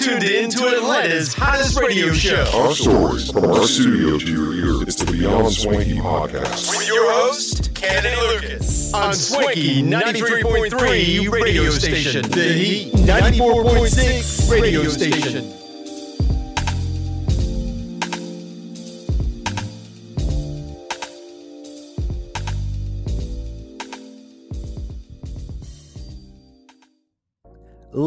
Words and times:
You 0.00 0.06
are 0.06 0.14
now 0.14 0.18
tuned 0.20 0.30
in 0.30 0.50
to 0.50 0.66
Atlanta's 0.76 1.34
hottest 1.34 1.78
radio 1.78 2.12
show. 2.12 2.44
Our 2.54 2.74
stories 2.74 3.30
from 3.32 3.44
our 3.46 3.66
studio 3.66 4.18
to 4.18 4.26
your 4.26 4.54
ear. 4.54 4.82
It's 4.82 4.96
the 4.96 5.10
Beyond 5.10 5.52
Swanky 5.52 5.94
podcast. 5.94 6.76
With 6.76 6.86
your 6.86 7.10
host, 7.12 7.74
Kennedy 7.74 8.14
Lucas. 8.16 8.92
On 8.94 9.12
Swanky 9.14 9.82
93.3 9.82 11.30
radio 11.30 11.70
station. 11.70 12.22
The 12.30 12.52
Heat 12.52 12.92
94.6 12.94 14.50
radio 14.50 14.84
station. 14.88 15.67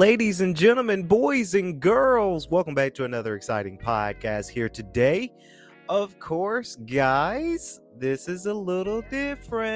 Ladies 0.01 0.41
and 0.41 0.57
gentlemen, 0.57 1.03
boys 1.03 1.53
and 1.53 1.79
girls, 1.79 2.49
welcome 2.49 2.73
back 2.73 2.95
to 2.95 3.03
another 3.03 3.35
exciting 3.35 3.77
podcast 3.77 4.49
here 4.49 4.67
today. 4.67 5.31
Of 5.89 6.17
course, 6.17 6.75
guys, 6.87 7.81
this 7.99 8.27
is 8.27 8.47
a 8.47 8.53
little 8.53 9.03
different. 9.11 9.75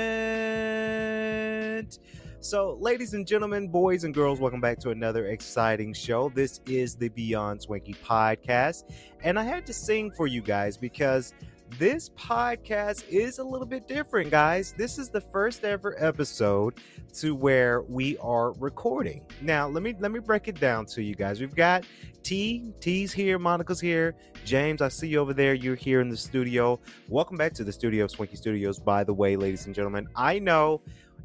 So, 2.40 2.76
ladies 2.82 3.14
and 3.14 3.28
gentlemen, 3.28 3.68
boys 3.68 4.04
and 4.04 4.16
girls, 4.16 4.40
welcome 4.40 4.62
back 4.62 4.80
to 4.80 4.90
another 4.90 5.28
exciting 5.28 5.94
show. 5.94 6.30
This 6.30 6.60
is 6.66 6.96
the 6.96 7.10
Beyond 7.10 7.62
Swanky 7.62 7.94
podcast, 7.94 8.86
and 9.24 9.38
I 9.38 9.44
had 9.44 9.68
to 9.68 9.74
sing 9.74 10.10
for 10.10 10.26
you 10.26 10.42
guys 10.42 10.76
because 10.76 11.36
this 11.72 12.10
podcast 12.10 13.08
is 13.10 13.40
a 13.40 13.44
little 13.44 13.68
bit 13.68 13.88
different, 13.88 14.32
guys. 14.32 14.74
This 14.78 14.98
is 14.98 15.10
the 15.10 15.22
first 15.22 15.64
ever 15.64 15.96
episode 16.04 16.76
to 17.16 17.36
where 17.36 17.82
we 17.84 18.18
are 18.20 18.54
recording. 18.54 19.22
Now, 19.42 19.68
let 19.68 19.84
me 19.84 19.96
let 20.00 20.12
me 20.12 20.20
break 20.20 20.48
it 20.48 20.60
down 20.60 20.86
to 20.88 21.04
you 21.04 21.16
guys. 21.16 21.42
We've 21.42 21.56
got 21.56 21.86
T, 22.24 22.74
T's 22.80 23.12
here, 23.12 23.38
Monica's 23.38 23.80
here, 23.82 24.16
James, 24.46 24.82
I 24.82 24.90
see 24.90 25.08
you 25.08 25.20
over 25.20 25.34
there. 25.34 25.54
You're 25.54 25.76
here 25.76 26.02
in 26.02 26.10
the 26.10 26.18
studio. 26.18 26.80
Welcome 27.10 27.36
back 27.36 27.54
to 27.54 27.64
the 27.64 27.72
studio 27.72 28.06
of 28.06 28.12
Swanky 28.12 28.36
Studios. 28.36 28.80
By 28.80 29.04
the 29.04 29.14
way, 29.14 29.36
ladies 29.36 29.66
and 29.66 29.74
gentlemen, 29.74 30.08
I 30.16 30.40
know 30.40 30.82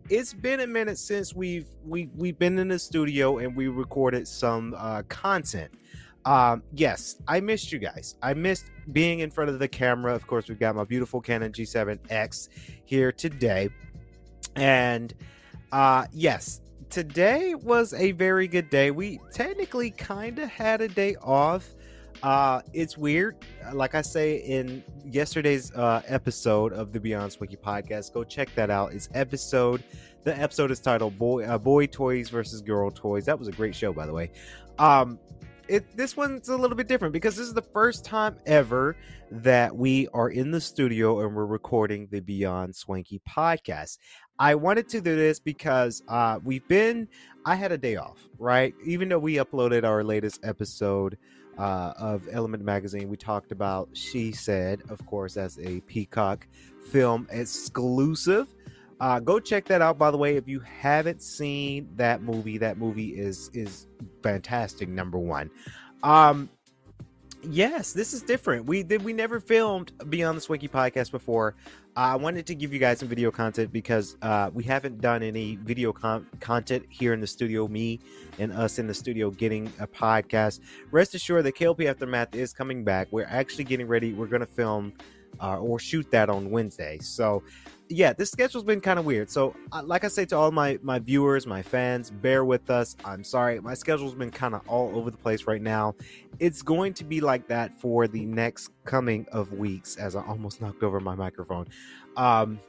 it's 0.09 0.33
been 0.33 0.61
a 0.61 0.67
minute 0.67 0.99
since 0.99 1.35
we've 1.35 1.67
we 1.87 2.09
we've 2.17 2.39
been 2.39 2.59
in 2.59 2.69
the 2.69 2.79
studio 2.79 3.39
and 3.39 3.55
we 3.55 3.69
recorded 3.69 4.27
some 4.27 4.75
uh, 4.77 5.03
content. 5.09 5.71
Um, 6.25 6.63
yes, 6.75 7.17
I 7.27 7.41
missed 7.41 7.73
you 7.73 7.79
guys. 7.79 8.17
I 8.23 8.35
missed 8.35 8.67
being 8.93 9.21
in 9.21 9.31
front 9.31 9.51
of 9.51 9.59
the 9.59 9.69
camera. 9.69 10.15
Of 10.15 10.27
course, 10.27 10.49
we've 10.49 10.59
got 10.59 10.75
my 10.75 10.85
beautiful 10.85 11.21
Canon 11.21 11.53
G7X 11.53 12.49
here 12.85 13.13
today. 13.13 13.71
And 14.57 15.15
uh 15.73 16.07
yes, 16.13 16.61
today 16.89 17.55
was 17.55 17.95
a 17.95 18.13
very 18.13 18.49
good 18.49 18.71
day. 18.71 18.91
We 18.91 19.21
technically 19.33 19.91
kind 19.91 20.39
of 20.39 20.49
had 20.49 20.81
a 20.81 20.89
day 20.89 21.17
off. 21.23 21.69
Uh 22.23 22.61
it's 22.73 22.99
weird. 22.99 23.37
Like 23.73 23.95
I 23.95 24.03
say 24.03 24.37
in 24.39 24.83
yesterday's 25.05 25.73
uh 25.73 26.03
episode 26.07 26.73
of 26.73 26.93
the 26.93 27.01
Beyond 27.01 27.33
Swanky 27.33 27.57
podcast, 27.57 28.13
go 28.13 28.25
check 28.25 28.53
that 28.57 28.71
out. 28.71 28.93
It's 28.93 29.09
episode 29.15 29.83
the 30.23 30.37
episode 30.39 30.71
is 30.71 30.81
titled 30.81 31.17
Boy 31.17 31.45
uh, 31.45 31.57
Boy 31.57 31.87
Toys 31.87 32.29
versus 32.29 32.61
Girl 32.61 32.91
Toys. 32.91 33.25
That 33.25 33.39
was 33.39 33.49
a 33.49 33.53
great 33.53 33.75
show 33.75 33.93
by 33.93 34.07
the 34.07 34.13
way. 34.13 34.31
Um 34.79 35.19
it 35.71 35.97
this 35.97 36.17
one's 36.17 36.49
a 36.49 36.57
little 36.57 36.77
bit 36.77 36.89
different 36.89 37.13
because 37.13 37.37
this 37.37 37.47
is 37.47 37.55
the 37.55 37.63
first 37.63 38.05
time 38.05 38.37
ever 38.45 38.97
that 39.31 39.75
we 39.75 40.09
are 40.13 40.29
in 40.29 40.51
the 40.51 40.61
studio 40.61 41.21
and 41.21 41.35
we're 41.35 41.47
recording 41.47 42.09
the 42.11 42.21
Beyond 42.21 42.75
Swanky 42.75 43.23
podcast. 43.29 43.99
I 44.41 44.57
wanted 44.57 44.89
to 44.89 45.01
do 45.01 45.15
this 45.15 45.39
because 45.39 46.03
uh, 46.09 46.41
we've 46.43 46.67
been 46.67 47.07
I 47.47 47.55
had 47.55 47.71
a 47.71 47.79
day 47.79 47.97
off, 47.97 48.19
right? 48.39 48.75
Even 48.85 49.09
though 49.09 49.21
we 49.21 49.35
uploaded 49.35 49.85
our 49.85 50.03
latest 50.03 50.41
episode 50.43 51.17
uh, 51.57 51.93
of 51.97 52.29
Element 52.33 52.65
Magazine, 52.65 53.09
we 53.09 53.17
talked 53.17 53.53
about 53.53 53.89
She 53.93 54.33
Said, 54.33 54.83
of 54.89 55.05
course, 55.07 55.37
as 55.37 55.59
a 55.61 55.81
Peacock 55.83 56.49
film 56.91 57.29
exclusive. 57.31 58.53
Uh, 58.99 59.21
go 59.21 59.39
check 59.39 59.65
that 59.67 59.81
out. 59.81 59.99
By 59.99 60.11
the 60.11 60.19
way, 60.19 60.37
if 60.37 60.47
you 60.49 60.61
haven't 60.61 61.23
seen 61.23 61.89
that 61.97 62.23
movie, 62.23 62.59
that 62.59 62.77
movie 62.77 63.19
is 63.19 63.51
is 63.55 63.87
fantastic. 64.23 64.89
Number 64.89 65.19
one. 65.19 65.51
Um, 66.03 66.49
yes, 67.43 67.93
this 67.93 68.13
is 68.13 68.23
different. 68.23 68.67
We 68.67 68.83
did 68.83 69.03
we 69.03 69.13
never 69.13 69.41
filmed 69.41 69.93
Beyond 70.11 70.37
the 70.37 70.41
Swanky 70.41 70.69
podcast 70.69 71.11
before. 71.11 71.55
I 71.97 72.15
wanted 72.15 72.47
to 72.47 72.55
give 72.55 72.73
you 72.73 72.79
guys 72.79 73.01
some 73.01 73.09
video 73.09 73.31
content 73.31 73.73
because 73.73 74.17
uh, 74.23 74.51
we 74.55 74.63
haven't 74.63 75.01
done 75.01 75.23
any 75.23 75.57
video 75.57 75.93
con- 75.93 76.27
content 76.39 76.87
here 76.89 77.13
in 77.13 77.21
the 77.21 77.27
studio. 77.27 77.67
Me 77.67 77.99
and 78.39 78.53
us 78.53 78.79
in 78.79 78.87
the 78.87 78.95
studio 78.95 79.31
getting 79.31 79.73
a 79.81 79.87
podcast. 79.87 80.61
Rest 80.93 81.15
assured 81.15 81.45
that 81.45 81.57
KLP 81.57 81.87
Aftermath 81.87 82.35
is 82.35 82.53
coming 82.53 82.85
back. 82.85 83.09
We're 83.11 83.27
actually 83.29 83.65
getting 83.65 83.89
ready. 83.89 84.13
We're 84.13 84.29
gonna 84.29 84.47
film 84.47 84.93
uh, 85.41 85.59
or 85.59 85.79
shoot 85.79 86.11
that 86.13 86.31
on 86.31 86.51
Wednesday. 86.51 86.99
So 87.01 87.43
yeah, 87.91 88.13
this 88.13 88.31
schedule's 88.31 88.63
been 88.63 88.81
kind 88.81 89.01
of 89.01 89.05
weird. 89.05 89.29
So, 89.31 89.55
uh, 89.73 89.83
like 89.85 90.05
I 90.05 90.09
say 90.09 90.25
to 90.27 90.37
all 90.37 90.53
my 90.53 90.79
my 90.83 91.01
viewers, 91.01 91.45
my 91.45 91.61
fans, 91.61 92.11
bear 92.11 92.45
with 92.45 92.71
us. 92.71 92.97
I'm 93.05 93.25
sorry, 93.25 93.61
my 93.61 93.75
schedule's 93.75 94.15
been 94.15 94.31
kind 94.31 94.55
of 94.55 94.63
all 94.69 94.97
over 94.97 95.11
the 95.11 95.17
place 95.17 95.47
right 95.47 95.61
now. 95.61 95.97
It's 96.39 96.63
going 96.63 96.95
to 96.95 97.05
be 97.05 97.21
like 97.21 97.49
that 97.49 97.75
for 97.81 98.07
the 98.07 98.25
next 98.25 98.71
coming 98.85 99.27
of 99.33 99.53
weeks. 99.53 99.97
As 99.97 100.15
I 100.15 100.23
almost 100.23 100.61
knocked 100.61 100.85
over 100.85 101.01
my 101.01 101.17
microphone, 101.17 101.67
um, 102.17 102.61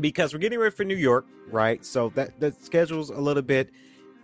because 0.00 0.34
we're 0.34 0.40
getting 0.40 0.58
ready 0.58 0.74
for 0.74 0.84
New 0.84 0.96
York, 0.96 1.26
right? 1.50 1.84
So 1.84 2.10
that 2.16 2.40
the 2.40 2.52
schedule's 2.60 3.10
a 3.10 3.20
little 3.20 3.44
bit. 3.44 3.70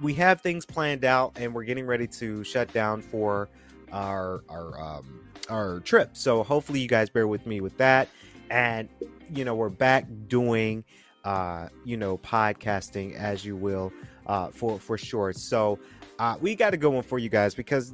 We 0.01 0.13
have 0.15 0.41
things 0.41 0.67
planned 0.67 1.05
out, 1.05 1.33
and 1.37 1.55
we're 1.55 1.65
getting 1.65 1.87
ready 1.87 2.09
to 2.09 2.43
shut 2.43 2.73
down 2.73 3.01
for 3.01 3.49
our 3.93 4.43
our 4.49 4.81
um, 4.81 5.21
our 5.49 5.79
trip. 5.81 6.17
So 6.17 6.43
hopefully, 6.43 6.81
you 6.81 6.89
guys 6.89 7.11
bear 7.11 7.29
with 7.29 7.47
me 7.47 7.61
with 7.61 7.77
that 7.79 8.09
and 8.51 8.89
you 9.33 9.45
know 9.45 9.55
we're 9.55 9.69
back 9.69 10.07
doing 10.29 10.85
uh 11.25 11.69
you 11.85 11.97
know 11.97 12.19
podcasting 12.19 13.15
as 13.17 13.45
you 13.45 13.57
will 13.57 13.93
uh 14.27 14.49
for 14.49 14.79
for 14.79 14.97
sure. 14.97 15.33
So 15.33 15.79
uh 16.19 16.37
we 16.41 16.55
got 16.55 16.71
to 16.71 16.77
go 16.77 16.91
one 16.91 17.03
for 17.03 17.19
you 17.19 17.29
guys 17.29 17.55
because 17.55 17.93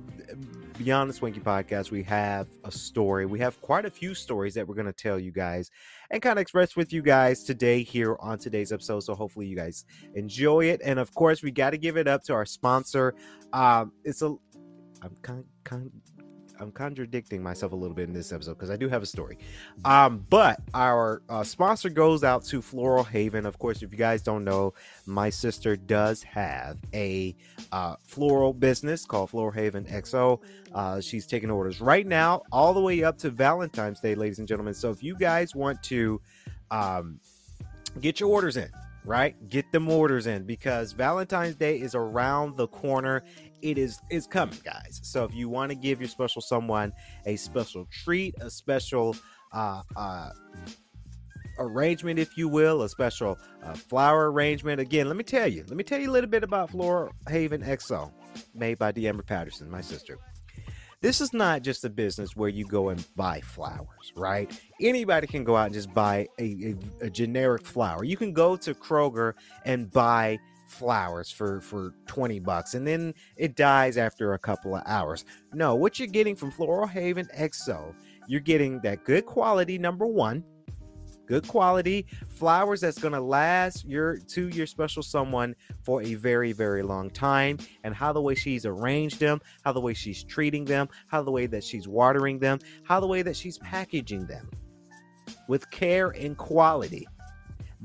beyond 0.78 1.09
the 1.09 1.15
swanky 1.15 1.41
podcast 1.41 1.91
we 1.91 2.03
have 2.03 2.48
a 2.65 2.71
story. 2.71 3.26
We 3.26 3.38
have 3.41 3.60
quite 3.60 3.84
a 3.84 3.91
few 3.91 4.15
stories 4.15 4.54
that 4.54 4.66
we're 4.66 4.75
going 4.75 4.87
to 4.87 4.92
tell 4.92 5.19
you 5.19 5.31
guys 5.31 5.71
and 6.10 6.21
kind 6.21 6.38
of 6.38 6.42
express 6.42 6.76
with 6.76 6.92
you 6.92 7.03
guys 7.03 7.44
today 7.44 7.82
here 7.82 8.16
on 8.21 8.38
today's 8.38 8.72
episode. 8.72 9.00
So 9.00 9.15
hopefully 9.15 9.47
you 9.47 9.56
guys 9.56 9.84
enjoy 10.15 10.66
it. 10.66 10.81
And 10.84 10.98
of 10.98 11.15
course 11.15 11.42
we 11.42 11.50
got 11.50 11.71
to 11.71 11.78
give 11.78 11.97
it 11.97 12.09
up 12.09 12.22
to 12.25 12.32
our 12.32 12.47
sponsor. 12.47 13.15
Um 13.53 13.92
it's 14.04 14.22
a 14.22 14.34
i'm 15.03 15.16
kind 15.22 15.44
kind 15.65 15.91
I'm 16.62 16.71
contradicting 16.71 17.43
myself 17.43 17.73
a 17.73 17.77
little 17.77 17.95
bit 17.95 18.09
in 18.09 18.15
this 18.15 18.33
episode 18.33 18.55
because 18.55 18.71
I 18.71 18.77
do 18.77 18.89
have 18.89 19.03
a 19.03 19.06
story. 19.06 19.37
Um, 19.84 20.25
but 20.31 20.61
our 20.73 21.23
uh, 21.28 21.43
sponsor 21.43 21.91
goes 21.91 22.23
out 22.23 22.45
to 22.47 22.62
Floral 22.62 23.03
Haven. 23.03 23.45
Of 23.45 23.59
course, 23.59 23.83
if 23.83 23.91
you 23.91 23.99
guys 23.99 24.23
don't 24.23 24.45
know, 24.45 24.72
my 25.05 25.28
sister 25.28 25.77
does 25.77 26.22
have 26.22 26.78
a 26.95 27.34
uh, 27.72 27.97
floral 28.05 28.55
business 28.55 29.05
called 29.05 29.31
Floral 29.31 29.51
Haven 29.51 29.84
XO. 29.87 30.41
Uh, 30.72 31.01
she's 31.01 31.27
taking 31.27 31.51
orders 31.51 31.81
right 31.81 32.06
now, 32.06 32.43
all 32.53 32.72
the 32.72 32.81
way 32.81 33.03
up 33.03 33.19
to 33.19 33.31
Valentine's 33.31 34.01
Day, 34.01 34.15
ladies 34.15 34.39
and 34.39 34.47
gentlemen. 34.47 34.75
So 34.75 34.91
if 34.91 35.03
you 35.03 35.17
guys 35.17 35.56
want 35.56 35.83
to 35.84 36.21
um, 36.71 37.19
get 38.01 38.21
your 38.21 38.31
orders 38.31 38.56
in, 38.56 38.71
right? 39.05 39.34
Get 39.49 39.71
them 39.72 39.89
orders 39.89 40.27
in 40.27 40.45
because 40.45 40.93
Valentine's 40.93 41.56
Day 41.56 41.81
is 41.81 41.95
around 41.95 42.57
the 42.57 42.69
corner 42.69 43.25
it 43.62 43.78
is 43.78 44.00
is 44.10 44.26
coming, 44.26 44.59
guys. 44.64 45.00
So 45.03 45.24
if 45.24 45.34
you 45.34 45.48
want 45.48 45.70
to 45.70 45.76
give 45.76 46.00
your 46.00 46.09
special 46.09 46.42
someone 46.42 46.92
a 47.26 47.36
special 47.36 47.86
treat, 47.91 48.34
a 48.41 48.50
special 48.50 49.16
uh, 49.53 49.82
uh, 49.97 50.30
arrangement, 51.59 52.18
if 52.18 52.36
you 52.36 52.48
will, 52.48 52.82
a 52.82 52.88
special 52.88 53.38
uh, 53.62 53.74
flower 53.74 54.30
arrangement. 54.30 54.80
Again, 54.80 55.06
let 55.06 55.16
me 55.16 55.24
tell 55.24 55.47
you, 55.47 55.64
let 55.68 55.76
me 55.76 55.84
tell 55.84 56.00
you 56.00 56.10
a 56.10 56.12
little 56.12 56.30
bit 56.30 56.42
about 56.42 56.70
Floral 56.70 57.12
Haven 57.28 57.62
XO, 57.62 58.10
made 58.54 58.78
by 58.78 58.92
Deamber 58.92 59.24
Patterson, 59.24 59.70
my 59.70 59.80
sister. 59.80 60.18
This 61.00 61.20
is 61.20 61.32
not 61.32 61.62
just 61.62 61.84
a 61.84 61.91
business 61.91 62.36
where 62.36 62.48
you 62.48 62.64
go 62.64 62.91
and 62.91 63.04
buy 63.16 63.41
flowers, 63.41 64.12
right? 64.14 64.48
Anybody 64.80 65.26
can 65.26 65.42
go 65.42 65.56
out 65.56 65.66
and 65.66 65.74
just 65.74 65.92
buy 65.92 66.28
a, 66.38 66.76
a, 67.03 67.06
a 67.06 67.10
generic 67.10 67.66
flower. 67.66 68.04
You 68.04 68.16
can 68.16 68.32
go 68.32 68.54
to 68.59 68.72
Kroger 68.72 69.34
and 69.64 69.91
buy 69.91 70.38
flowers 70.72 71.30
for 71.30 71.60
for 71.60 71.95
20 72.07 72.41
bucks 72.41 72.74
and 72.74 72.86
then 72.86 73.15
it 73.36 73.54
dies 73.57 73.97
after 73.97 74.33
a 74.34 74.39
couple 74.39 74.74
of 74.74 74.83
hours. 74.86 75.24
No 75.53 75.74
what 75.74 75.98
you're 75.98 76.09
getting 76.09 76.36
from 76.36 76.51
floral 76.51 76.86
haven 76.86 77.27
xo 77.39 77.95
you're 78.28 78.41
getting 78.41 78.80
that 78.80 79.04
good 79.04 79.27
quality 79.27 79.78
number 79.78 80.07
one 80.07 80.45
good 81.27 81.47
quality 81.47 82.07
flowers 82.28 82.80
that's 82.80 82.98
going 82.98 83.13
to 83.13 83.21
last 83.21 83.84
your 83.84 84.19
to 84.19 84.48
your 84.48 84.66
special 84.66 85.03
someone 85.03 85.54
for 85.83 86.03
a 86.03 86.15
very 86.15 86.53
very 86.53 86.83
long 86.83 87.09
time 87.10 87.59
and 87.84 87.95
how 87.95 88.13
the 88.13 88.21
way 88.21 88.34
she's 88.34 88.66
arranged 88.66 89.21
them 89.21 89.41
how 89.65 89.72
the 89.72 89.80
way 89.80 89.95
she's 89.95 90.24
treating 90.24 90.65
them 90.65 90.89
how 91.07 91.22
the 91.22 91.30
way 91.30 91.47
that 91.47 91.63
she's 91.63 91.86
watering 91.89 92.39
them 92.39 92.59
how 92.84 93.01
the 93.01 93.07
way 93.07 93.22
that 93.22 93.36
she's 93.36 93.59
packaging 93.59 94.27
them 94.27 94.51
with 95.48 95.71
care 95.71 96.10
and 96.10 96.36
quality 96.36 97.07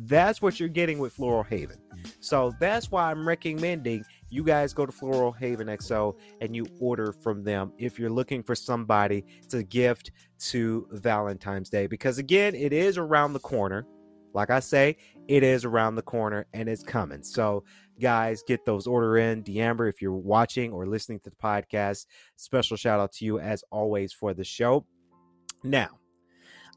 that's 0.05 0.41
what 0.41 0.59
you're 0.59 0.69
getting 0.69 0.99
with 0.99 1.13
floral 1.13 1.43
haven 1.43 1.77
so 2.19 2.53
that's 2.59 2.91
why 2.91 3.09
I'm 3.09 3.27
recommending 3.27 4.03
you 4.29 4.43
guys 4.43 4.73
go 4.73 4.85
to 4.85 4.91
Floral 4.91 5.31
Haven 5.31 5.67
XO 5.67 6.15
and 6.41 6.55
you 6.55 6.65
order 6.79 7.13
from 7.13 7.43
them 7.43 7.71
if 7.77 7.97
you're 7.97 8.09
looking 8.09 8.43
for 8.43 8.55
somebody 8.55 9.25
to 9.49 9.63
gift 9.63 10.11
to 10.39 10.87
Valentine's 10.91 11.69
Day. 11.69 11.87
Because 11.87 12.17
again, 12.17 12.55
it 12.55 12.73
is 12.73 12.97
around 12.97 13.33
the 13.33 13.39
corner. 13.39 13.85
Like 14.33 14.49
I 14.49 14.59
say, 14.59 14.97
it 15.27 15.43
is 15.43 15.65
around 15.65 15.95
the 15.95 16.01
corner 16.01 16.45
and 16.53 16.67
it's 16.69 16.83
coming. 16.83 17.23
So, 17.23 17.63
guys, 17.99 18.43
get 18.45 18.65
those 18.65 18.85
order 18.85 19.17
in. 19.17 19.41
D'Amber, 19.41 19.87
if 19.87 20.01
you're 20.01 20.11
watching 20.11 20.71
or 20.71 20.85
listening 20.85 21.19
to 21.21 21.29
the 21.29 21.35
podcast, 21.37 22.05
special 22.35 22.77
shout 22.77 22.99
out 22.99 23.13
to 23.13 23.25
you 23.25 23.39
as 23.39 23.63
always 23.71 24.13
for 24.13 24.33
the 24.33 24.43
show. 24.43 24.85
Now, 25.63 25.99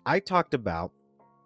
I 0.06 0.20
talked 0.20 0.54
about 0.54 0.92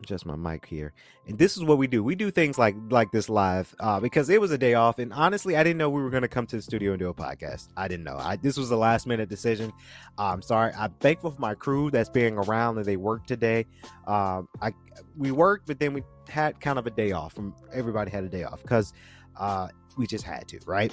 just 0.04 0.26
my 0.26 0.36
mic 0.36 0.66
here. 0.66 0.92
And 1.26 1.38
this 1.38 1.56
is 1.56 1.64
what 1.64 1.78
we 1.78 1.86
do. 1.86 2.02
We 2.02 2.14
do 2.14 2.30
things 2.30 2.58
like 2.58 2.74
like 2.90 3.10
this 3.12 3.28
live 3.28 3.74
uh 3.80 4.00
because 4.00 4.28
it 4.28 4.40
was 4.40 4.50
a 4.50 4.58
day 4.58 4.74
off. 4.74 4.98
And 4.98 5.12
honestly 5.12 5.56
i 5.56 5.62
didn't 5.62 5.78
know 5.78 5.90
we 5.90 6.02
were 6.02 6.10
going 6.10 6.22
to 6.22 6.28
come 6.28 6.46
to 6.48 6.56
the 6.56 6.62
studio 6.62 6.92
and 6.92 6.98
do 6.98 7.08
a 7.08 7.14
podcast. 7.14 7.68
I 7.76 7.88
didn't 7.88 8.04
know. 8.04 8.16
I 8.18 8.36
this 8.36 8.56
was 8.56 8.70
a 8.70 8.76
last 8.76 9.06
minute 9.06 9.28
decision. 9.28 9.72
I'm 10.18 10.42
sorry. 10.42 10.72
I'm 10.78 10.92
thankful 11.00 11.30
for 11.30 11.40
my 11.40 11.54
crew 11.54 11.90
that's 11.90 12.10
being 12.10 12.36
around 12.36 12.78
and 12.78 12.86
they 12.86 12.96
worked 12.96 13.28
today. 13.28 13.66
Um 14.06 14.48
i 14.60 14.72
we 15.16 15.30
worked 15.30 15.66
but 15.66 15.78
then 15.78 15.92
we 15.92 16.02
had 16.28 16.60
kind 16.60 16.78
of 16.78 16.86
a 16.86 16.90
day 16.90 17.12
off. 17.12 17.32
From 17.34 17.54
everybody 17.72 18.10
had 18.10 18.24
a 18.24 18.28
day 18.28 18.44
off 18.44 18.62
because 18.62 18.92
uh 19.36 19.68
we 19.96 20.06
just 20.06 20.24
had 20.24 20.48
to 20.48 20.58
right? 20.66 20.92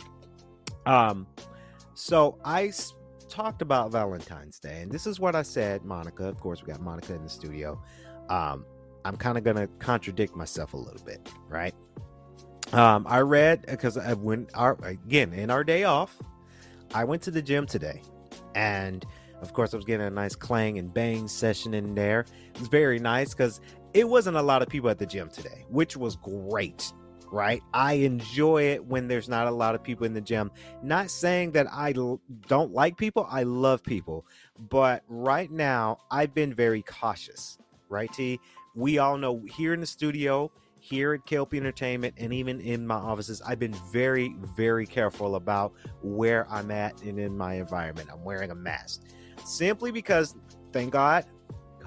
Um 0.85 1.27
so 1.93 2.37
i 2.43 2.71
talked 3.31 3.61
about 3.61 3.91
valentine's 3.91 4.59
day 4.59 4.81
and 4.81 4.91
this 4.91 5.07
is 5.07 5.19
what 5.19 5.35
i 5.35 5.41
said 5.41 5.85
monica. 5.85 6.25
Of 6.25 6.39
course 6.39 6.61
we 6.61 6.71
got 6.71 6.81
monica 6.81 7.15
in 7.15 7.23
the 7.23 7.29
studio. 7.29 7.81
Um 8.29 8.65
I'm 9.05 9.17
kind 9.17 9.37
of 9.37 9.43
gonna 9.43 9.67
contradict 9.79 10.35
myself 10.35 10.73
a 10.73 10.77
little 10.77 11.03
bit, 11.05 11.29
right? 11.47 11.73
Um, 12.73 13.05
I 13.07 13.19
read 13.19 13.65
because 13.67 13.97
I 13.97 14.13
went 14.13 14.49
our 14.53 14.77
again 14.83 15.33
in 15.33 15.49
our 15.49 15.63
day 15.63 15.83
off. 15.83 16.21
I 16.93 17.03
went 17.03 17.21
to 17.23 17.31
the 17.31 17.41
gym 17.41 17.65
today, 17.65 18.01
and 18.55 19.05
of 19.41 19.53
course, 19.53 19.73
I 19.73 19.77
was 19.77 19.85
getting 19.85 20.05
a 20.05 20.11
nice 20.11 20.35
clang 20.35 20.77
and 20.77 20.93
bang 20.93 21.27
session 21.27 21.73
in 21.73 21.95
there. 21.95 22.25
It 22.53 22.59
was 22.59 22.69
very 22.69 22.99
nice 22.99 23.33
because 23.33 23.59
it 23.93 24.07
wasn't 24.07 24.37
a 24.37 24.41
lot 24.41 24.61
of 24.61 24.69
people 24.69 24.89
at 24.89 24.99
the 24.99 25.05
gym 25.05 25.29
today, 25.29 25.65
which 25.69 25.97
was 25.97 26.15
great. 26.17 26.93
Right, 27.33 27.61
I 27.73 27.93
enjoy 27.93 28.63
it 28.63 28.85
when 28.85 29.07
there's 29.07 29.29
not 29.29 29.47
a 29.47 29.51
lot 29.51 29.73
of 29.73 29.81
people 29.81 30.05
in 30.05 30.13
the 30.13 30.19
gym. 30.19 30.51
Not 30.83 31.09
saying 31.09 31.53
that 31.53 31.65
I 31.71 31.93
l- 31.95 32.19
don't 32.47 32.73
like 32.73 32.97
people, 32.97 33.25
I 33.29 33.43
love 33.43 33.81
people, 33.83 34.25
but 34.69 35.03
right 35.07 35.49
now 35.49 35.99
I've 36.11 36.33
been 36.33 36.53
very 36.53 36.81
cautious. 36.81 37.57
Right, 37.87 38.11
T 38.11 38.37
we 38.75 38.97
all 38.97 39.17
know 39.17 39.43
here 39.55 39.73
in 39.73 39.79
the 39.79 39.85
studio, 39.85 40.51
here 40.79 41.13
at 41.13 41.25
KLP 41.25 41.55
Entertainment, 41.55 42.15
and 42.17 42.33
even 42.33 42.59
in 42.61 42.87
my 42.87 42.95
offices, 42.95 43.41
I've 43.41 43.59
been 43.59 43.75
very, 43.91 44.35
very 44.55 44.85
careful 44.85 45.35
about 45.35 45.73
where 46.01 46.49
I'm 46.49 46.71
at 46.71 47.01
and 47.03 47.19
in 47.19 47.37
my 47.37 47.55
environment. 47.55 48.09
I'm 48.11 48.23
wearing 48.23 48.51
a 48.51 48.55
mask 48.55 49.03
simply 49.45 49.91
because, 49.91 50.35
thank 50.71 50.91
God, 50.91 51.25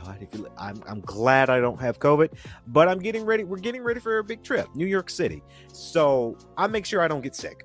God, 0.05 0.19
if 0.21 0.35
you, 0.39 0.49
I'm, 0.59 0.83
I'm 0.87 1.01
glad 1.01 1.51
I 1.51 1.61
don't 1.61 1.81
have 1.81 1.99
COVID, 1.99 2.31
but 2.67 2.89
I'm 2.89 2.99
getting 2.99 3.25
ready. 3.25 3.45
We're 3.45 3.59
getting 3.59 3.83
ready 3.83 4.01
for 4.01 4.19
a 4.19 4.25
big 4.25 4.43
trip, 4.43 4.69
New 4.75 4.87
York 4.87 5.11
City. 5.11 5.43
So 5.73 6.37
I 6.57 6.67
make 6.67 6.85
sure 6.87 7.01
I 7.01 7.09
don't 7.09 7.23
get 7.23 7.35
sick. 7.35 7.65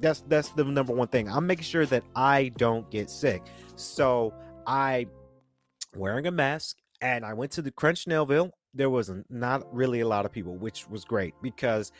That's 0.00 0.20
that's 0.28 0.50
the 0.50 0.64
number 0.64 0.92
one 0.92 1.08
thing. 1.08 1.28
I'm 1.28 1.46
making 1.46 1.64
sure 1.64 1.84
that 1.86 2.04
I 2.14 2.50
don't 2.56 2.88
get 2.90 3.10
sick. 3.10 3.42
So 3.74 4.32
I 4.66 5.06
wearing 5.96 6.26
a 6.28 6.30
mask 6.30 6.76
and 7.00 7.24
I 7.24 7.34
went 7.34 7.52
to 7.52 7.62
the 7.62 7.70
Crunch 7.70 8.04
Snellville. 8.06 8.50
There 8.74 8.90
was 8.90 9.10
not 9.30 9.72
really 9.74 10.00
a 10.00 10.08
lot 10.08 10.26
of 10.26 10.32
people, 10.32 10.56
which 10.56 10.88
was 10.88 11.04
great 11.04 11.34
because 11.42 11.92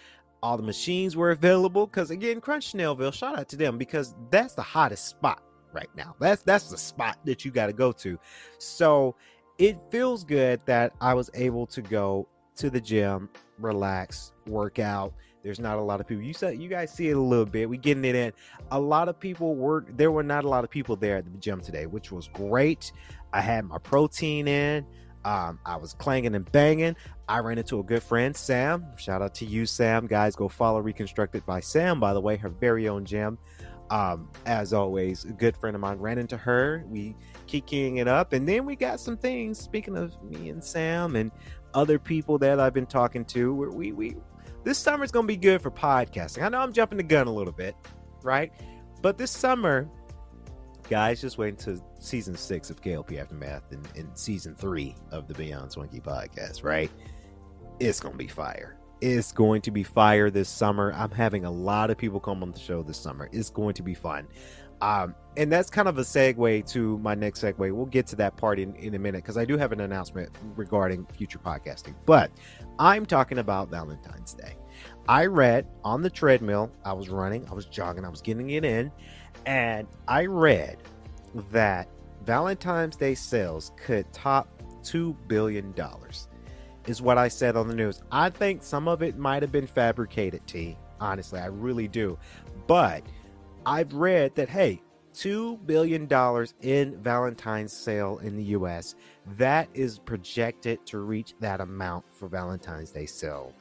all 0.43 0.57
the 0.57 0.63
machines 0.63 1.17
were 1.17 1.31
available. 1.31 1.87
Because 1.87 2.11
again, 2.11 2.41
Crunch 2.41 2.73
Snellville, 2.73 3.13
shout 3.13 3.39
out 3.39 3.49
to 3.51 3.57
them 3.57 3.79
because 3.79 4.15
that's 4.31 4.55
the 4.55 4.63
hottest 4.63 5.07
spot 5.07 5.43
right 5.73 5.91
now. 5.97 6.15
That's 6.21 6.43
that's 6.43 6.71
the 6.71 6.79
spot 6.79 7.19
that 7.25 7.45
you 7.45 7.51
got 7.51 7.67
to 7.67 7.73
go 7.73 7.93
to. 7.93 8.19
So 8.59 9.17
it 9.59 9.79
feels 9.91 10.25
good 10.25 10.61
that 10.67 10.93
I 11.01 11.15
was 11.15 11.31
able 11.35 11.67
to 11.69 11.83
go 11.83 12.29
to 12.57 12.71
the 12.71 12.81
gym, 12.81 13.29
relax, 13.59 14.33
work 14.47 14.79
out. 14.79 15.15
There's 15.43 15.61
not 15.61 15.79
a 15.79 15.83
lot 15.83 16.01
of 16.01 16.07
people. 16.07 16.25
You 16.25 16.35
said 16.35 16.61
you 16.61 16.69
guys 16.69 16.93
see 16.93 17.09
it 17.09 17.17
a 17.17 17.21
little 17.21 17.47
bit. 17.47 17.69
We 17.69 17.79
getting 17.79 18.05
it 18.05 18.15
in. 18.15 18.33
A 18.71 18.81
lot 18.81 19.09
of 19.09 19.19
people 19.19 19.55
were 19.55 19.87
there. 19.91 20.11
Were 20.11 20.23
not 20.23 20.45
a 20.45 20.49
lot 20.49 20.65
of 20.65 20.71
people 20.71 20.97
there 20.97 21.17
at 21.17 21.25
the 21.25 21.39
gym 21.39 21.61
today, 21.61 21.87
which 21.87 22.11
was 22.11 22.29
great. 22.29 22.93
I 23.33 23.41
had 23.41 23.65
my 23.65 23.79
protein 23.79 24.49
in. 24.49 24.85
Um, 25.25 25.59
I 25.67 25.77
was 25.77 25.95
clanging 25.95 26.35
and 26.35 26.51
banging. 26.53 26.97
I 27.29 27.41
ran 27.41 27.59
into 27.59 27.81
a 27.81 27.83
good 27.83 28.03
friend, 28.03 28.35
Sam. 28.35 28.87
Shout 28.97 29.21
out 29.21 29.35
to 29.37 29.45
you, 29.45 29.67
Sam. 29.67 30.07
Guys, 30.07 30.35
go 30.35 30.49
follow 30.49 30.81
Reconstructed 30.81 31.45
by 31.45 31.61
Sam, 31.61 32.01
by 32.01 32.15
the 32.15 32.21
way, 32.21 32.37
her 32.37 32.49
very 32.49 32.89
own 32.89 33.05
gym. 33.05 33.39
Um, 33.91 34.31
as 34.47 34.73
always, 34.73 35.25
a 35.25 35.33
good 35.33 35.57
friend 35.57 35.75
of 35.75 35.81
mine 35.81 35.99
ran 35.99 36.19
into 36.19 36.37
her. 36.37 36.85
We 36.87 37.17
kicking 37.47 37.99
it 37.99 38.09
up, 38.09 38.33
and 38.33 38.49
then 38.49 38.65
we 38.65 38.77
got 38.77 39.01
some 39.01 39.17
things. 39.17 39.59
Speaking 39.59 39.97
of 39.97 40.23
me 40.23 40.51
and 40.51 40.63
Sam 40.63 41.17
and 41.17 41.31
other 41.75 41.99
people 41.99 42.39
that 42.39 42.61
I've 42.61 42.75
been 42.75 42.87
talking 42.87 43.25
to, 43.27 43.55
where 43.55 43.71
we 43.71 43.93
we 43.93 44.17
this 44.69 44.77
summer 44.77 45.03
is 45.03 45.11
gonna 45.11 45.27
be 45.27 45.37
good 45.37 45.63
for 45.63 45.71
podcasting. 45.71 46.43
I 46.43 46.51
know 46.51 46.59
I'm 46.59 46.75
jumping 46.75 46.99
the 46.99 47.03
gun 47.03 47.27
a 47.27 47.33
little 47.33 47.55
bit, 47.55 47.75
right? 48.23 48.53
But 49.01 49.17
this 49.17 49.31
summer, 49.31 49.89
guys, 50.91 51.23
just 51.23 51.39
wait 51.39 51.49
until 51.49 51.83
season 52.01 52.37
six 52.37 52.69
of 52.69 52.83
KLP 52.83 53.19
Aftermath 53.19 53.73
and, 53.73 53.89
and 53.97 54.11
season 54.19 54.55
three 54.55 54.95
of 55.11 55.27
the 55.27 55.33
Beyond 55.33 55.73
Swanky 55.73 56.01
podcast, 56.01 56.65
right? 56.65 56.91
It's 57.81 57.99
gonna 57.99 58.19
be 58.19 58.27
fire. 58.27 58.77
It's 59.01 59.33
going 59.33 59.63
to 59.63 59.71
be 59.71 59.85
fire 59.85 60.29
this 60.29 60.51
summer. 60.51 60.93
I'm 60.93 61.13
having 61.13 61.47
a 61.47 61.51
lot 61.51 61.91
of 61.91 61.97
people 61.97 62.21
come 62.21 62.43
on 62.43 62.53
the 62.53 62.59
show 62.59 62.83
this 62.83 62.99
summer. 62.99 63.31
It's 63.33 63.49
going 63.49 63.73
to 63.73 63.83
be 63.83 63.95
fun. 63.95 64.27
Um, 64.81 65.15
and 65.37 65.53
that's 65.53 65.71
kind 65.71 65.89
of 65.89 65.99
a 65.99 66.03
segue 66.03 66.69
to 66.73 66.99
my 66.99 67.15
next 67.15 67.43
segue. 67.43 67.73
We'll 67.73 67.87
get 67.87 68.07
to 68.09 68.17
that 68.17 68.37
part 68.37 68.59
in, 68.59 68.75
in 68.75 68.95
a 68.95 68.99
minute 68.99 69.23
because 69.23 69.37
I 69.37 69.45
do 69.45 69.57
have 69.57 69.71
an 69.73 69.81
announcement 69.81 70.31
regarding 70.57 71.07
future 71.07 71.39
podcasting. 71.39 71.95
But 72.07 72.33
I'm 72.79 73.07
talking 73.07 73.39
about 73.39 73.71
Valentine's 73.71 74.35
Day. 74.35 74.57
I 75.09 75.27
read 75.27 75.67
on 75.85 76.03
the 76.03 76.11
treadmill, 76.11 76.71
I 76.85 76.93
was 76.93 77.09
running, 77.09 77.47
I 77.49 77.55
was 77.55 77.67
jogging, 77.67 78.05
I 78.05 78.09
was 78.09 78.21
getting 78.21 78.51
it 78.51 78.65
in, 78.65 78.91
and 79.47 79.87
I 80.07 80.27
read 80.27 80.79
that 81.51 81.89
Valentine's 82.25 82.97
Day 82.97 83.15
sales 83.15 83.73
could 83.77 84.13
top 84.13 84.49
$2 84.83 85.17
billion, 85.29 85.75
is 86.87 87.01
what 87.01 87.17
I 87.17 87.29
said 87.29 87.57
on 87.57 87.69
the 87.69 87.75
news. 87.75 88.03
I 88.11 88.31
think 88.31 88.63
some 88.63 88.89
of 88.89 89.03
it 89.03 89.17
might 89.17 89.43
have 89.43 89.53
been 89.53 89.67
fabricated, 89.67 90.47
T. 90.47 90.77
Honestly, 91.01 91.39
I 91.39 91.47
really 91.47 91.89
do. 91.89 92.19
But 92.67 93.03
I've 93.69 93.93
read 93.93 94.35
that, 94.37 94.49
hey, 94.49 94.81
$2 95.13 95.67
billion 95.67 96.09
in 96.63 97.03
Valentine's 97.03 97.71
sale 97.71 98.19
in 98.23 98.35
the 98.35 98.45
US. 98.45 98.95
That 99.37 99.69
is 99.75 99.99
projected 99.99 100.87
to 100.87 101.01
reach 101.01 101.35
that 101.41 101.61
amount 101.61 102.07
for 102.11 102.29
Valentine's 102.29 102.91
Day 102.91 103.05
sale. 103.05 103.53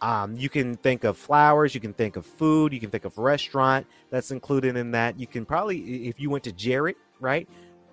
Um, 0.00 0.36
you 0.36 0.48
can 0.48 0.76
think 0.76 1.02
of 1.02 1.18
flowers, 1.18 1.74
you 1.74 1.80
can 1.80 1.92
think 1.92 2.14
of 2.14 2.24
food, 2.24 2.72
you 2.72 2.78
can 2.78 2.90
think 2.90 3.04
of 3.04 3.18
restaurant 3.18 3.84
that's 4.10 4.30
included 4.30 4.76
in 4.76 4.92
that. 4.92 5.18
You 5.18 5.26
can 5.26 5.44
probably, 5.44 6.06
if 6.06 6.20
you 6.20 6.30
went 6.30 6.44
to 6.44 6.52
Jared, 6.52 6.94
right? 7.18 7.48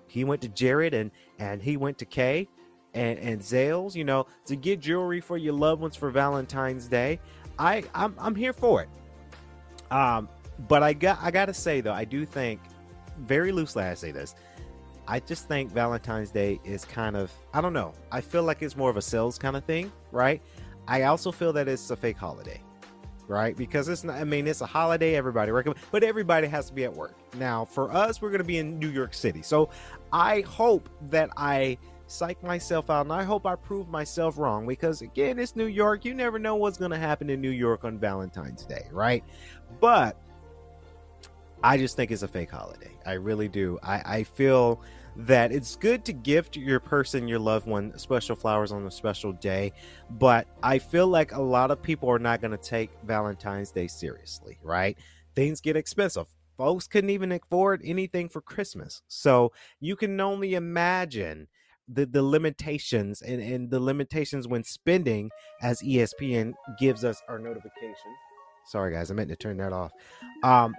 He 0.06 0.22
went 0.22 0.40
to 0.42 0.48
Jared 0.48 0.94
and 0.94 1.10
and 1.40 1.60
he 1.60 1.76
went 1.76 1.98
to 1.98 2.04
Kay 2.04 2.46
and 2.94 3.18
and 3.18 3.40
Zales, 3.40 3.96
you 3.96 4.04
know, 4.04 4.28
to 4.44 4.54
get 4.54 4.78
jewelry 4.78 5.20
for 5.20 5.36
your 5.36 5.54
loved 5.54 5.82
ones 5.82 5.96
for 5.96 6.10
Valentine's 6.10 6.86
Day. 6.86 7.18
I 7.58 7.82
I'm 7.92 8.14
I'm 8.20 8.36
here 8.36 8.52
for 8.52 8.82
it. 8.82 8.88
Um, 9.90 10.28
but 10.68 10.82
I 10.82 10.92
got 10.92 11.18
I 11.22 11.30
gotta 11.30 11.54
say 11.54 11.80
though, 11.80 11.92
I 11.92 12.04
do 12.04 12.24
think 12.24 12.60
very 13.20 13.52
loosely 13.52 13.84
I 13.84 13.94
say 13.94 14.10
this. 14.10 14.34
I 15.08 15.20
just 15.20 15.46
think 15.46 15.70
Valentine's 15.70 16.30
Day 16.30 16.60
is 16.64 16.84
kind 16.84 17.16
of 17.16 17.32
I 17.54 17.60
don't 17.60 17.72
know. 17.72 17.92
I 18.10 18.20
feel 18.20 18.42
like 18.42 18.62
it's 18.62 18.76
more 18.76 18.90
of 18.90 18.96
a 18.96 19.02
sales 19.02 19.38
kind 19.38 19.56
of 19.56 19.64
thing, 19.64 19.92
right? 20.12 20.42
I 20.88 21.02
also 21.02 21.32
feel 21.32 21.52
that 21.54 21.68
it's 21.68 21.90
a 21.90 21.96
fake 21.96 22.16
holiday, 22.16 22.60
right? 23.28 23.56
Because 23.56 23.88
it's 23.88 24.04
not. 24.04 24.16
I 24.16 24.24
mean, 24.24 24.46
it's 24.46 24.60
a 24.60 24.66
holiday. 24.66 25.16
Everybody 25.16 25.52
recommend, 25.52 25.80
but 25.90 26.02
everybody 26.02 26.46
has 26.46 26.68
to 26.68 26.74
be 26.74 26.84
at 26.84 26.94
work. 26.94 27.14
Now, 27.36 27.64
for 27.64 27.92
us, 27.92 28.22
we're 28.22 28.30
to 28.38 28.44
be 28.44 28.58
in 28.58 28.78
New 28.78 28.90
York 28.90 29.14
City, 29.14 29.42
so 29.42 29.70
I 30.12 30.42
hope 30.42 30.88
that 31.10 31.30
I 31.36 31.78
psych 32.08 32.40
myself 32.42 32.88
out, 32.88 33.06
and 33.06 33.12
I 33.12 33.24
hope 33.24 33.46
I 33.46 33.56
prove 33.56 33.88
myself 33.88 34.38
wrong. 34.38 34.66
Because 34.66 35.02
again, 35.02 35.38
it's 35.38 35.56
New 35.56 35.66
York. 35.66 36.04
You 36.04 36.14
never 36.14 36.38
know 36.38 36.54
what's 36.56 36.78
to 36.92 36.98
happen 36.98 37.30
in 37.30 37.40
New 37.40 37.50
York 37.50 37.84
on 37.84 37.98
Valentine's 37.98 38.64
Day, 38.64 38.86
right? 38.92 39.24
But 39.80 40.16
I 41.66 41.76
just 41.76 41.96
think 41.96 42.12
it's 42.12 42.22
a 42.22 42.28
fake 42.28 42.52
holiday. 42.52 42.92
I 43.04 43.14
really 43.14 43.48
do. 43.48 43.76
I, 43.82 44.18
I 44.18 44.22
feel 44.22 44.80
that 45.16 45.50
it's 45.50 45.74
good 45.74 46.04
to 46.04 46.12
gift 46.12 46.56
your 46.56 46.78
person, 46.78 47.26
your 47.26 47.40
loved 47.40 47.66
one, 47.66 47.98
special 47.98 48.36
flowers 48.36 48.70
on 48.70 48.86
a 48.86 48.90
special 48.90 49.32
day. 49.32 49.72
But 50.08 50.46
I 50.62 50.78
feel 50.78 51.08
like 51.08 51.32
a 51.32 51.42
lot 51.42 51.72
of 51.72 51.82
people 51.82 52.08
are 52.08 52.20
not 52.20 52.40
going 52.40 52.52
to 52.52 52.56
take 52.56 52.90
Valentine's 53.02 53.72
Day 53.72 53.88
seriously, 53.88 54.60
right? 54.62 54.96
Things 55.34 55.60
get 55.60 55.74
expensive. 55.76 56.28
Folks 56.56 56.86
couldn't 56.86 57.10
even 57.10 57.32
afford 57.32 57.82
anything 57.84 58.28
for 58.28 58.40
Christmas. 58.40 59.02
So 59.08 59.50
you 59.80 59.96
can 59.96 60.20
only 60.20 60.54
imagine 60.54 61.48
the, 61.88 62.06
the 62.06 62.22
limitations 62.22 63.22
and, 63.22 63.42
and 63.42 63.70
the 63.70 63.80
limitations 63.80 64.46
when 64.46 64.62
spending 64.62 65.32
as 65.62 65.82
ESPN 65.82 66.52
gives 66.78 67.04
us 67.04 67.20
our 67.28 67.40
notification. 67.40 68.14
Sorry, 68.66 68.92
guys, 68.92 69.10
I 69.10 69.14
meant 69.14 69.30
to 69.30 69.36
turn 69.36 69.56
that 69.56 69.72
off. 69.72 69.90
Um, 70.44 70.72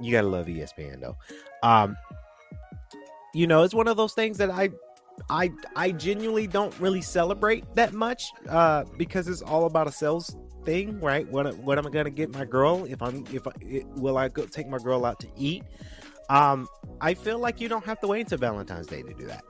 you 0.00 0.12
gotta 0.12 0.28
love 0.28 0.46
ESPN 0.46 1.00
though. 1.00 1.16
Um, 1.62 1.96
you 3.34 3.46
know, 3.46 3.62
it's 3.62 3.74
one 3.74 3.88
of 3.88 3.96
those 3.96 4.14
things 4.14 4.38
that 4.38 4.50
I, 4.50 4.70
I, 5.28 5.50
I 5.76 5.92
genuinely 5.92 6.46
don't 6.46 6.78
really 6.80 7.02
celebrate 7.02 7.64
that 7.74 7.92
much, 7.92 8.30
uh, 8.48 8.84
because 8.96 9.28
it's 9.28 9.42
all 9.42 9.66
about 9.66 9.86
a 9.86 9.92
sales 9.92 10.36
thing, 10.64 11.00
right? 11.00 11.28
What, 11.30 11.56
what 11.58 11.78
am 11.78 11.86
I 11.86 11.90
gonna 11.90 12.10
get 12.10 12.32
my 12.32 12.44
girl 12.44 12.84
if 12.84 13.02
I'm 13.02 13.24
if 13.32 13.46
I, 13.46 13.52
will 13.96 14.16
I 14.18 14.28
go 14.28 14.44
take 14.46 14.68
my 14.68 14.78
girl 14.78 15.04
out 15.04 15.18
to 15.20 15.28
eat? 15.36 15.64
Um, 16.30 16.68
I 17.00 17.14
feel 17.14 17.38
like 17.38 17.60
you 17.60 17.68
don't 17.68 17.84
have 17.84 18.00
to 18.00 18.06
wait 18.06 18.20
until 18.20 18.38
Valentine's 18.38 18.86
Day 18.86 19.02
to 19.02 19.14
do 19.14 19.26
that, 19.26 19.44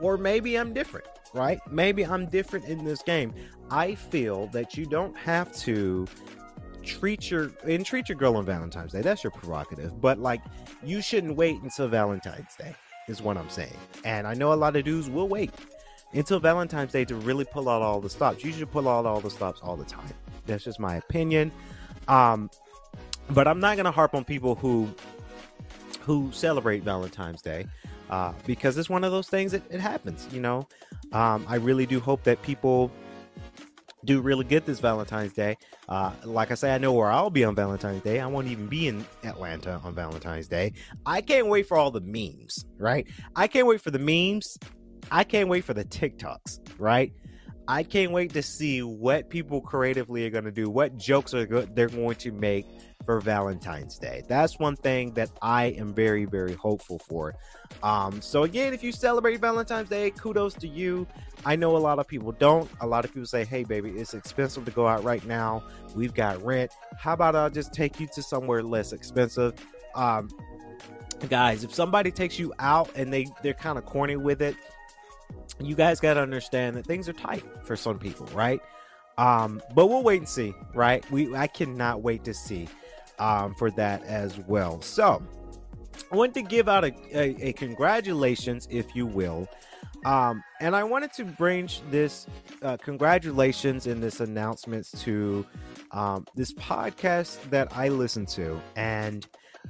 or 0.00 0.18
maybe 0.18 0.56
I'm 0.56 0.72
different, 0.72 1.06
right? 1.34 1.60
Maybe 1.70 2.04
I'm 2.04 2.26
different 2.26 2.66
in 2.66 2.84
this 2.84 3.02
game. 3.02 3.32
I 3.70 3.94
feel 3.94 4.48
that 4.48 4.76
you 4.76 4.84
don't 4.86 5.16
have 5.16 5.54
to 5.58 6.06
treat 6.84 7.30
your 7.30 7.50
and 7.66 7.84
treat 7.84 8.08
your 8.08 8.16
girl 8.16 8.36
on 8.36 8.44
Valentine's 8.44 8.92
Day. 8.92 9.00
That's 9.00 9.24
your 9.24 9.30
prerogative. 9.30 10.00
But 10.00 10.18
like 10.18 10.40
you 10.82 11.02
shouldn't 11.02 11.36
wait 11.36 11.60
until 11.62 11.88
Valentine's 11.88 12.54
Day, 12.56 12.74
is 13.08 13.22
what 13.22 13.36
I'm 13.36 13.48
saying. 13.48 13.76
And 14.04 14.26
I 14.26 14.34
know 14.34 14.52
a 14.52 14.54
lot 14.54 14.76
of 14.76 14.84
dudes 14.84 15.08
will 15.08 15.28
wait 15.28 15.52
until 16.12 16.40
Valentine's 16.40 16.92
Day 16.92 17.04
to 17.04 17.14
really 17.14 17.44
pull 17.44 17.68
out 17.68 17.82
all 17.82 18.00
the 18.00 18.10
stops. 18.10 18.44
You 18.44 18.52
should 18.52 18.70
pull 18.70 18.88
out 18.88 19.06
all 19.06 19.20
the 19.20 19.30
stops 19.30 19.60
all 19.62 19.76
the 19.76 19.84
time. 19.84 20.12
That's 20.46 20.64
just 20.64 20.80
my 20.80 20.96
opinion. 20.96 21.52
Um, 22.08 22.50
but 23.30 23.46
I'm 23.46 23.60
not 23.60 23.76
gonna 23.76 23.92
harp 23.92 24.14
on 24.14 24.24
people 24.24 24.54
who 24.54 24.88
who 26.00 26.30
celebrate 26.32 26.82
Valentine's 26.82 27.42
Day. 27.42 27.66
Uh, 28.08 28.32
because 28.44 28.76
it's 28.76 28.90
one 28.90 29.04
of 29.04 29.12
those 29.12 29.28
things 29.28 29.52
that 29.52 29.62
it 29.70 29.78
happens, 29.78 30.26
you 30.32 30.40
know. 30.40 30.66
Um, 31.12 31.46
I 31.48 31.56
really 31.56 31.86
do 31.86 32.00
hope 32.00 32.24
that 32.24 32.42
people 32.42 32.90
do 34.04 34.20
really 34.20 34.44
good 34.44 34.66
this 34.66 34.80
Valentine's 34.80 35.32
Day. 35.32 35.56
Uh, 35.88 36.12
like 36.24 36.50
I 36.50 36.54
say, 36.54 36.74
I 36.74 36.78
know 36.78 36.92
where 36.92 37.10
I'll 37.10 37.30
be 37.30 37.44
on 37.44 37.54
Valentine's 37.54 38.02
Day. 38.02 38.20
I 38.20 38.26
won't 38.26 38.48
even 38.48 38.66
be 38.66 38.88
in 38.88 39.06
Atlanta 39.24 39.80
on 39.84 39.94
Valentine's 39.94 40.48
Day. 40.48 40.72
I 41.06 41.20
can't 41.20 41.48
wait 41.48 41.66
for 41.66 41.76
all 41.76 41.90
the 41.90 42.00
memes, 42.00 42.64
right? 42.78 43.06
I 43.36 43.46
can't 43.46 43.66
wait 43.66 43.80
for 43.80 43.90
the 43.90 43.98
memes. 43.98 44.58
I 45.10 45.24
can't 45.24 45.48
wait 45.48 45.64
for 45.64 45.74
the 45.74 45.84
TikToks, 45.84 46.60
right? 46.78 47.12
I 47.68 47.82
can't 47.82 48.10
wait 48.10 48.32
to 48.32 48.42
see 48.42 48.82
what 48.82 49.28
people 49.30 49.60
creatively 49.60 50.26
are 50.26 50.30
going 50.30 50.44
to 50.44 50.50
do, 50.50 50.68
what 50.68 50.96
jokes 50.96 51.34
are 51.34 51.46
go- 51.46 51.66
they're 51.66 51.88
going 51.88 52.16
to 52.16 52.32
make 52.32 52.66
for 53.04 53.20
Valentine's 53.20 53.98
Day. 53.98 54.22
That's 54.28 54.58
one 54.58 54.76
thing 54.76 55.12
that 55.14 55.30
I 55.42 55.66
am 55.66 55.92
very, 55.92 56.24
very 56.24 56.54
hopeful 56.54 56.98
for. 56.98 57.34
Um, 57.82 58.20
so 58.20 58.42
again, 58.42 58.74
if 58.74 58.82
you 58.82 58.92
celebrate 58.92 59.40
Valentine's 59.40 59.88
Day, 59.88 60.10
kudos 60.10 60.54
to 60.54 60.68
you. 60.68 61.06
I 61.46 61.56
know 61.56 61.76
a 61.76 61.78
lot 61.78 61.98
of 61.98 62.06
people 62.06 62.32
don't. 62.32 62.70
A 62.80 62.86
lot 62.86 63.04
of 63.04 63.12
people 63.12 63.26
say, 63.26 63.44
"Hey, 63.44 63.64
baby, 63.64 63.90
it's 63.90 64.12
expensive 64.12 64.64
to 64.66 64.70
go 64.70 64.86
out 64.86 65.02
right 65.02 65.24
now. 65.24 65.62
We've 65.94 66.12
got 66.12 66.42
rent. 66.44 66.70
How 66.98 67.14
about 67.14 67.34
I 67.34 67.48
just 67.48 67.72
take 67.72 67.98
you 67.98 68.06
to 68.14 68.22
somewhere 68.22 68.62
less 68.62 68.92
expensive?" 68.92 69.54
Um, 69.94 70.28
guys, 71.28 71.64
if 71.64 71.74
somebody 71.74 72.10
takes 72.10 72.38
you 72.38 72.52
out 72.58 72.90
and 72.94 73.12
they 73.12 73.26
they're 73.42 73.54
kind 73.54 73.78
of 73.78 73.86
corny 73.86 74.16
with 74.16 74.42
it, 74.42 74.54
you 75.58 75.74
guys 75.74 76.00
got 76.00 76.14
to 76.14 76.20
understand 76.20 76.76
that 76.76 76.86
things 76.86 77.08
are 77.08 77.14
tight 77.14 77.44
for 77.64 77.76
some 77.76 77.98
people, 77.98 78.26
right? 78.34 78.60
Um, 79.18 79.62
but 79.74 79.86
we'll 79.86 80.02
wait 80.02 80.18
and 80.18 80.28
see, 80.28 80.54
right? 80.74 81.08
We 81.10 81.34
I 81.34 81.46
cannot 81.46 82.02
wait 82.02 82.24
to 82.24 82.34
see 82.34 82.68
um, 83.20 83.54
for 83.54 83.70
that 83.72 84.02
as 84.04 84.38
well. 84.48 84.82
So 84.82 85.22
I 86.10 86.16
want 86.16 86.34
to 86.34 86.42
give 86.42 86.68
out 86.68 86.84
a, 86.84 86.92
a, 87.12 87.48
a 87.48 87.52
congratulations, 87.52 88.66
if 88.70 88.96
you 88.96 89.06
will. 89.06 89.48
Um, 90.04 90.42
and 90.60 90.74
I 90.74 90.82
wanted 90.82 91.12
to 91.14 91.24
bring 91.24 91.68
this 91.90 92.26
uh, 92.62 92.78
congratulations 92.78 93.86
and 93.86 94.02
this 94.02 94.20
announcements 94.20 94.90
to 95.02 95.46
um, 95.90 96.26
this 96.34 96.52
podcast 96.54 97.38
that 97.50 97.76
I 97.76 97.88
listen 97.88 98.24
to. 98.26 98.60
And 98.76 99.26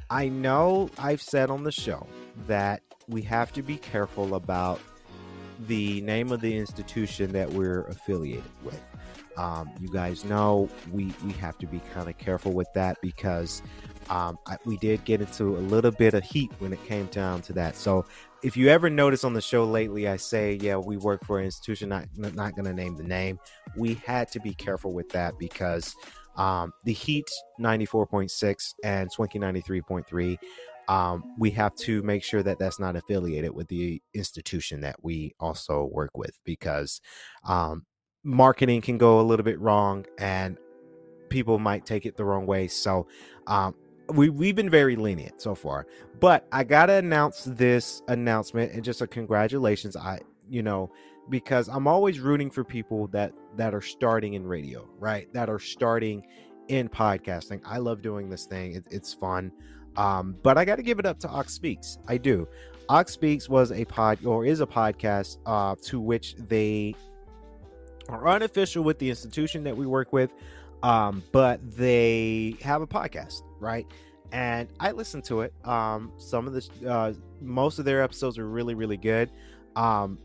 I 0.08 0.28
know 0.28 0.88
I've 0.98 1.20
said 1.20 1.50
on 1.50 1.64
the 1.64 1.72
show 1.72 2.06
that 2.46 2.82
we 3.08 3.22
have 3.22 3.52
to 3.54 3.62
be 3.62 3.76
careful 3.76 4.36
about 4.36 4.80
the 5.66 6.00
name 6.02 6.30
of 6.30 6.40
the 6.40 6.56
institution 6.56 7.32
that 7.32 7.50
we're 7.50 7.82
affiliated 7.86 8.44
with. 8.62 8.80
Um, 9.36 9.70
you 9.80 9.88
guys 9.88 10.24
know 10.24 10.68
we 10.90 11.12
we 11.24 11.32
have 11.32 11.56
to 11.58 11.66
be 11.66 11.80
kind 11.94 12.08
of 12.08 12.18
careful 12.18 12.52
with 12.52 12.68
that 12.74 12.98
because 13.00 13.62
um, 14.08 14.38
I, 14.46 14.56
we 14.64 14.76
did 14.78 15.04
get 15.04 15.20
into 15.20 15.56
a 15.56 15.60
little 15.60 15.90
bit 15.90 16.14
of 16.14 16.24
heat 16.24 16.50
when 16.58 16.72
it 16.72 16.84
came 16.84 17.06
down 17.06 17.42
to 17.42 17.52
that. 17.54 17.76
So 17.76 18.04
if 18.42 18.56
you 18.56 18.68
ever 18.68 18.90
notice 18.90 19.24
on 19.24 19.34
the 19.34 19.40
show 19.40 19.64
lately, 19.64 20.08
I 20.08 20.16
say, 20.16 20.58
yeah, 20.60 20.76
we 20.76 20.96
work 20.96 21.24
for 21.24 21.38
an 21.38 21.44
institution, 21.44 21.88
not 21.88 22.06
not 22.16 22.54
going 22.54 22.64
to 22.64 22.72
name 22.72 22.96
the 22.96 23.04
name. 23.04 23.38
We 23.76 23.94
had 24.06 24.30
to 24.32 24.40
be 24.40 24.54
careful 24.54 24.92
with 24.92 25.08
that 25.10 25.38
because 25.38 25.94
um, 26.36 26.72
the 26.84 26.92
Heat 26.92 27.28
94.6 27.60 28.74
and 28.82 29.10
Swanky 29.12 29.38
93.3 29.38 30.38
um, 30.90 31.36
we 31.38 31.52
have 31.52 31.76
to 31.76 32.02
make 32.02 32.24
sure 32.24 32.42
that 32.42 32.58
that's 32.58 32.80
not 32.80 32.96
affiliated 32.96 33.54
with 33.54 33.68
the 33.68 34.02
institution 34.12 34.80
that 34.80 34.96
we 35.04 35.32
also 35.38 35.84
work 35.84 36.16
with 36.16 36.36
because 36.44 37.00
um, 37.44 37.86
marketing 38.24 38.80
can 38.80 38.98
go 38.98 39.20
a 39.20 39.22
little 39.22 39.44
bit 39.44 39.58
wrong 39.60 40.06
and 40.18 40.58
people 41.28 41.58
might 41.58 41.86
take 41.86 42.06
it 42.06 42.16
the 42.16 42.24
wrong 42.24 42.46
way. 42.46 42.68
So 42.68 43.06
um, 43.46 43.74
we 44.08 44.28
we've 44.28 44.56
been 44.56 44.70
very 44.70 44.96
lenient 44.96 45.40
so 45.40 45.54
far, 45.54 45.86
but 46.18 46.46
I 46.52 46.64
gotta 46.64 46.94
announce 46.94 47.44
this 47.44 48.02
announcement 48.08 48.72
and 48.72 48.84
just 48.84 49.00
a 49.00 49.06
congratulations. 49.06 49.96
I 49.96 50.20
you 50.48 50.62
know 50.62 50.90
because 51.28 51.68
I'm 51.68 51.86
always 51.86 52.20
rooting 52.20 52.50
for 52.50 52.64
people 52.64 53.06
that 53.08 53.32
that 53.56 53.74
are 53.74 53.80
starting 53.80 54.34
in 54.34 54.46
radio, 54.46 54.88
right? 54.98 55.32
That 55.32 55.48
are 55.48 55.60
starting 55.60 56.26
in 56.68 56.88
podcasting. 56.88 57.60
I 57.64 57.78
love 57.78 58.02
doing 58.02 58.28
this 58.28 58.46
thing. 58.46 58.74
It, 58.74 58.84
it's 58.90 59.14
fun. 59.14 59.52
Um, 59.96 60.36
but 60.42 60.56
I 60.56 60.64
got 60.64 60.76
to 60.76 60.82
give 60.82 60.98
it 60.98 61.06
up 61.06 61.18
to 61.20 61.28
Ox 61.28 61.52
Speaks. 61.52 61.98
I 62.06 62.16
do. 62.16 62.46
Ox 62.88 63.12
Speaks 63.12 63.48
was 63.48 63.72
a 63.72 63.84
pod 63.84 64.24
or 64.24 64.44
is 64.44 64.60
a 64.60 64.66
podcast 64.66 65.38
uh, 65.46 65.74
to 65.82 66.00
which 66.00 66.36
they 66.36 66.94
are 68.10 68.28
unofficial 68.28 68.84
with 68.84 68.98
the 68.98 69.10
institution 69.10 69.64
that 69.64 69.76
we 69.76 69.86
work 69.86 70.12
with, 70.12 70.32
um, 70.82 71.22
but 71.32 71.60
they 71.76 72.56
have 72.62 72.82
a 72.82 72.86
podcast, 72.86 73.42
right? 73.58 73.86
And 74.32 74.68
I 74.78 74.92
listen 74.92 75.22
to 75.22 75.40
it. 75.40 75.52
Um, 75.64 76.12
some 76.18 76.46
of 76.46 76.52
the 76.52 76.90
uh, 76.90 77.12
most 77.40 77.78
of 77.78 77.84
their 77.84 78.02
episodes 78.02 78.38
are 78.38 78.46
really, 78.46 78.74
really 78.74 78.96
good. 78.96 79.30
Um, 79.76 80.18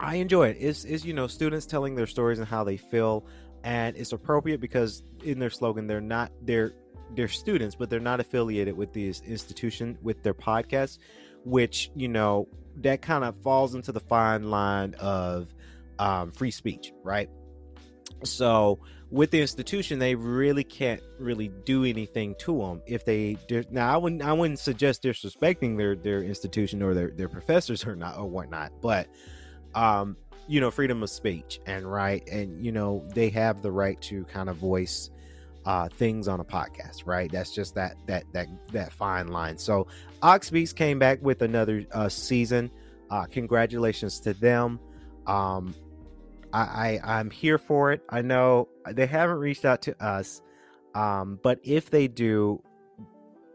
I 0.00 0.16
enjoy 0.16 0.48
it. 0.48 0.56
It's, 0.58 0.84
it's 0.84 1.04
you 1.04 1.12
know 1.12 1.26
students 1.26 1.66
telling 1.66 1.94
their 1.94 2.06
stories 2.06 2.38
and 2.38 2.48
how 2.48 2.64
they 2.64 2.76
feel, 2.76 3.26
and 3.62 3.96
it's 3.96 4.12
appropriate 4.12 4.60
because 4.60 5.02
in 5.22 5.38
their 5.38 5.50
slogan 5.50 5.86
they're 5.86 6.00
not 6.00 6.32
they're 6.42 6.72
they're 7.14 7.28
students, 7.28 7.76
but 7.76 7.90
they're 7.90 8.00
not 8.00 8.20
affiliated 8.20 8.76
with 8.76 8.92
this 8.92 9.20
institution 9.22 9.98
with 10.02 10.22
their 10.22 10.34
podcast, 10.34 10.98
which 11.44 11.90
you 11.94 12.08
know 12.08 12.48
that 12.76 13.02
kind 13.02 13.24
of 13.24 13.36
falls 13.42 13.74
into 13.74 13.92
the 13.92 14.00
fine 14.00 14.50
line 14.50 14.94
of 14.94 15.54
um, 15.98 16.30
free 16.30 16.50
speech, 16.50 16.92
right? 17.02 17.28
So 18.24 18.80
with 19.10 19.30
the 19.30 19.40
institution, 19.40 19.98
they 19.98 20.14
really 20.14 20.64
can't 20.64 21.00
really 21.18 21.48
do 21.64 21.84
anything 21.84 22.34
to 22.40 22.58
them 22.58 22.82
if 22.86 23.04
they 23.04 23.36
now. 23.70 23.92
I 23.92 23.96
wouldn't 23.96 24.22
I 24.22 24.32
wouldn't 24.32 24.58
suggest 24.58 25.02
disrespecting 25.02 25.76
their 25.76 25.94
their 25.94 26.22
institution 26.22 26.82
or 26.82 26.94
their 26.94 27.10
their 27.10 27.28
professors 27.28 27.86
or 27.86 27.96
not 27.96 28.18
or 28.18 28.26
whatnot, 28.26 28.72
but 28.80 29.08
um, 29.74 30.16
you 30.46 30.60
know, 30.60 30.70
freedom 30.70 31.02
of 31.02 31.10
speech 31.10 31.60
and 31.66 31.90
right, 31.90 32.26
and 32.28 32.64
you 32.64 32.72
know 32.72 33.06
they 33.14 33.30
have 33.30 33.62
the 33.62 33.72
right 33.72 34.00
to 34.02 34.24
kind 34.24 34.48
of 34.48 34.56
voice 34.56 35.10
uh, 35.64 35.88
things 35.88 36.28
on 36.28 36.40
a 36.40 36.44
podcast, 36.44 37.06
right? 37.06 37.30
That's 37.30 37.54
just 37.54 37.74
that 37.74 37.96
that 38.06 38.24
that 38.32 38.48
that 38.72 38.92
fine 38.92 39.28
line. 39.28 39.58
So 39.58 39.86
Ox 40.22 40.48
Speaks 40.48 40.72
came 40.72 40.98
back 40.98 41.22
with 41.22 41.42
another 41.42 41.84
uh, 41.92 42.08
season. 42.08 42.70
Uh, 43.10 43.26
congratulations 43.26 44.20
to 44.20 44.34
them. 44.34 44.80
Um, 45.26 45.74
I, 46.54 47.00
I 47.04 47.18
I'm 47.18 47.30
here 47.30 47.58
for 47.58 47.92
it. 47.92 48.02
I 48.08 48.22
know 48.22 48.68
they 48.90 49.06
haven't 49.06 49.38
reached 49.38 49.64
out 49.64 49.82
to 49.82 50.04
us, 50.04 50.40
um, 50.94 51.40
but 51.42 51.58
if 51.64 51.90
they 51.90 52.06
do, 52.06 52.62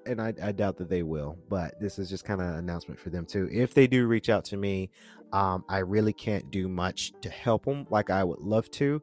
and 0.05 0.21
I, 0.21 0.33
I 0.43 0.51
doubt 0.51 0.77
that 0.77 0.89
they 0.89 1.03
will, 1.03 1.37
but 1.49 1.79
this 1.79 1.97
is 1.97 2.09
just 2.09 2.25
kind 2.25 2.41
of 2.41 2.47
an 2.47 2.55
announcement 2.55 2.99
for 2.99 3.09
them 3.09 3.25
too. 3.25 3.47
If 3.51 3.73
they 3.73 3.87
do 3.87 4.05
reach 4.05 4.29
out 4.29 4.43
to 4.45 4.57
me, 4.57 4.89
um, 5.31 5.63
I 5.69 5.79
really 5.79 6.13
can't 6.13 6.51
do 6.51 6.67
much 6.67 7.13
to 7.21 7.29
help 7.29 7.63
them 7.65 7.87
like 7.89 8.09
I 8.09 8.23
would 8.23 8.39
love 8.39 8.69
to, 8.71 9.01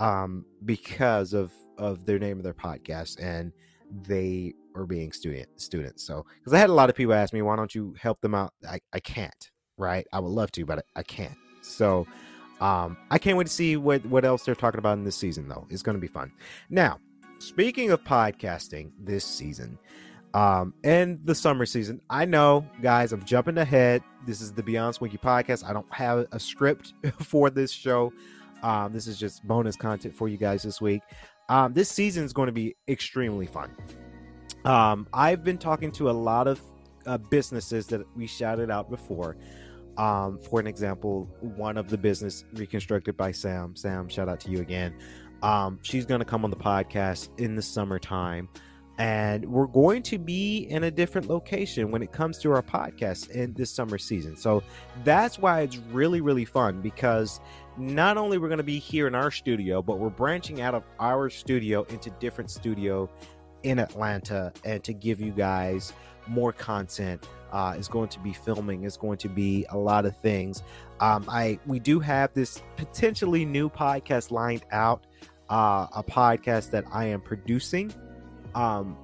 um, 0.00 0.46
because 0.64 1.34
of 1.34 1.52
of 1.76 2.06
their 2.06 2.18
name 2.18 2.38
of 2.38 2.44
their 2.44 2.54
podcast 2.54 3.22
and 3.22 3.52
they 4.06 4.54
are 4.74 4.86
being 4.86 5.12
student 5.12 5.48
students. 5.60 6.02
So 6.02 6.24
because 6.38 6.54
I 6.54 6.58
had 6.58 6.70
a 6.70 6.74
lot 6.74 6.88
of 6.88 6.96
people 6.96 7.14
ask 7.14 7.34
me, 7.34 7.42
why 7.42 7.56
don't 7.56 7.74
you 7.74 7.94
help 8.00 8.20
them 8.22 8.34
out? 8.34 8.54
I, 8.68 8.80
I 8.92 9.00
can't, 9.00 9.50
right? 9.76 10.06
I 10.12 10.20
would 10.20 10.30
love 10.32 10.50
to, 10.52 10.64
but 10.64 10.78
I, 10.78 11.00
I 11.00 11.02
can't. 11.02 11.36
So 11.62 12.06
um, 12.64 12.96
I 13.10 13.18
can't 13.18 13.36
wait 13.36 13.46
to 13.46 13.52
see 13.52 13.76
what 13.76 14.06
what 14.06 14.24
else 14.24 14.42
they're 14.44 14.54
talking 14.54 14.78
about 14.78 14.96
in 14.96 15.04
this 15.04 15.16
season, 15.16 15.48
though. 15.48 15.66
It's 15.68 15.82
going 15.82 15.96
to 15.96 16.00
be 16.00 16.06
fun. 16.06 16.32
Now, 16.70 16.98
speaking 17.38 17.90
of 17.90 18.02
podcasting 18.04 18.92
this 18.98 19.22
season, 19.22 19.78
um, 20.32 20.72
and 20.82 21.20
the 21.26 21.34
summer 21.34 21.66
season, 21.66 22.00
I 22.08 22.24
know, 22.24 22.66
guys, 22.80 23.12
I'm 23.12 23.22
jumping 23.22 23.58
ahead. 23.58 24.02
This 24.26 24.40
is 24.40 24.50
the 24.50 24.62
Beyond 24.62 24.94
Swanky 24.94 25.18
podcast. 25.18 25.62
I 25.62 25.74
don't 25.74 25.92
have 25.92 26.26
a 26.32 26.40
script 26.40 26.94
for 27.20 27.50
this 27.50 27.70
show. 27.70 28.14
Um, 28.62 28.94
this 28.94 29.06
is 29.08 29.18
just 29.18 29.46
bonus 29.46 29.76
content 29.76 30.16
for 30.16 30.26
you 30.26 30.38
guys 30.38 30.62
this 30.62 30.80
week. 30.80 31.02
Um, 31.50 31.74
this 31.74 31.90
season 31.90 32.24
is 32.24 32.32
going 32.32 32.46
to 32.46 32.52
be 32.52 32.74
extremely 32.88 33.46
fun. 33.46 33.76
Um, 34.64 35.06
I've 35.12 35.44
been 35.44 35.58
talking 35.58 35.92
to 35.92 36.08
a 36.08 36.12
lot 36.12 36.48
of 36.48 36.62
uh, 37.04 37.18
businesses 37.18 37.86
that 37.88 38.06
we 38.16 38.26
shouted 38.26 38.70
out 38.70 38.88
before. 38.88 39.36
Um, 39.96 40.38
for 40.38 40.60
an 40.60 40.66
example, 40.66 41.28
one 41.40 41.76
of 41.76 41.88
the 41.88 41.98
business 41.98 42.44
reconstructed 42.54 43.16
by 43.16 43.32
Sam. 43.32 43.76
Sam, 43.76 44.08
shout 44.08 44.28
out 44.28 44.40
to 44.40 44.50
you 44.50 44.60
again. 44.60 44.94
Um, 45.42 45.78
she's 45.82 46.06
going 46.06 46.20
to 46.20 46.24
come 46.24 46.44
on 46.44 46.50
the 46.50 46.56
podcast 46.56 47.28
in 47.38 47.54
the 47.54 47.62
summertime, 47.62 48.48
and 48.98 49.44
we're 49.44 49.66
going 49.66 50.02
to 50.04 50.18
be 50.18 50.58
in 50.58 50.84
a 50.84 50.90
different 50.90 51.28
location 51.28 51.90
when 51.90 52.02
it 52.02 52.12
comes 52.12 52.38
to 52.38 52.52
our 52.52 52.62
podcast 52.62 53.30
in 53.30 53.52
this 53.54 53.70
summer 53.70 53.98
season. 53.98 54.36
So 54.36 54.62
that's 55.04 55.38
why 55.38 55.60
it's 55.60 55.76
really, 55.76 56.20
really 56.20 56.44
fun 56.44 56.80
because 56.80 57.40
not 57.76 58.16
only 58.16 58.38
we're 58.38 58.48
going 58.48 58.58
to 58.58 58.64
be 58.64 58.78
here 58.78 59.06
in 59.06 59.14
our 59.14 59.30
studio, 59.30 59.82
but 59.82 59.98
we're 59.98 60.10
branching 60.10 60.60
out 60.60 60.74
of 60.74 60.84
our 60.98 61.28
studio 61.28 61.82
into 61.84 62.10
different 62.20 62.50
studio 62.50 63.10
in 63.64 63.78
Atlanta 63.78 64.52
and 64.64 64.82
to 64.84 64.92
give 64.92 65.20
you 65.20 65.32
guys 65.32 65.92
more 66.26 66.52
content. 66.52 67.28
Uh, 67.54 67.76
is 67.78 67.86
going 67.86 68.08
to 68.08 68.18
be 68.18 68.32
filming. 68.32 68.82
Is 68.82 68.96
going 68.96 69.16
to 69.18 69.28
be 69.28 69.64
a 69.70 69.78
lot 69.78 70.06
of 70.06 70.16
things. 70.18 70.64
Um, 70.98 71.24
I 71.28 71.60
we 71.66 71.78
do 71.78 72.00
have 72.00 72.34
this 72.34 72.60
potentially 72.76 73.44
new 73.44 73.70
podcast 73.70 74.32
lined 74.32 74.64
out. 74.72 75.06
Uh, 75.48 75.86
a 75.94 76.02
podcast 76.02 76.70
that 76.70 76.84
I 76.90 77.04
am 77.04 77.20
producing, 77.20 77.92
um, 78.54 78.96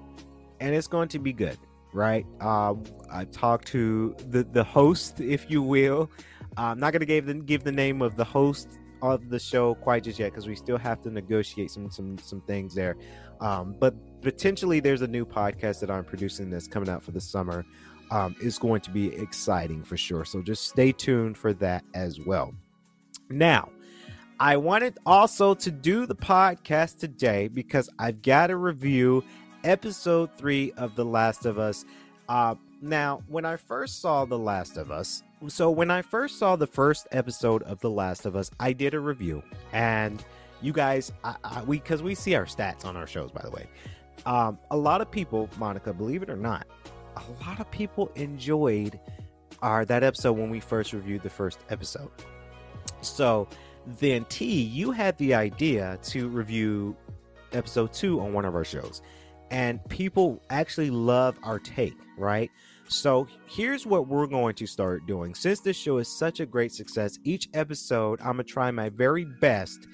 and 0.58 0.74
it's 0.74 0.88
going 0.88 1.08
to 1.08 1.18
be 1.18 1.32
good. 1.32 1.58
Right? 1.92 2.26
Um, 2.40 2.82
I 3.10 3.26
talked 3.26 3.68
to 3.68 4.16
the 4.30 4.42
the 4.42 4.64
host, 4.64 5.20
if 5.20 5.48
you 5.48 5.62
will. 5.62 6.10
I'm 6.56 6.80
not 6.80 6.92
going 6.92 7.00
to 7.00 7.06
give 7.06 7.26
the 7.26 7.34
give 7.34 7.62
the 7.62 7.72
name 7.72 8.02
of 8.02 8.16
the 8.16 8.24
host 8.24 8.80
of 9.02 9.30
the 9.30 9.38
show 9.38 9.74
quite 9.76 10.04
just 10.04 10.18
yet 10.18 10.30
because 10.30 10.46
we 10.46 10.54
still 10.54 10.76
have 10.78 11.00
to 11.02 11.10
negotiate 11.10 11.70
some 11.70 11.90
some 11.90 12.18
some 12.18 12.40
things 12.42 12.74
there. 12.74 12.96
Um, 13.40 13.74
but 13.78 13.94
potentially, 14.20 14.80
there's 14.80 15.02
a 15.02 15.06
new 15.06 15.24
podcast 15.24 15.80
that 15.80 15.90
I'm 15.90 16.04
producing 16.04 16.50
that's 16.50 16.68
coming 16.68 16.88
out 16.88 17.02
for 17.02 17.12
the 17.12 17.20
summer. 17.20 17.64
Um, 18.10 18.34
is 18.40 18.58
going 18.58 18.80
to 18.82 18.90
be 18.90 19.14
exciting 19.14 19.84
for 19.84 19.96
sure. 19.96 20.24
So 20.24 20.42
just 20.42 20.68
stay 20.68 20.90
tuned 20.90 21.38
for 21.38 21.52
that 21.54 21.84
as 21.94 22.18
well. 22.18 22.52
Now, 23.28 23.70
I 24.40 24.56
wanted 24.56 24.98
also 25.06 25.54
to 25.54 25.70
do 25.70 26.06
the 26.06 26.16
podcast 26.16 26.98
today 26.98 27.46
because 27.48 27.88
I've 27.98 28.22
got 28.22 28.48
to 28.48 28.56
review 28.56 29.22
episode 29.64 30.30
three 30.36 30.72
of 30.72 30.96
The 30.96 31.04
Last 31.04 31.46
of 31.46 31.58
Us. 31.58 31.84
Uh, 32.28 32.54
now, 32.80 33.22
when 33.28 33.44
I 33.44 33.56
first 33.56 34.00
saw 34.00 34.24
The 34.24 34.38
Last 34.38 34.76
of 34.76 34.90
Us, 34.90 35.22
so 35.48 35.70
when 35.70 35.90
I 35.90 36.02
first 36.02 36.38
saw 36.38 36.56
the 36.56 36.66
first 36.66 37.06
episode 37.12 37.62
of 37.64 37.80
The 37.80 37.90
Last 37.90 38.26
of 38.26 38.34
Us, 38.34 38.50
I 38.58 38.72
did 38.72 38.94
a 38.94 39.00
review, 39.00 39.42
and 39.72 40.24
you 40.62 40.72
guys, 40.72 41.12
I, 41.22 41.36
I, 41.44 41.62
we 41.62 41.78
because 41.78 42.02
we 42.02 42.14
see 42.14 42.34
our 42.34 42.46
stats 42.46 42.84
on 42.84 42.96
our 42.96 43.06
shows, 43.06 43.30
by 43.30 43.42
the 43.42 43.50
way. 43.50 43.68
Um, 44.26 44.58
a 44.70 44.76
lot 44.76 45.00
of 45.00 45.10
people, 45.10 45.48
Monica, 45.58 45.92
believe 45.92 46.22
it 46.22 46.30
or 46.30 46.36
not, 46.36 46.66
a 47.20 47.48
lot 47.48 47.60
of 47.60 47.70
people 47.70 48.10
enjoyed 48.14 48.98
our 49.62 49.84
that 49.84 50.02
episode 50.02 50.32
when 50.32 50.50
we 50.50 50.60
first 50.60 50.92
reviewed 50.92 51.22
the 51.22 51.30
first 51.30 51.58
episode. 51.68 52.10
So 53.02 53.48
then, 53.86 54.24
T, 54.26 54.62
you 54.62 54.90
had 54.90 55.16
the 55.18 55.34
idea 55.34 55.98
to 56.04 56.28
review 56.28 56.96
episode 57.52 57.92
two 57.92 58.20
on 58.20 58.32
one 58.32 58.44
of 58.44 58.54
our 58.54 58.64
shows, 58.64 59.02
and 59.50 59.86
people 59.88 60.42
actually 60.50 60.90
love 60.90 61.38
our 61.42 61.58
take, 61.58 61.96
right? 62.16 62.50
So 62.88 63.28
here's 63.46 63.86
what 63.86 64.08
we're 64.08 64.26
going 64.26 64.54
to 64.56 64.66
start 64.66 65.06
doing. 65.06 65.34
Since 65.34 65.60
this 65.60 65.76
show 65.76 65.98
is 65.98 66.08
such 66.08 66.40
a 66.40 66.46
great 66.46 66.72
success, 66.72 67.18
each 67.24 67.48
episode 67.54 68.20
I'm 68.20 68.32
gonna 68.32 68.44
try 68.44 68.70
my 68.70 68.88
very 68.88 69.24
best 69.24 69.86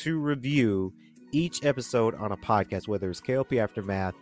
to 0.00 0.18
review 0.18 0.92
each 1.32 1.64
episode 1.64 2.14
on 2.14 2.32
a 2.32 2.36
podcast, 2.36 2.86
whether 2.86 3.10
it's 3.10 3.20
KLP 3.20 3.58
Aftermath 3.58 4.14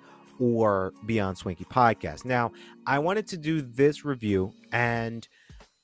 or 0.43 0.93
Beyond 1.07 1.39
Swanky 1.39 1.65
Podcast. 1.65 2.25
Now, 2.25 2.51
I 2.85 2.99
wanted 2.99 3.29
to 3.29 3.37
do 3.37 3.63
this 3.63 4.05
review, 4.05 4.53
and 4.73 5.27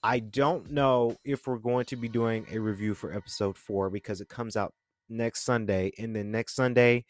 I 0.03 0.19
don't 0.19 0.71
know 0.73 1.17
if 1.25 1.47
we're 1.47 1.59
going 1.59 1.85
to 1.87 1.97
be 1.97 2.09
doing 2.09 2.45
a 2.51 2.59
review 2.59 2.95
for 2.95 3.15
episode 3.15 3.57
four 3.57 3.89
because 3.89 4.21
it 4.21 4.29
comes 4.29 4.57
out 4.57 4.75
next 5.09 5.45
Sunday, 5.45 5.93
and 5.97 6.15
then 6.15 6.33
next 6.33 6.57
Sunday 6.57 7.05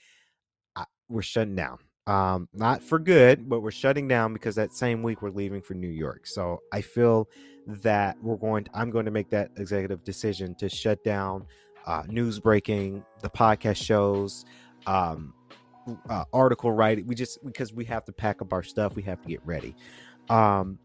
I, 0.77 0.85
we're 1.09 1.23
shutting 1.23 1.57
down 1.57 1.79
um, 2.09 2.49
not 2.55 2.83
for 2.83 2.99
good, 2.99 3.49
but 3.49 3.61
we're 3.61 3.71
shutting 3.71 4.09
down 4.09 4.33
because 4.33 4.55
that 4.57 4.73
same 4.73 5.03
week 5.03 5.21
we're 5.21 5.31
leaving 5.31 5.61
for 5.61 5.75
New 5.75 5.89
York. 5.89 6.27
So 6.27 6.61
I 6.73 6.81
feel 6.81 7.29
that 7.67 8.17
we're 8.23 8.37
going. 8.37 8.65
To, 8.65 8.71
I'm 8.75 8.91
going 8.91 9.05
to 9.05 9.11
make 9.11 9.29
that 9.31 9.51
executive 9.59 10.05
decision 10.05 10.55
to 10.57 10.71
shut 10.71 11.05
down 11.05 11.47
uh, 11.87 12.05
news 12.09 12.41
breaking, 12.41 13.05
the 13.21 13.29
podcast 13.29 13.77
shows, 13.77 14.47
um, 14.87 15.35
uh, 16.09 16.25
article 16.33 16.73
writing. 16.73 17.07
We 17.07 17.15
just 17.15 17.45
because 17.45 17.73
we 17.73 17.85
have 17.87 18.05
to 18.07 18.13
pack 18.13 18.43
up 18.43 18.53
our 18.53 18.63
stuff, 18.63 18.97
we 18.97 19.03
have 19.03 19.21
to 19.23 19.29
get 19.29 19.41
ready. 19.45 19.75
Um, 20.29 20.79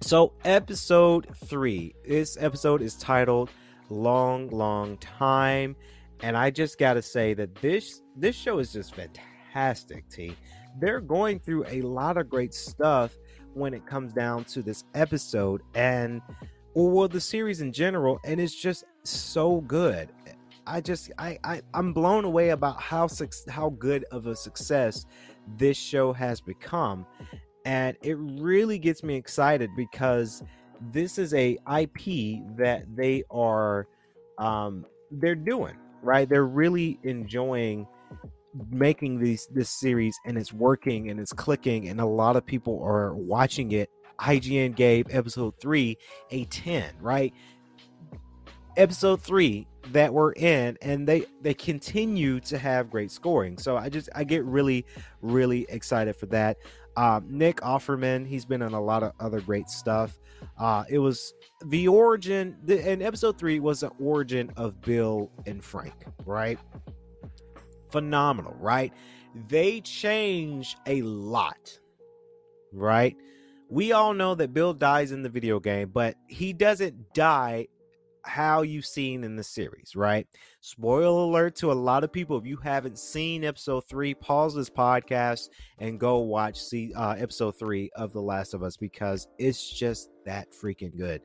so 0.00 0.32
episode 0.44 1.28
three. 1.46 1.94
This 2.06 2.36
episode 2.40 2.82
is 2.82 2.94
titled 2.94 3.50
"Long, 3.88 4.48
Long 4.50 4.96
Time," 4.98 5.76
and 6.20 6.36
I 6.36 6.50
just 6.50 6.78
got 6.78 6.94
to 6.94 7.02
say 7.02 7.34
that 7.34 7.54
this 7.56 8.02
this 8.16 8.36
show 8.36 8.58
is 8.58 8.72
just 8.72 8.94
fantastic 8.94 10.08
T. 10.08 10.36
They're 10.78 11.00
going 11.00 11.40
through 11.40 11.64
a 11.66 11.82
lot 11.82 12.16
of 12.16 12.30
great 12.30 12.54
stuff 12.54 13.16
when 13.54 13.74
it 13.74 13.84
comes 13.86 14.12
down 14.12 14.44
to 14.44 14.62
this 14.62 14.84
episode 14.94 15.62
and 15.74 16.22
or 16.74 17.08
the 17.08 17.20
series 17.20 17.60
in 17.60 17.72
general, 17.72 18.20
and 18.24 18.40
it's 18.40 18.54
just 18.54 18.84
so 19.02 19.60
good. 19.62 20.10
I 20.66 20.80
just 20.80 21.10
I, 21.18 21.38
I 21.44 21.62
I'm 21.74 21.92
blown 21.92 22.24
away 22.24 22.50
about 22.50 22.80
how 22.80 23.08
how 23.48 23.70
good 23.70 24.04
of 24.10 24.26
a 24.26 24.36
success 24.36 25.06
this 25.56 25.76
show 25.76 26.12
has 26.12 26.40
become, 26.40 27.06
and 27.64 27.96
it 28.02 28.16
really 28.18 28.78
gets 28.78 29.02
me 29.02 29.16
excited 29.16 29.70
because 29.76 30.42
this 30.92 31.18
is 31.18 31.34
a 31.34 31.58
IP 31.78 32.40
that 32.56 32.84
they 32.94 33.22
are 33.30 33.86
um 34.38 34.86
they're 35.10 35.34
doing 35.34 35.76
right. 36.02 36.28
They're 36.28 36.46
really 36.46 36.98
enjoying 37.02 37.86
making 38.70 39.20
these 39.20 39.48
this 39.52 39.68
series 39.68 40.18
and 40.26 40.36
it's 40.36 40.52
working 40.52 41.10
and 41.10 41.20
it's 41.20 41.32
clicking 41.32 41.88
and 41.88 42.00
a 42.00 42.06
lot 42.06 42.36
of 42.36 42.44
people 42.44 42.82
are 42.82 43.14
watching 43.14 43.72
it. 43.72 43.90
IGN 44.20 44.74
gave 44.76 45.06
episode 45.10 45.54
3 45.60 45.96
a 46.30 46.44
10 46.44 46.92
right? 47.00 47.32
Episode 48.76 49.20
3 49.22 49.66
that 49.88 50.12
we're 50.12 50.32
in 50.32 50.76
and 50.82 51.06
they 51.06 51.24
they 51.40 51.54
continue 51.54 52.38
to 52.40 52.58
have 52.58 52.90
great 52.90 53.10
scoring 53.10 53.56
so 53.56 53.76
i 53.76 53.88
just 53.88 54.08
i 54.14 54.22
get 54.22 54.44
really 54.44 54.84
really 55.22 55.66
excited 55.68 56.14
for 56.14 56.26
that 56.26 56.56
um, 56.96 57.24
nick 57.28 57.56
offerman 57.62 58.26
he's 58.26 58.44
been 58.44 58.62
in 58.62 58.74
a 58.74 58.80
lot 58.80 59.02
of 59.02 59.12
other 59.20 59.40
great 59.40 59.68
stuff 59.68 60.18
uh, 60.58 60.84
it 60.90 60.98
was 60.98 61.32
the 61.66 61.88
origin 61.88 62.56
the, 62.64 62.86
and 62.86 63.02
episode 63.02 63.38
3 63.38 63.58
was 63.60 63.80
the 63.80 63.88
origin 64.00 64.50
of 64.56 64.80
bill 64.82 65.30
and 65.46 65.64
frank 65.64 65.94
right 66.26 66.58
phenomenal, 67.90 68.56
right? 68.58 68.92
They 69.48 69.80
change 69.80 70.76
a 70.86 71.02
lot, 71.02 71.78
right? 72.72 73.16
We 73.68 73.92
all 73.92 74.14
know 74.14 74.34
that 74.34 74.52
Bill 74.52 74.74
dies 74.74 75.12
in 75.12 75.22
the 75.22 75.28
video 75.28 75.60
game, 75.60 75.90
but 75.90 76.16
he 76.28 76.52
doesn't 76.52 77.14
die 77.14 77.68
how 78.24 78.62
you've 78.62 78.86
seen 78.86 79.24
in 79.24 79.36
the 79.36 79.44
series, 79.44 79.94
right? 79.96 80.26
Spoiler 80.60 81.22
alert 81.22 81.56
to 81.56 81.72
a 81.72 81.74
lot 81.74 82.04
of 82.04 82.12
people. 82.12 82.38
If 82.38 82.46
you 82.46 82.56
haven't 82.56 82.98
seen 82.98 83.44
episode 83.44 83.88
three, 83.88 84.14
pause 84.14 84.54
this 84.54 84.70
podcast 84.70 85.48
and 85.78 85.98
go 85.98 86.18
watch 86.18 86.60
see 86.60 86.92
uh, 86.94 87.12
episode 87.12 87.58
three 87.58 87.90
of 87.96 88.12
The 88.12 88.22
Last 88.22 88.54
of 88.54 88.62
Us 88.62 88.76
because 88.76 89.28
it's 89.38 89.68
just 89.68 90.10
that 90.26 90.48
freaking 90.52 90.96
good. 90.96 91.22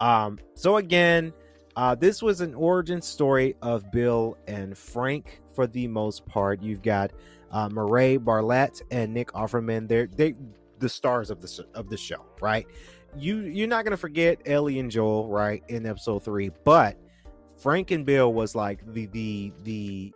Um, 0.00 0.38
so 0.54 0.76
again, 0.76 1.32
uh, 1.76 1.94
this 1.94 2.22
was 2.22 2.40
an 2.40 2.54
origin 2.54 3.00
story 3.00 3.54
of 3.62 3.90
Bill 3.90 4.36
and 4.46 4.76
Frank 4.76 5.40
for 5.54 5.66
the 5.66 5.86
most 5.88 6.26
part. 6.26 6.62
You've 6.62 6.82
got 6.82 7.12
uh, 7.50 7.68
Murray 7.68 8.16
Bartlett 8.16 8.82
and 8.90 9.14
Nick 9.14 9.32
Offerman. 9.32 9.88
They're 9.88 10.06
they 10.06 10.34
the 10.78 10.88
stars 10.88 11.30
of 11.30 11.40
the 11.40 11.64
of 11.74 11.88
the 11.88 11.96
show, 11.96 12.26
right? 12.40 12.66
You 13.16 13.40
you're 13.40 13.68
not 13.68 13.84
gonna 13.84 13.96
forget 13.96 14.40
Ellie 14.46 14.78
and 14.78 14.90
Joel, 14.90 15.28
right, 15.28 15.62
in 15.68 15.86
episode 15.86 16.24
three, 16.24 16.50
but 16.64 16.96
Frank 17.58 17.90
and 17.90 18.06
Bill 18.06 18.32
was 18.32 18.54
like 18.54 18.80
the 18.92 19.06
the 19.06 19.52
the 19.62 20.12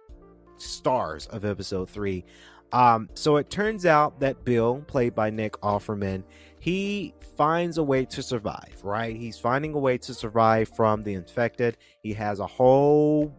stars 0.58 1.26
of 1.26 1.44
episode 1.44 1.90
three. 1.90 2.24
Um, 2.72 3.08
so 3.14 3.36
it 3.36 3.50
turns 3.50 3.86
out 3.86 4.18
that 4.20 4.44
Bill, 4.44 4.82
played 4.86 5.14
by 5.14 5.30
Nick 5.30 5.52
Offerman, 5.60 6.24
he 6.58 7.14
finds 7.36 7.78
a 7.78 7.82
way 7.82 8.04
to 8.06 8.22
survive, 8.22 8.80
right? 8.82 9.14
He's 9.14 9.38
finding 9.38 9.74
a 9.74 9.78
way 9.78 9.98
to 9.98 10.12
survive 10.12 10.68
from 10.70 11.02
the 11.02 11.14
infected. 11.14 11.76
He 12.02 12.12
has 12.14 12.40
a 12.40 12.46
whole 12.46 13.32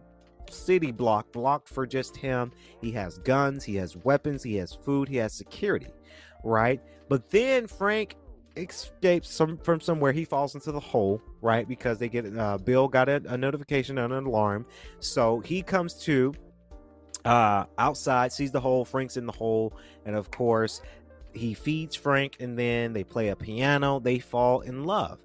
city 0.50 0.92
block 0.92 1.30
blocked 1.32 1.68
for 1.68 1.86
just 1.86 2.16
him. 2.16 2.52
He 2.80 2.90
has 2.92 3.18
guns, 3.18 3.64
he 3.64 3.76
has 3.76 3.96
weapons, 3.96 4.42
he 4.42 4.56
has 4.56 4.72
food, 4.72 5.08
he 5.08 5.16
has 5.16 5.34
security, 5.34 5.92
right? 6.42 6.80
But 7.08 7.30
then 7.30 7.66
Frank 7.66 8.16
escapes 8.58 9.32
some 9.32 9.56
from 9.58 9.80
somewhere. 9.80 10.12
He 10.12 10.24
falls 10.24 10.54
into 10.54 10.72
the 10.72 10.80
hole, 10.80 11.22
right? 11.40 11.66
Because 11.68 11.98
they 11.98 12.08
get 12.08 12.36
uh, 12.36 12.58
Bill 12.58 12.88
got 12.88 13.08
a, 13.08 13.22
a 13.28 13.36
notification 13.36 13.98
and 13.98 14.12
an 14.12 14.24
alarm, 14.24 14.66
so 15.00 15.40
he 15.40 15.62
comes 15.62 15.94
to 16.04 16.34
uh 17.24 17.64
outside 17.78 18.32
sees 18.32 18.52
the 18.52 18.60
hole 18.60 18.84
frank's 18.84 19.16
in 19.16 19.26
the 19.26 19.32
hole 19.32 19.76
and 20.06 20.14
of 20.14 20.30
course 20.30 20.80
he 21.34 21.52
feeds 21.52 21.96
frank 21.96 22.36
and 22.38 22.56
then 22.56 22.92
they 22.92 23.02
play 23.02 23.28
a 23.28 23.36
piano 23.36 23.98
they 23.98 24.20
fall 24.20 24.60
in 24.60 24.84
love 24.84 25.18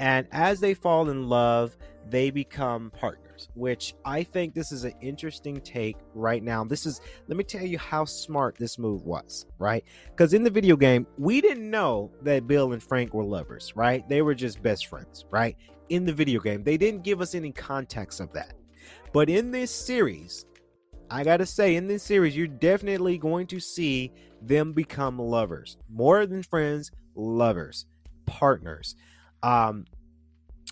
and 0.00 0.26
as 0.32 0.58
they 0.58 0.74
fall 0.74 1.10
in 1.10 1.28
love 1.28 1.76
they 2.08 2.30
become 2.30 2.90
partners 2.90 3.48
which 3.54 3.94
i 4.04 4.22
think 4.22 4.54
this 4.54 4.72
is 4.72 4.84
an 4.84 4.94
interesting 5.00 5.60
take 5.60 5.96
right 6.14 6.42
now. 6.42 6.64
This 6.64 6.84
is 6.84 7.00
let 7.28 7.36
me 7.36 7.44
tell 7.44 7.64
you 7.64 7.78
how 7.78 8.04
smart 8.04 8.56
this 8.56 8.78
move 8.78 9.04
was 9.04 9.46
right? 9.58 9.84
Because 10.10 10.34
in 10.34 10.42
the 10.42 10.50
video 10.50 10.76
game 10.76 11.06
we 11.18 11.40
didn't 11.40 11.70
know 11.70 12.10
that 12.22 12.46
bill 12.46 12.72
and 12.72 12.82
frank 12.82 13.14
were 13.14 13.24
lovers 13.24 13.72
right? 13.76 14.06
They 14.08 14.22
were 14.22 14.34
just 14.34 14.62
best 14.62 14.86
friends 14.86 15.24
right? 15.30 15.56
In 15.88 16.04
the 16.04 16.12
video 16.12 16.40
game 16.40 16.64
they 16.64 16.76
didn't 16.76 17.04
give 17.04 17.20
us 17.20 17.34
any 17.34 17.52
context 17.52 18.20
of 18.20 18.32
that. 18.32 18.54
But 19.12 19.28
in 19.30 19.50
this 19.50 19.70
series 19.70 20.46
I 21.12 21.24
gotta 21.24 21.46
say, 21.46 21.74
in 21.74 21.88
this 21.88 22.04
series, 22.04 22.36
you're 22.36 22.46
definitely 22.46 23.18
going 23.18 23.48
to 23.48 23.58
see 23.58 24.12
them 24.40 24.72
become 24.72 25.18
lovers, 25.18 25.76
more 25.88 26.24
than 26.24 26.44
friends, 26.44 26.92
lovers, 27.16 27.86
partners. 28.26 28.94
Um, 29.42 29.86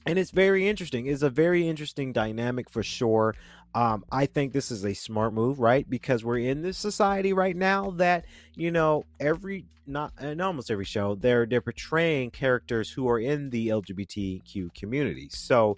and 0.06 0.18
it's 0.18 0.30
very 0.30 0.68
interesting. 0.68 1.06
It's 1.06 1.22
a 1.22 1.30
very 1.30 1.68
interesting 1.68 2.12
dynamic 2.12 2.70
for 2.70 2.82
sure. 2.82 3.34
Um, 3.74 4.04
I 4.10 4.26
think 4.26 4.52
this 4.52 4.70
is 4.70 4.84
a 4.84 4.94
smart 4.94 5.34
move, 5.34 5.60
right? 5.60 5.88
Because 5.88 6.24
we're 6.24 6.38
in 6.38 6.62
this 6.62 6.78
society 6.78 7.32
right 7.32 7.56
now 7.56 7.90
that 7.92 8.24
you 8.54 8.70
know 8.70 9.04
every 9.20 9.66
not 9.86 10.12
in 10.20 10.40
almost 10.40 10.70
every 10.70 10.84
show 10.84 11.14
they're 11.14 11.46
they're 11.46 11.60
portraying 11.60 12.30
characters 12.30 12.90
who 12.90 13.08
are 13.08 13.18
in 13.18 13.50
the 13.50 13.68
LGBTQ 13.68 14.74
community. 14.74 15.28
So, 15.30 15.76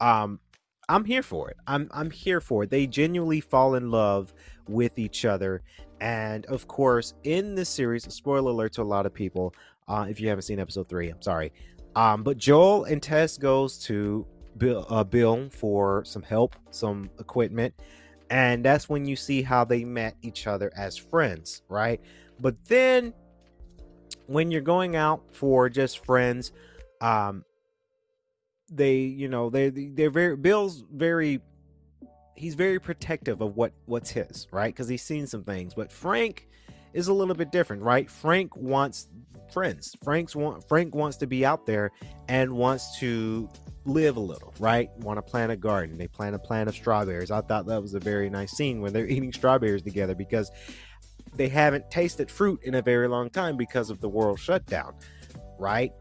um, 0.00 0.40
I'm 0.88 1.04
here 1.04 1.22
for 1.22 1.50
it. 1.50 1.56
I'm 1.66 1.88
I'm 1.92 2.10
here 2.10 2.40
for 2.40 2.64
it. 2.64 2.70
They 2.70 2.86
genuinely 2.86 3.40
fall 3.40 3.76
in 3.76 3.90
love 3.90 4.34
with 4.66 4.98
each 4.98 5.24
other, 5.24 5.62
and 6.00 6.44
of 6.46 6.66
course, 6.66 7.14
in 7.22 7.54
this 7.54 7.68
series, 7.68 8.12
spoiler 8.12 8.50
alert 8.50 8.72
to 8.74 8.82
a 8.82 8.84
lot 8.84 9.06
of 9.06 9.14
people. 9.14 9.54
Uh, 9.86 10.06
if 10.08 10.20
you 10.20 10.28
haven't 10.28 10.42
seen 10.42 10.58
episode 10.58 10.88
three, 10.88 11.08
I'm 11.08 11.22
sorry. 11.22 11.52
Um, 11.98 12.22
but 12.22 12.36
Joel 12.38 12.84
and 12.84 13.02
Tess 13.02 13.36
goes 13.36 13.76
to 13.86 14.24
Bill, 14.56 14.86
uh, 14.88 15.02
Bill 15.02 15.50
for 15.50 16.04
some 16.04 16.22
help, 16.22 16.54
some 16.70 17.10
equipment, 17.18 17.74
and 18.30 18.64
that's 18.64 18.88
when 18.88 19.04
you 19.04 19.16
see 19.16 19.42
how 19.42 19.64
they 19.64 19.82
met 19.82 20.14
each 20.22 20.46
other 20.46 20.70
as 20.76 20.96
friends, 20.96 21.62
right? 21.68 22.00
But 22.38 22.54
then, 22.66 23.14
when 24.26 24.52
you're 24.52 24.60
going 24.60 24.94
out 24.94 25.24
for 25.32 25.68
just 25.68 26.04
friends, 26.06 26.52
um, 27.00 27.44
they 28.70 28.98
you 28.98 29.28
know 29.28 29.50
they 29.50 29.68
they're 29.70 30.08
very 30.08 30.36
bill's 30.36 30.84
very 30.92 31.40
he's 32.36 32.54
very 32.54 32.78
protective 32.78 33.40
of 33.40 33.56
what 33.56 33.72
what's 33.86 34.10
his 34.10 34.46
right 34.52 34.72
because 34.72 34.88
he's 34.88 35.02
seen 35.02 35.26
some 35.26 35.42
things 35.42 35.72
but 35.72 35.90
frank 35.90 36.46
is 36.92 37.08
a 37.08 37.12
little 37.12 37.34
bit 37.34 37.50
different 37.50 37.82
right 37.82 38.10
frank 38.10 38.54
wants 38.54 39.08
friends 39.52 39.94
frank's 40.02 40.34
want 40.34 40.66
frank 40.68 40.94
wants 40.94 41.16
to 41.16 41.26
be 41.26 41.44
out 41.44 41.66
there 41.66 41.90
and 42.28 42.52
wants 42.52 42.98
to 42.98 43.48
live 43.84 44.16
a 44.16 44.20
little 44.20 44.52
right 44.58 44.90
want 44.98 45.16
to 45.16 45.22
plant 45.22 45.50
a 45.50 45.56
garden 45.56 45.96
they 45.96 46.08
plant 46.08 46.34
a 46.34 46.38
plant 46.38 46.68
of 46.68 46.74
strawberries 46.74 47.30
i 47.30 47.40
thought 47.40 47.66
that 47.66 47.80
was 47.80 47.94
a 47.94 48.00
very 48.00 48.28
nice 48.28 48.52
scene 48.52 48.80
when 48.80 48.92
they're 48.92 49.06
eating 49.08 49.32
strawberries 49.32 49.82
together 49.82 50.14
because 50.14 50.50
they 51.34 51.48
haven't 51.48 51.90
tasted 51.90 52.30
fruit 52.30 52.60
in 52.64 52.74
a 52.74 52.82
very 52.82 53.08
long 53.08 53.30
time 53.30 53.56
because 53.56 53.90
of 53.90 54.00
the 54.00 54.08
world 54.08 54.38
shutdown 54.38 54.94
right 55.58 55.92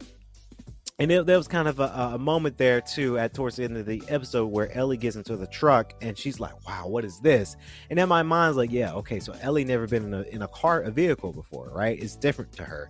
and 0.99 1.11
it, 1.11 1.25
there 1.25 1.37
was 1.37 1.47
kind 1.47 1.67
of 1.67 1.79
a, 1.79 2.11
a, 2.13 2.17
moment 2.17 2.57
there 2.57 2.81
too 2.81 3.19
at 3.19 3.33
towards 3.33 3.57
the 3.57 3.63
end 3.63 3.77
of 3.77 3.85
the 3.85 4.01
episode 4.07 4.47
where 4.47 4.71
Ellie 4.75 4.97
gets 4.97 5.15
into 5.15 5.37
the 5.37 5.45
truck 5.47 5.93
and 6.01 6.17
she's 6.17 6.39
like, 6.39 6.53
"Wow, 6.67 6.87
what 6.87 7.05
is 7.05 7.19
this?" 7.19 7.55
And 7.89 7.99
in 7.99 8.09
my 8.09 8.23
mind's 8.23 8.57
like, 8.57 8.71
"Yeah, 8.71 8.93
okay, 8.93 9.19
so 9.19 9.33
Ellie 9.41 9.63
never 9.63 9.87
been 9.87 10.05
in 10.05 10.13
a 10.13 10.21
in 10.23 10.41
a 10.41 10.47
car, 10.47 10.81
a 10.81 10.91
vehicle 10.91 11.33
before, 11.33 11.71
right? 11.73 12.01
It's 12.01 12.15
different 12.15 12.51
to 12.53 12.63
her." 12.63 12.89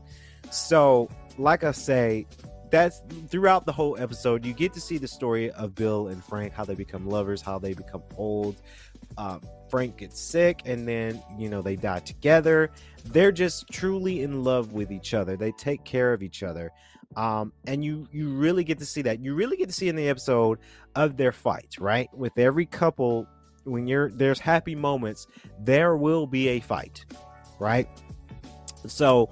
So, 0.52 1.10
like 1.38 1.64
I 1.64 1.72
say, 1.72 2.26
that's 2.70 3.02
throughout 3.30 3.66
the 3.66 3.72
whole 3.72 3.98
episode. 3.98 4.46
You 4.46 4.54
get 4.54 4.74
to 4.74 4.82
see 4.82 4.98
the 4.98 5.08
story 5.08 5.52
of 5.52 5.76
Bill 5.76 6.08
and 6.08 6.24
Frank, 6.24 6.54
how 6.54 6.66
they 6.66 6.76
become 6.76 7.08
lovers, 7.08 7.42
how 7.42 7.60
they 7.60 7.74
become 7.74 8.04
old. 8.18 8.56
Uh, 9.18 9.40
Frank 9.70 9.98
gets 9.98 10.20
sick, 10.20 10.62
and 10.66 10.88
then 10.88 11.22
you 11.38 11.50
know 11.50 11.62
they 11.62 11.76
die 11.76 12.00
together. 12.00 12.72
They're 13.06 13.32
just 13.32 13.70
truly 13.72 14.22
in 14.22 14.44
love 14.44 14.74
with 14.74 14.92
each 14.92 15.14
other. 15.14 15.38
They 15.38 15.52
take 15.54 15.84
care 15.84 16.14
of 16.14 16.24
each 16.24 16.44
other 16.44 16.72
um, 17.16 17.54
and 17.66 17.84
you 17.84 18.08
you 18.12 18.30
really 18.30 18.64
get 18.64 18.80
to 18.80 18.86
see 18.86 19.02
that. 19.04 19.20
You 19.20 19.34
really 19.34 19.58
get 19.58 19.70
to 19.70 19.74
see 19.74 19.88
in 19.88 19.96
the 19.96 20.10
episode 20.10 20.60
of 20.96 21.18
their 21.18 21.32
fights, 21.32 21.80
right? 21.80 22.10
With 22.14 22.38
every 22.38 22.66
couple, 22.66 23.28
when 23.64 23.88
you're 23.88 24.12
there's 24.12 24.40
happy 24.40 24.76
moments, 24.76 25.28
there 25.60 25.96
will 25.96 26.28
be 26.28 26.50
a 26.50 26.60
fight, 26.60 27.06
right? 27.60 27.88
So 28.86 29.30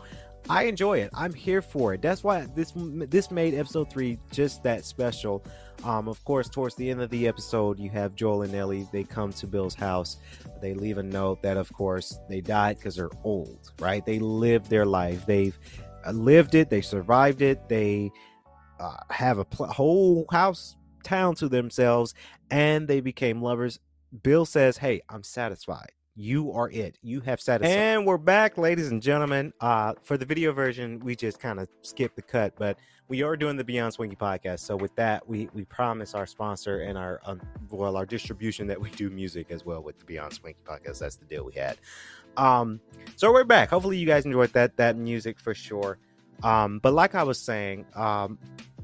I 0.50 0.64
enjoy 0.64 1.00
it. 1.00 1.10
I'm 1.14 1.34
here 1.34 1.62
for 1.62 1.94
it. 1.94 2.02
That's 2.02 2.24
why 2.24 2.48
this 2.56 2.74
this 2.76 3.32
made 3.32 3.54
episode 3.56 3.92
three 3.92 4.20
just 4.32 4.64
that 4.64 4.86
special. 4.86 5.44
Um, 5.84 6.08
of 6.08 6.24
course, 6.24 6.50
towards 6.50 6.76
the 6.76 6.90
end 6.90 7.02
of 7.02 7.10
the 7.10 7.28
episode, 7.28 7.80
you 7.80 7.90
have 7.90 8.16
Joel 8.16 8.44
and 8.44 8.56
Ellie. 8.56 8.88
They 8.92 9.04
come 9.04 9.34
to 9.34 9.48
Bill's 9.48 9.76
house. 9.76 10.18
They 10.62 10.74
leave 10.74 10.98
a 10.98 11.04
note 11.04 11.42
that, 11.44 11.58
of 11.58 11.72
course, 11.74 12.18
they 12.30 12.42
died 12.42 12.78
because 12.78 12.96
they're 12.96 13.10
old, 13.24 13.72
right? 13.80 14.06
They 14.06 14.20
lived 14.20 14.70
their 14.70 14.86
life. 14.86 15.26
They've 15.26 15.58
uh, 16.06 16.12
lived 16.12 16.56
it, 16.56 16.70
they 16.70 16.82
survived 16.82 17.42
it, 17.42 17.68
they 17.68 18.12
uh, 18.80 18.98
have 19.10 19.38
a 19.40 19.46
pl- 19.46 19.68
whole 19.68 20.26
house 20.32 20.76
town 21.04 21.36
to 21.36 21.50
themselves, 21.50 22.14
and 22.52 22.88
they 22.88 23.02
became 23.02 23.42
lovers. 23.42 23.80
Bill 24.24 24.46
says, 24.46 24.78
Hey, 24.78 25.02
I'm 25.10 25.24
satisfied. 25.24 25.92
You 26.18 26.54
are 26.54 26.70
it. 26.70 26.98
You 27.02 27.20
have 27.22 27.42
satisfied. 27.42 27.76
And 27.76 28.06
we're 28.06 28.18
back, 28.18 28.58
ladies 28.58 28.90
and 28.90 29.02
gentlemen. 29.02 29.52
Uh, 29.60 29.96
for 30.02 30.18
the 30.18 30.26
video 30.26 30.54
version, 30.54 30.98
we 31.02 31.14
just 31.14 31.42
kind 31.42 31.60
of 31.60 31.68
skipped 31.82 32.16
the 32.16 32.22
cut, 32.22 32.54
but 32.56 32.78
we 33.10 33.22
are 33.22 33.36
doing 33.36 33.58
the 33.58 33.66
Beyond 33.66 33.94
Swanky 33.94 34.16
podcast. 34.16 34.60
So 34.60 34.78
with 34.78 34.96
that, 34.96 35.28
we 35.28 35.50
we 35.54 35.66
promise 35.66 36.16
our 36.16 36.26
sponsor 36.26 36.80
and 36.80 36.98
our 36.98 37.20
um, 37.26 37.42
well 37.70 37.98
our 37.98 38.06
distribution 38.06 38.66
that 38.68 38.80
we 38.80 38.90
do 38.92 39.10
music 39.10 39.48
as 39.50 39.66
well 39.66 39.84
with 39.84 40.00
the 40.00 40.06
Beyond 40.06 40.32
Swanky 40.32 40.62
podcast. 40.64 41.00
That's 41.00 41.18
the 41.18 41.26
deal 41.26 41.44
we 41.44 41.52
had. 41.52 41.78
Um, 42.38 42.80
so 43.18 43.34
we're 43.34 43.44
back. 43.44 43.70
Hopefully, 43.70 43.98
you 43.98 44.08
guys 44.08 44.24
enjoyed 44.24 44.54
that 44.54 44.78
that 44.78 44.96
music 44.96 45.38
for 45.38 45.54
sure. 45.54 45.98
Um, 46.44 46.80
but 46.80 46.94
like 46.94 47.14
I 47.14 47.24
was 47.24 47.40
saying, 47.40 47.88
um, 47.94 48.38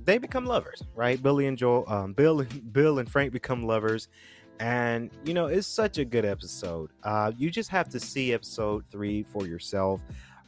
they 0.04 0.18
become 0.18 0.46
lovers, 0.46 0.84
right? 0.96 1.22
Billy 1.22 1.48
and 1.48 1.58
Joel, 1.58 1.86
um, 1.88 2.14
Bill, 2.14 2.44
Bill 2.72 3.00
and 3.00 3.10
Frank 3.10 3.32
become 3.32 3.64
lovers, 3.64 4.10
and 4.62 5.10
you 5.26 5.34
know 5.34 5.48
it's 5.48 5.68
such 5.68 5.98
a 5.98 6.06
good 6.06 6.24
episode. 6.24 6.92
Uh, 7.04 7.32
you 7.36 7.50
just 7.50 7.70
have 7.70 7.90
to 7.90 8.00
see 8.00 8.32
episode 8.32 8.86
three 8.90 9.24
for 9.24 9.46
yourself. 9.46 10.02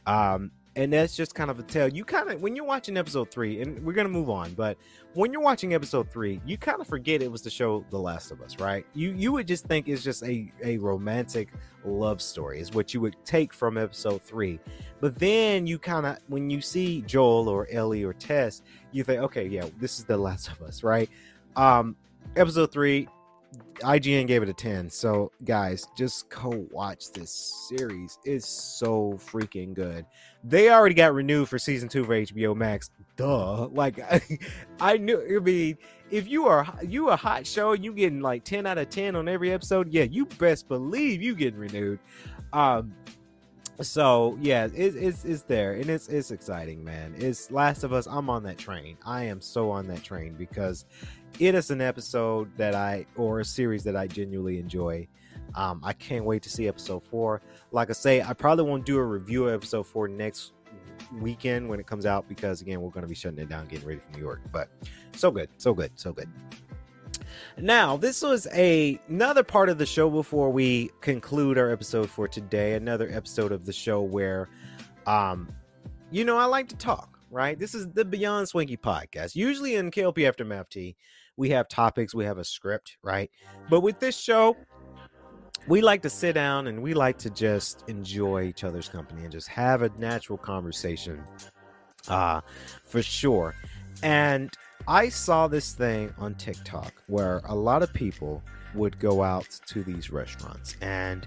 Um, 0.06 0.52
and 0.76 0.92
that's 0.92 1.14
just 1.16 1.36
kind 1.36 1.50
of 1.50 1.58
a 1.60 1.62
tale. 1.62 1.88
You 1.88 2.04
kind 2.04 2.30
of 2.30 2.40
when 2.40 2.56
you're 2.56 2.64
watching 2.64 2.96
episode 2.96 3.30
three, 3.30 3.60
and 3.60 3.84
we're 3.84 3.92
gonna 3.92 4.08
move 4.08 4.30
on, 4.30 4.54
but 4.54 4.76
when 5.14 5.32
you're 5.32 5.42
watching 5.42 5.74
episode 5.74 6.10
three, 6.10 6.40
you 6.46 6.56
kind 6.56 6.80
of 6.80 6.86
forget 6.86 7.22
it 7.22 7.30
was 7.30 7.42
the 7.42 7.50
show 7.50 7.84
The 7.90 7.98
Last 7.98 8.30
of 8.30 8.40
Us, 8.40 8.58
right? 8.60 8.86
You 8.94 9.12
you 9.12 9.32
would 9.32 9.48
just 9.48 9.66
think 9.66 9.88
it's 9.88 10.02
just 10.02 10.22
a 10.22 10.50
a 10.62 10.78
romantic 10.78 11.48
love 11.84 12.22
story 12.22 12.60
is 12.60 12.72
what 12.72 12.94
you 12.94 13.00
would 13.00 13.16
take 13.24 13.52
from 13.52 13.76
episode 13.76 14.22
three, 14.22 14.60
but 15.00 15.18
then 15.18 15.66
you 15.66 15.78
kind 15.78 16.06
of 16.06 16.18
when 16.28 16.50
you 16.50 16.60
see 16.60 17.02
Joel 17.02 17.48
or 17.48 17.66
Ellie 17.70 18.04
or 18.04 18.12
Tess, 18.12 18.62
you 18.92 19.02
think, 19.02 19.20
okay, 19.22 19.46
yeah, 19.46 19.66
this 19.78 19.98
is 19.98 20.04
The 20.04 20.16
Last 20.16 20.48
of 20.48 20.62
Us, 20.62 20.84
right? 20.84 21.10
Um, 21.56 21.96
episode 22.36 22.72
three 22.72 23.08
IGN 23.80 24.26
gave 24.26 24.42
it 24.42 24.48
a 24.48 24.54
10. 24.54 24.88
So, 24.90 25.32
guys, 25.44 25.86
just 25.96 26.28
go 26.30 26.66
watch 26.70 27.12
this 27.12 27.68
series. 27.68 28.18
It's 28.24 28.48
so 28.48 29.18
freaking 29.18 29.74
good. 29.74 30.06
They 30.42 30.70
already 30.70 30.94
got 30.94 31.14
renewed 31.14 31.48
for 31.48 31.58
season 31.58 31.88
two 31.88 32.04
for 32.04 32.12
HBO 32.12 32.54
Max. 32.56 32.90
Duh. 33.16 33.66
Like, 33.68 34.00
I, 34.00 34.20
I 34.80 34.96
knew. 34.96 35.36
I 35.36 35.38
mean, 35.40 35.78
if 36.10 36.28
you 36.28 36.46
are 36.46 36.66
you 36.86 37.10
a 37.10 37.16
hot 37.16 37.46
show, 37.46 37.72
you 37.72 37.92
getting 37.92 38.20
like 38.20 38.44
10 38.44 38.66
out 38.66 38.78
of 38.78 38.88
10 38.90 39.16
on 39.16 39.28
every 39.28 39.52
episode. 39.52 39.92
Yeah, 39.92 40.04
you 40.04 40.26
best 40.26 40.68
believe 40.68 41.22
you 41.22 41.34
getting 41.34 41.58
renewed. 41.58 41.98
Um, 42.52 42.94
so 43.80 44.38
yeah, 44.40 44.66
it, 44.66 44.94
it's 44.94 45.24
it's 45.24 45.42
there 45.42 45.72
and 45.72 45.90
it's 45.90 46.08
it's 46.08 46.30
exciting, 46.30 46.84
man. 46.84 47.14
It's 47.18 47.50
Last 47.50 47.82
of 47.82 47.92
Us. 47.92 48.06
I'm 48.06 48.30
on 48.30 48.44
that 48.44 48.58
train. 48.58 48.96
I 49.04 49.24
am 49.24 49.40
so 49.40 49.70
on 49.70 49.86
that 49.88 50.04
train 50.04 50.34
because 50.34 50.84
it 51.40 51.54
is 51.54 51.70
an 51.70 51.80
episode 51.80 52.50
that 52.56 52.74
I 52.74 53.06
or 53.16 53.40
a 53.40 53.44
series 53.44 53.82
that 53.84 53.96
I 53.96 54.06
genuinely 54.06 54.58
enjoy. 54.58 55.08
Um, 55.54 55.80
I 55.84 55.92
can't 55.92 56.24
wait 56.24 56.42
to 56.42 56.50
see 56.50 56.68
episode 56.68 57.04
four. 57.04 57.42
Like 57.70 57.90
I 57.90 57.92
say, 57.92 58.22
I 58.22 58.32
probably 58.32 58.64
won't 58.64 58.86
do 58.86 58.98
a 58.98 59.04
review 59.04 59.48
of 59.48 59.54
episode 59.54 59.84
four 59.84 60.08
next 60.08 60.52
weekend 61.20 61.68
when 61.68 61.78
it 61.80 61.86
comes 61.86 62.06
out 62.06 62.28
because 62.28 62.60
again, 62.60 62.80
we're 62.80 62.90
going 62.90 63.02
to 63.02 63.08
be 63.08 63.14
shutting 63.14 63.38
it 63.38 63.48
down, 63.48 63.66
getting 63.66 63.86
ready 63.86 64.00
for 64.00 64.16
New 64.16 64.22
York. 64.22 64.40
But 64.52 64.68
so 65.14 65.30
good, 65.30 65.48
so 65.58 65.74
good, 65.74 65.92
so 65.96 66.12
good. 66.12 66.28
Now, 67.56 67.96
this 67.96 68.22
was 68.22 68.46
a 68.52 68.98
another 69.08 69.44
part 69.44 69.68
of 69.68 69.78
the 69.78 69.86
show 69.86 70.10
before 70.10 70.50
we 70.50 70.90
conclude 71.00 71.58
our 71.58 71.70
episode 71.70 72.10
for 72.10 72.26
today. 72.26 72.74
Another 72.74 73.08
episode 73.12 73.52
of 73.52 73.64
the 73.64 73.72
show 73.72 74.02
where, 74.02 74.48
um, 75.06 75.48
you 76.10 76.24
know, 76.24 76.36
I 76.36 76.44
like 76.46 76.68
to 76.68 76.76
talk. 76.76 77.10
Right, 77.30 77.58
this 77.58 77.74
is 77.74 77.88
the 77.88 78.04
Beyond 78.04 78.48
Swanky 78.48 78.76
podcast. 78.76 79.34
Usually 79.34 79.74
in 79.74 79.90
KLP 79.90 80.28
Aftermath 80.28 80.68
T, 80.68 80.94
we 81.36 81.50
have 81.50 81.68
topics, 81.68 82.14
we 82.14 82.24
have 82.24 82.38
a 82.38 82.44
script, 82.44 82.96
right? 83.02 83.30
But 83.68 83.80
with 83.80 83.98
this 84.00 84.16
show, 84.16 84.56
we 85.66 85.80
like 85.80 86.02
to 86.02 86.10
sit 86.10 86.34
down 86.34 86.66
and 86.66 86.82
we 86.82 86.94
like 86.94 87.18
to 87.18 87.30
just 87.30 87.84
enjoy 87.88 88.42
each 88.42 88.64
other's 88.64 88.88
company 88.88 89.22
and 89.22 89.32
just 89.32 89.48
have 89.48 89.82
a 89.82 89.88
natural 89.98 90.38
conversation 90.38 91.22
uh 92.08 92.40
for 92.84 93.02
sure. 93.02 93.54
And 94.02 94.52
i 94.86 95.08
saw 95.08 95.48
this 95.48 95.72
thing 95.72 96.12
on 96.18 96.34
tiktok 96.34 96.92
where 97.06 97.40
a 97.46 97.54
lot 97.54 97.82
of 97.82 97.92
people 97.94 98.42
would 98.74 98.98
go 98.98 99.22
out 99.22 99.48
to 99.68 99.82
these 99.82 100.10
restaurants. 100.10 100.76
And 100.82 101.26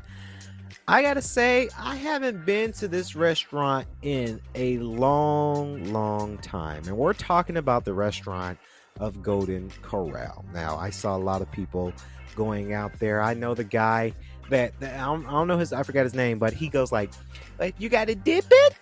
i 0.87 1.01
gotta 1.01 1.21
say 1.21 1.69
i 1.79 1.95
haven't 1.95 2.45
been 2.45 2.71
to 2.73 2.87
this 2.87 3.15
restaurant 3.15 3.87
in 4.03 4.39
a 4.53 4.77
long 4.77 5.91
long 5.91 6.37
time. 6.39 6.83
And 6.85 6.95
we're 6.95 7.13
talking 7.13 7.57
about 7.57 7.85
the 7.85 7.93
restaurant 7.93 8.59
of 8.99 9.21
golden 9.21 9.69
corral 9.81 10.45
now 10.53 10.77
i 10.77 10.89
saw 10.89 11.15
a 11.15 11.17
lot 11.17 11.41
of 11.41 11.51
people 11.51 11.93
going 12.35 12.73
out 12.73 12.91
there 12.99 13.21
i 13.21 13.33
know 13.33 13.53
the 13.53 13.63
guy 13.63 14.13
that, 14.49 14.79
that 14.79 14.99
I, 14.99 15.05
don't, 15.05 15.25
I 15.25 15.31
don't 15.31 15.47
know 15.47 15.57
his 15.57 15.73
I 15.73 15.83
forgot 15.83 16.03
his 16.03 16.13
name, 16.13 16.39
but 16.39 16.53
he 16.53 16.69
goes 16.69 16.91
like, 16.91 17.11
like 17.59 17.75
you 17.79 17.89
got 17.89 18.07
to 18.07 18.15
dip 18.15 18.45
it 18.49 18.73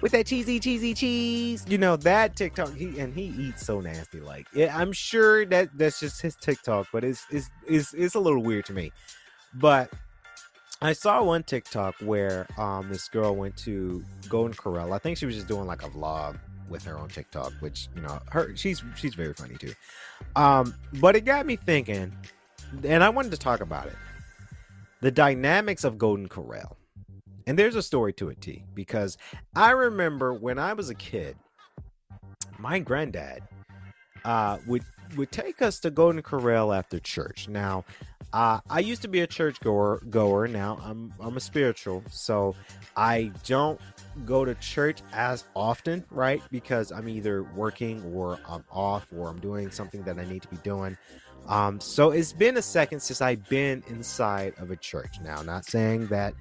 with 0.00 0.12
that 0.12 0.26
cheesy 0.26 0.60
cheesy 0.60 0.94
cheese. 0.94 1.64
You 1.68 1.78
know 1.78 1.96
that 1.96 2.36
TikTok. 2.36 2.74
He 2.74 2.98
and 2.98 3.14
he 3.14 3.24
eats 3.24 3.64
so 3.64 3.80
nasty. 3.80 4.20
Like 4.20 4.46
yeah, 4.54 4.76
I'm 4.76 4.92
sure 4.92 5.44
that 5.46 5.70
that's 5.76 6.00
just 6.00 6.20
his 6.22 6.36
TikTok, 6.36 6.88
but 6.92 7.04
it's 7.04 7.26
it's 7.30 7.50
it's 7.66 7.94
it's 7.94 8.14
a 8.14 8.20
little 8.20 8.42
weird 8.42 8.66
to 8.66 8.72
me. 8.72 8.92
But 9.54 9.90
I 10.82 10.92
saw 10.92 11.22
one 11.22 11.42
TikTok 11.42 11.96
where 12.00 12.46
um 12.58 12.88
this 12.88 13.08
girl 13.08 13.34
went 13.34 13.56
to 13.58 14.04
Golden 14.28 14.54
Corral. 14.54 14.92
I 14.92 14.98
think 14.98 15.18
she 15.18 15.26
was 15.26 15.34
just 15.34 15.48
doing 15.48 15.66
like 15.66 15.82
a 15.82 15.88
vlog 15.88 16.38
with 16.68 16.84
her 16.84 16.96
on 16.98 17.08
TikTok, 17.08 17.52
which 17.60 17.88
you 17.94 18.02
know 18.02 18.20
her 18.30 18.54
she's 18.56 18.82
she's 18.96 19.14
very 19.14 19.34
funny 19.34 19.56
too. 19.56 19.72
Um, 20.34 20.74
but 20.94 21.16
it 21.16 21.24
got 21.24 21.46
me 21.46 21.56
thinking, 21.56 22.12
and 22.84 23.02
I 23.02 23.08
wanted 23.08 23.30
to 23.32 23.38
talk 23.38 23.60
about 23.60 23.86
it 23.86 23.96
the 25.00 25.10
dynamics 25.10 25.84
of 25.84 25.98
Golden 25.98 26.28
Corral. 26.28 26.76
And 27.46 27.58
there's 27.58 27.76
a 27.76 27.82
story 27.82 28.12
to 28.14 28.28
it, 28.28 28.40
T, 28.40 28.64
because 28.74 29.16
I 29.54 29.70
remember 29.70 30.34
when 30.34 30.58
I 30.58 30.72
was 30.72 30.90
a 30.90 30.94
kid, 30.94 31.36
my 32.58 32.80
granddad 32.80 33.42
uh, 34.24 34.58
would 34.66 34.82
would 35.16 35.32
take 35.32 35.62
us 35.62 35.80
to 35.80 35.90
Golden 35.90 36.22
Corral 36.22 36.72
after 36.72 36.98
church. 36.98 37.48
Now, 37.48 37.84
uh, 38.32 38.60
I 38.68 38.80
used 38.80 39.02
to 39.02 39.08
be 39.08 39.20
a 39.20 39.26
church 39.26 39.60
goer. 39.60 40.02
Goer 40.10 40.48
now, 40.48 40.78
I'm 40.82 41.12
I'm 41.20 41.36
a 41.36 41.40
spiritual, 41.40 42.02
so 42.10 42.54
I 42.96 43.32
don't 43.46 43.80
go 44.24 44.44
to 44.44 44.54
church 44.56 45.00
as 45.12 45.44
often, 45.54 46.04
right? 46.10 46.42
Because 46.50 46.92
I'm 46.92 47.08
either 47.08 47.44
working 47.54 48.02
or 48.14 48.38
I'm 48.48 48.64
off 48.70 49.06
or 49.16 49.28
I'm 49.28 49.40
doing 49.40 49.70
something 49.70 50.02
that 50.02 50.18
I 50.18 50.24
need 50.24 50.42
to 50.42 50.48
be 50.48 50.56
doing. 50.58 50.96
Um, 51.46 51.80
so 51.80 52.10
it's 52.10 52.32
been 52.32 52.56
a 52.56 52.62
second 52.62 53.00
since 53.00 53.20
I've 53.20 53.48
been 53.48 53.82
inside 53.88 54.54
of 54.58 54.70
a 54.70 54.76
church. 54.76 55.20
Now, 55.22 55.42
not 55.42 55.64
saying 55.64 56.08
that 56.08 56.34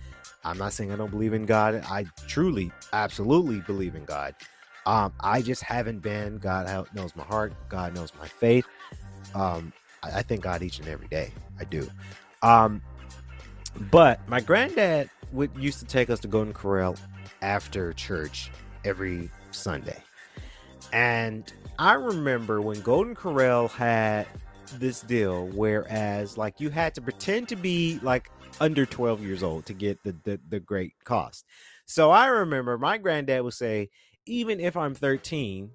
I'm 0.43 0.57
not 0.57 0.73
saying 0.73 0.91
I 0.91 0.95
don't 0.95 1.11
believe 1.11 1.33
in 1.33 1.45
God. 1.45 1.83
I 1.89 2.05
truly, 2.27 2.71
absolutely 2.93 3.61
believe 3.61 3.95
in 3.95 4.05
God. 4.05 4.35
Um, 4.85 5.13
I 5.19 5.41
just 5.41 5.63
haven't 5.63 5.99
been. 5.99 6.37
God 6.37 6.87
knows 6.93 7.15
my 7.15 7.23
heart. 7.23 7.53
God 7.69 7.95
knows 7.95 8.11
my 8.19 8.27
faith. 8.27 8.65
Um, 9.33 9.73
I, 10.03 10.19
I 10.19 10.21
thank 10.21 10.41
God 10.41 10.61
each 10.61 10.79
and 10.79 10.87
every 10.87 11.07
day. 11.07 11.31
I 11.59 11.63
do. 11.63 11.89
Um, 12.41 12.81
but 13.91 14.27
my 14.29 14.39
granddad 14.39 15.09
would 15.31 15.51
used 15.57 15.79
to 15.79 15.85
take 15.85 16.09
us 16.09 16.19
to 16.21 16.27
Golden 16.27 16.53
Corral 16.53 16.95
after 17.41 17.93
church 17.93 18.51
every 18.83 19.29
Sunday. 19.51 20.01
And 20.93 21.51
I 21.79 21.93
remember 21.93 22.61
when 22.61 22.79
Golden 22.81 23.15
Corral 23.15 23.67
had 23.67 24.27
this 24.73 25.01
deal 25.01 25.47
whereas 25.47 26.37
like 26.37 26.59
you 26.59 26.69
had 26.69 26.93
to 26.95 27.01
pretend 27.01 27.47
to 27.49 27.55
be 27.55 27.99
like 28.01 28.29
under 28.59 28.85
12 28.85 29.21
years 29.21 29.43
old 29.43 29.65
to 29.65 29.73
get 29.73 30.01
the 30.03 30.15
the, 30.23 30.39
the 30.49 30.59
great 30.59 30.93
cost 31.03 31.45
so 31.85 32.11
i 32.11 32.27
remember 32.27 32.77
my 32.77 32.97
granddad 32.97 33.41
would 33.43 33.53
say 33.53 33.89
even 34.25 34.59
if 34.59 34.75
i'm 34.75 34.93
13 34.93 35.69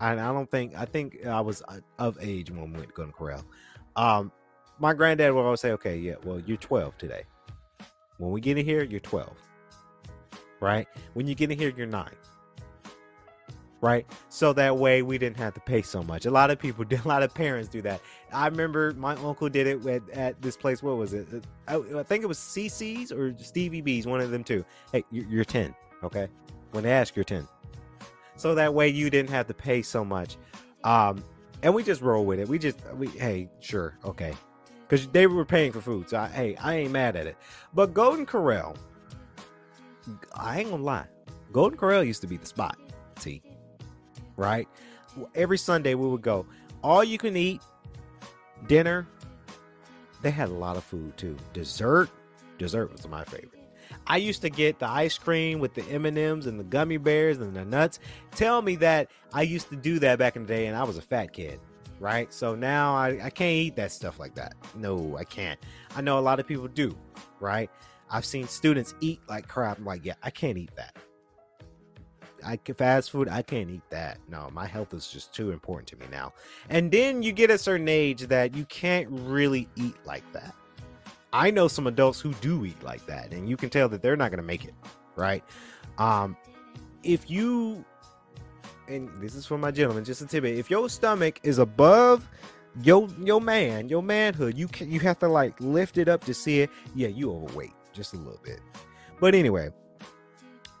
and 0.00 0.20
i 0.20 0.32
don't 0.32 0.50
think 0.50 0.74
i 0.76 0.84
think 0.84 1.24
i 1.26 1.40
was 1.40 1.62
uh, 1.68 1.78
of 1.98 2.18
age 2.20 2.50
when 2.50 2.72
we 2.72 2.78
went 2.78 2.88
to 2.88 2.94
Golden 2.94 3.12
Corral 3.12 3.44
um 3.96 4.32
my 4.78 4.92
granddad 4.92 5.32
would 5.32 5.42
always 5.42 5.60
say 5.60 5.72
okay 5.72 5.96
yeah 5.96 6.14
well 6.24 6.40
you're 6.40 6.56
12 6.56 6.96
today 6.98 7.22
when 8.18 8.30
we 8.30 8.40
get 8.40 8.58
in 8.58 8.64
here 8.64 8.84
you're 8.84 9.00
12 9.00 9.32
right 10.60 10.86
when 11.14 11.26
you 11.26 11.34
get 11.34 11.50
in 11.50 11.58
here 11.58 11.72
you're 11.76 11.86
9 11.86 12.08
right? 13.80 14.06
So 14.28 14.52
that 14.54 14.76
way 14.76 15.02
we 15.02 15.18
didn't 15.18 15.36
have 15.36 15.54
to 15.54 15.60
pay 15.60 15.82
so 15.82 16.02
much. 16.02 16.26
A 16.26 16.30
lot 16.30 16.50
of 16.50 16.58
people 16.58 16.84
a 17.04 17.08
lot 17.08 17.22
of 17.22 17.32
parents 17.34 17.68
do 17.68 17.82
that. 17.82 18.00
I 18.32 18.46
remember 18.46 18.92
my 18.94 19.14
uncle 19.16 19.48
did 19.48 19.66
it 19.66 19.86
at, 19.86 20.10
at 20.10 20.42
this 20.42 20.56
place. 20.56 20.82
What 20.82 20.96
was 20.96 21.14
it? 21.14 21.26
I, 21.68 21.76
I, 21.76 22.02
think 22.02 22.24
it 22.24 22.26
was 22.26 22.38
CiCi's 22.38 23.12
or 23.12 23.36
Stevie 23.38 23.80
B's, 23.80 24.06
one 24.06 24.20
of 24.20 24.30
them 24.30 24.44
too. 24.44 24.64
Hey, 24.92 25.04
you're 25.10 25.44
10, 25.44 25.74
okay? 26.02 26.28
When 26.72 26.84
they 26.84 26.92
ask, 26.92 27.14
you're 27.16 27.24
10. 27.24 27.46
So 28.36 28.54
that 28.54 28.74
way 28.74 28.88
you 28.88 29.10
didn't 29.10 29.30
have 29.30 29.46
to 29.48 29.54
pay 29.54 29.82
so 29.82 30.04
much. 30.04 30.36
Um, 30.84 31.22
and 31.62 31.74
we 31.74 31.82
just 31.82 32.02
roll 32.02 32.24
with 32.24 32.38
it. 32.38 32.48
We 32.48 32.58
just, 32.58 32.78
we, 32.94 33.08
hey, 33.08 33.48
sure, 33.60 33.98
okay. 34.04 34.34
Because 34.88 35.06
they 35.08 35.26
were 35.26 35.44
paying 35.44 35.72
for 35.72 35.80
food. 35.80 36.08
So, 36.10 36.18
I, 36.18 36.28
hey, 36.28 36.56
I 36.56 36.76
ain't 36.76 36.92
mad 36.92 37.16
at 37.16 37.26
it. 37.26 37.36
But 37.74 37.92
Golden 37.94 38.26
Corral, 38.26 38.76
I 40.34 40.60
ain't 40.60 40.70
gonna 40.70 40.82
lie. 40.82 41.06
Golden 41.52 41.78
Corral 41.78 42.04
used 42.04 42.20
to 42.20 42.26
be 42.26 42.36
the 42.36 42.46
spot. 42.46 42.78
See, 43.18 43.42
right? 44.36 44.68
Every 45.34 45.58
Sunday 45.58 45.94
we 45.94 46.06
would 46.06 46.22
go. 46.22 46.46
All 46.84 47.02
you 47.02 47.18
can 47.18 47.36
eat, 47.36 47.62
dinner. 48.68 49.08
They 50.22 50.30
had 50.30 50.48
a 50.48 50.54
lot 50.54 50.76
of 50.76 50.84
food 50.84 51.16
too. 51.16 51.36
Dessert, 51.52 52.10
dessert 52.58 52.92
was 52.92 53.08
my 53.08 53.24
favorite. 53.24 53.55
I 54.06 54.18
used 54.18 54.42
to 54.42 54.50
get 54.50 54.78
the 54.78 54.88
ice 54.88 55.18
cream 55.18 55.58
with 55.58 55.74
the 55.74 55.82
M&Ms 55.84 56.46
and 56.46 56.60
the 56.60 56.64
gummy 56.64 56.96
bears 56.96 57.38
and 57.38 57.54
the 57.54 57.64
nuts. 57.64 57.98
Tell 58.32 58.62
me 58.62 58.76
that 58.76 59.10
I 59.32 59.42
used 59.42 59.68
to 59.70 59.76
do 59.76 59.98
that 59.98 60.18
back 60.18 60.36
in 60.36 60.42
the 60.42 60.48
day 60.48 60.66
and 60.66 60.76
I 60.76 60.84
was 60.84 60.96
a 60.96 61.02
fat 61.02 61.32
kid, 61.32 61.60
right? 61.98 62.32
So 62.32 62.54
now 62.54 62.94
I, 62.94 63.18
I 63.24 63.30
can't 63.30 63.52
eat 63.52 63.76
that 63.76 63.90
stuff 63.90 64.18
like 64.18 64.34
that. 64.36 64.54
No, 64.74 65.16
I 65.16 65.24
can't. 65.24 65.58
I 65.96 66.00
know 66.00 66.18
a 66.18 66.20
lot 66.20 66.38
of 66.38 66.46
people 66.46 66.68
do, 66.68 66.96
right? 67.40 67.70
I've 68.10 68.24
seen 68.24 68.46
students 68.46 68.94
eat 69.00 69.20
like 69.28 69.48
crap. 69.48 69.78
I'm 69.78 69.84
like, 69.84 70.04
yeah, 70.04 70.14
I 70.22 70.30
can't 70.30 70.56
eat 70.56 70.74
that. 70.76 70.96
I 72.44 72.58
fast 72.76 73.10
food, 73.10 73.28
I 73.28 73.42
can't 73.42 73.70
eat 73.70 73.82
that. 73.90 74.18
No, 74.28 74.48
my 74.52 74.66
health 74.66 74.94
is 74.94 75.08
just 75.08 75.34
too 75.34 75.50
important 75.50 75.88
to 75.88 75.96
me 75.96 76.06
now. 76.12 76.32
And 76.68 76.92
then 76.92 77.22
you 77.22 77.32
get 77.32 77.50
a 77.50 77.58
certain 77.58 77.88
age 77.88 78.22
that 78.28 78.54
you 78.54 78.64
can't 78.66 79.08
really 79.10 79.68
eat 79.74 79.96
like 80.04 80.22
that. 80.32 80.54
I 81.36 81.50
know 81.50 81.68
some 81.68 81.86
adults 81.86 82.18
who 82.18 82.32
do 82.34 82.64
eat 82.64 82.82
like 82.82 83.04
that, 83.06 83.32
and 83.34 83.46
you 83.46 83.58
can 83.58 83.68
tell 83.68 83.90
that 83.90 84.00
they're 84.00 84.16
not 84.16 84.30
going 84.30 84.40
to 84.40 84.46
make 84.46 84.64
it, 84.64 84.72
right? 85.16 85.44
Um, 85.98 86.34
if 87.02 87.28
you, 87.28 87.84
and 88.88 89.10
this 89.20 89.34
is 89.34 89.44
for 89.44 89.58
my 89.58 89.70
gentlemen, 89.70 90.02
just 90.02 90.22
a 90.22 90.26
tidbit, 90.26 90.56
if 90.56 90.70
your 90.70 90.88
stomach 90.88 91.38
is 91.42 91.58
above 91.58 92.26
your 92.82 93.06
your 93.22 93.42
man, 93.42 93.90
your 93.90 94.02
manhood, 94.02 94.56
you 94.56 94.66
can 94.66 94.90
you 94.90 94.98
have 95.00 95.18
to 95.18 95.28
like 95.28 95.60
lift 95.60 95.98
it 95.98 96.08
up 96.08 96.24
to 96.24 96.32
see 96.32 96.60
it. 96.60 96.70
Yeah, 96.94 97.08
you 97.08 97.30
overweight 97.30 97.74
just 97.92 98.14
a 98.14 98.16
little 98.16 98.40
bit. 98.42 98.60
But 99.20 99.34
anyway, 99.34 99.68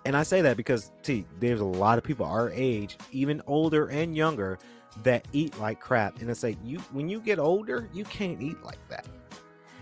and 0.06 0.16
I 0.16 0.22
say 0.22 0.40
that 0.40 0.56
because, 0.56 0.90
see, 1.02 1.26
there's 1.38 1.60
a 1.60 1.66
lot 1.66 1.98
of 1.98 2.04
people 2.04 2.24
our 2.24 2.50
age, 2.52 2.96
even 3.12 3.42
older 3.46 3.88
and 3.88 4.16
younger, 4.16 4.58
that 5.02 5.28
eat 5.34 5.58
like 5.58 5.80
crap. 5.80 6.22
And 6.22 6.30
it's 6.30 6.42
like 6.42 6.56
you 6.64 6.78
when 6.92 7.10
you 7.10 7.20
get 7.20 7.38
older, 7.38 7.90
you 7.92 8.04
can't 8.04 8.40
eat 8.40 8.62
like 8.62 8.78
that. 8.88 9.06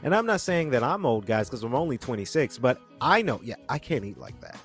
And 0.05 0.14
I'm 0.14 0.27
not 0.27 0.43
saying 0.43 0.71
that 0.71 0.83
I'm 0.83 1.07
old, 1.07 1.25
guys, 1.25 1.49
because 1.49 1.62
I'm 1.62 1.75
only 1.75 1.97
26, 1.97 2.59
but 2.59 2.79
I 3.01 3.23
know, 3.23 3.40
yeah, 3.43 3.55
I 3.71 3.79
can't 3.79 4.05
eat 4.05 4.19
like 4.19 4.38
that. 4.43 4.61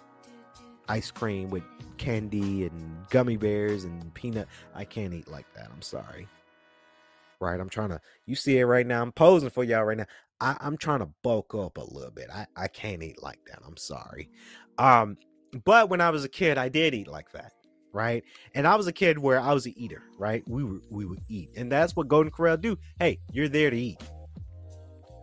Ice 0.89 1.11
cream 1.11 1.49
with 1.49 1.63
candy 1.97 2.65
and 2.65 3.07
gummy 3.09 3.37
bears 3.37 3.85
and 3.85 4.13
peanut. 4.13 4.49
I 4.75 4.83
can't 4.83 5.13
eat 5.13 5.29
like 5.29 5.45
that. 5.55 5.69
I'm 5.73 5.81
sorry. 5.81 6.27
Right? 7.39 7.57
I'm 7.57 7.69
trying 7.69 7.89
to, 7.89 8.01
you 8.25 8.35
see 8.35 8.57
it 8.57 8.65
right 8.65 8.85
now. 8.85 9.01
I'm 9.01 9.13
posing 9.13 9.49
for 9.49 9.63
y'all 9.63 9.85
right 9.85 9.97
now. 9.97 10.07
I, 10.41 10.57
am 10.59 10.75
trying 10.75 10.99
to 10.99 11.09
bulk 11.23 11.55
up 11.55 11.77
a 11.77 11.83
little 11.83 12.11
bit. 12.11 12.27
I, 12.33 12.45
I 12.57 12.67
can't 12.67 13.01
eat 13.01 13.23
like 13.23 13.39
that. 13.47 13.59
I'm 13.65 13.77
sorry. 13.77 14.29
Um, 14.77 15.17
but 15.63 15.89
when 15.89 16.01
I 16.01 16.09
was 16.09 16.25
a 16.25 16.29
kid, 16.29 16.57
I 16.57 16.67
did 16.67 16.93
eat 16.93 17.07
like 17.07 17.31
that, 17.31 17.53
right? 17.93 18.25
And 18.55 18.67
I 18.67 18.75
was 18.75 18.87
a 18.87 18.93
kid 18.93 19.17
where 19.17 19.39
I 19.39 19.53
was 19.53 19.65
an 19.65 19.73
eater, 19.77 20.03
right? 20.17 20.43
We 20.47 20.65
were 20.65 20.81
we 20.89 21.05
would 21.05 21.21
eat, 21.27 21.49
and 21.55 21.71
that's 21.71 21.95
what 21.95 22.07
Golden 22.07 22.31
Corral 22.31 22.57
do. 22.57 22.77
Hey, 22.99 23.19
you're 23.31 23.49
there 23.49 23.69
to 23.69 23.77
eat. 23.77 23.97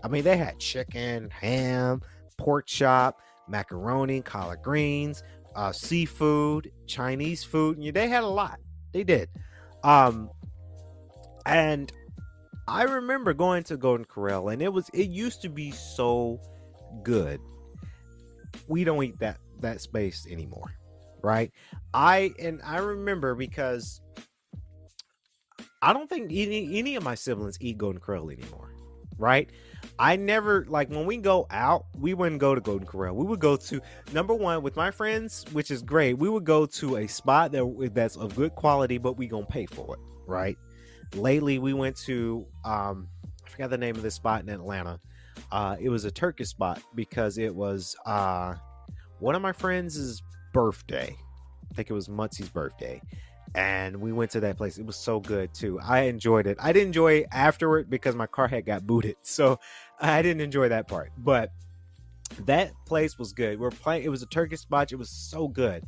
I 0.07 0.09
mean, 0.09 0.23
they 0.23 0.37
had 0.37 0.61
chicken, 0.61 1.31
ham, 1.31 2.01
pork 2.38 2.66
chop, 2.66 3.21
macaroni, 3.49 4.23
collard 4.23 4.62
greens, 4.62 5.25
uh, 5.57 5.73
seafood, 5.73 6.71
Chinese 6.87 7.42
food. 7.42 7.83
They 7.92 8.07
had 8.07 8.23
a 8.23 8.29
lot. 8.29 8.61
They 8.92 9.03
did. 9.03 9.29
Um, 9.83 10.31
and 11.45 11.90
I 12.69 12.85
remember 12.85 13.35
going 13.35 13.64
to 13.64 13.77
Golden 13.77 14.05
Corral, 14.05 14.51
and 14.51 14.62
it 14.62 14.73
was 14.73 14.88
it 14.95 15.09
used 15.09 15.42
to 15.42 15.49
be 15.49 15.73
so 15.73 16.40
good. 17.03 17.40
We 18.69 18.85
don't 18.85 19.03
eat 19.03 19.19
that 19.19 19.38
that 19.59 19.81
space 19.81 20.25
anymore 20.31 20.77
right 21.23 21.51
i 21.95 22.31
and 22.38 22.61
i 22.62 22.77
remember 22.77 23.35
because 23.35 24.03
i 25.81 25.95
don't 25.95 26.11
think 26.11 26.31
any 26.31 26.79
any 26.79 26.95
of 26.95 27.03
my 27.03 27.14
siblings 27.14 27.57
eat 27.59 27.79
golden 27.79 27.99
corral 27.99 28.29
anymore 28.29 28.71
right 29.16 29.49
I 29.99 30.16
never 30.16 30.64
like 30.68 30.90
when 30.90 31.07
we 31.07 31.16
go 31.18 31.46
out, 31.51 31.87
we 31.99 32.14
wouldn't 32.14 32.40
go 32.40 32.55
to 32.55 32.61
Golden 32.61 32.87
Corral. 32.87 33.14
We 33.16 33.25
would 33.25 33.40
go 33.40 33.57
to 33.57 33.81
number 34.12 34.35
one 34.35 34.62
with 34.62 34.77
my 34.77 34.90
friends, 34.90 35.44
which 35.53 35.70
is 35.70 35.83
great. 35.83 36.14
We 36.14 36.29
would 36.29 36.44
go 36.44 36.66
to 36.66 36.96
a 36.96 37.07
spot 37.07 37.53
that 37.53 37.90
that's 37.94 38.16
of 38.16 38.35
good 38.37 38.55
quality, 38.55 38.99
but 38.99 39.14
we 39.16 39.27
gonna 39.27 39.46
pay 39.46 39.66
for 39.66 39.94
it, 39.94 40.01
right? 40.27 40.59
Lately, 41.14 41.59
we 41.59 41.72
went 41.72 41.96
to 41.99 42.46
um, 42.64 43.09
I 43.44 43.51
forgot 43.51 43.70
the 43.70 43.79
name 43.79 43.96
of 43.96 44.03
this 44.03 44.14
spot 44.14 44.42
in 44.42 44.49
Atlanta. 44.49 45.01
Uh, 45.53 45.77
it 45.81 45.88
was 45.88 46.05
a 46.05 46.11
Turkish 46.11 46.49
spot 46.49 46.83
because 46.94 47.38
it 47.38 47.55
was 47.55 47.94
uh, 48.07 48.55
one 49.20 49.35
of 49.35 49.42
my 49.42 49.53
friends' 49.53 50.22
birthday. 50.53 51.14
I 51.70 51.75
think 51.75 51.90
it 51.90 51.94
was 51.94 52.09
Muncie's 52.09 52.49
birthday, 52.49 53.01
and 53.54 53.96
we 53.96 54.12
went 54.12 54.30
to 54.32 54.40
that 54.40 54.56
place. 54.56 54.78
It 54.78 54.87
was 54.87 54.96
so 54.96 55.20
good 55.20 55.52
too. 55.54 55.78
I 55.80 56.02
enjoyed 56.02 56.46
it. 56.46 56.56
I 56.61 56.72
didn't 56.72 56.88
enjoy 56.88 57.12
it 57.14 57.26
afterward 57.32 57.88
because 57.88 58.14
my 58.14 58.26
car 58.26 58.48
had 58.48 58.66
got 58.66 58.87
booted, 58.87 59.16
so 59.22 59.59
I 60.00 60.22
didn't 60.22 60.42
enjoy 60.42 60.68
that 60.68 60.88
part. 60.88 61.12
But 61.18 61.50
that 62.44 62.72
place 62.87 63.18
was 63.18 63.32
good. 63.32 63.59
We 63.59 63.66
are 63.66 63.70
playing. 63.70 64.04
It 64.04 64.09
was 64.09 64.22
a 64.22 64.26
Turkish 64.26 64.61
spot. 64.61 64.92
It 64.92 64.96
was 64.96 65.11
so 65.11 65.48
good. 65.48 65.85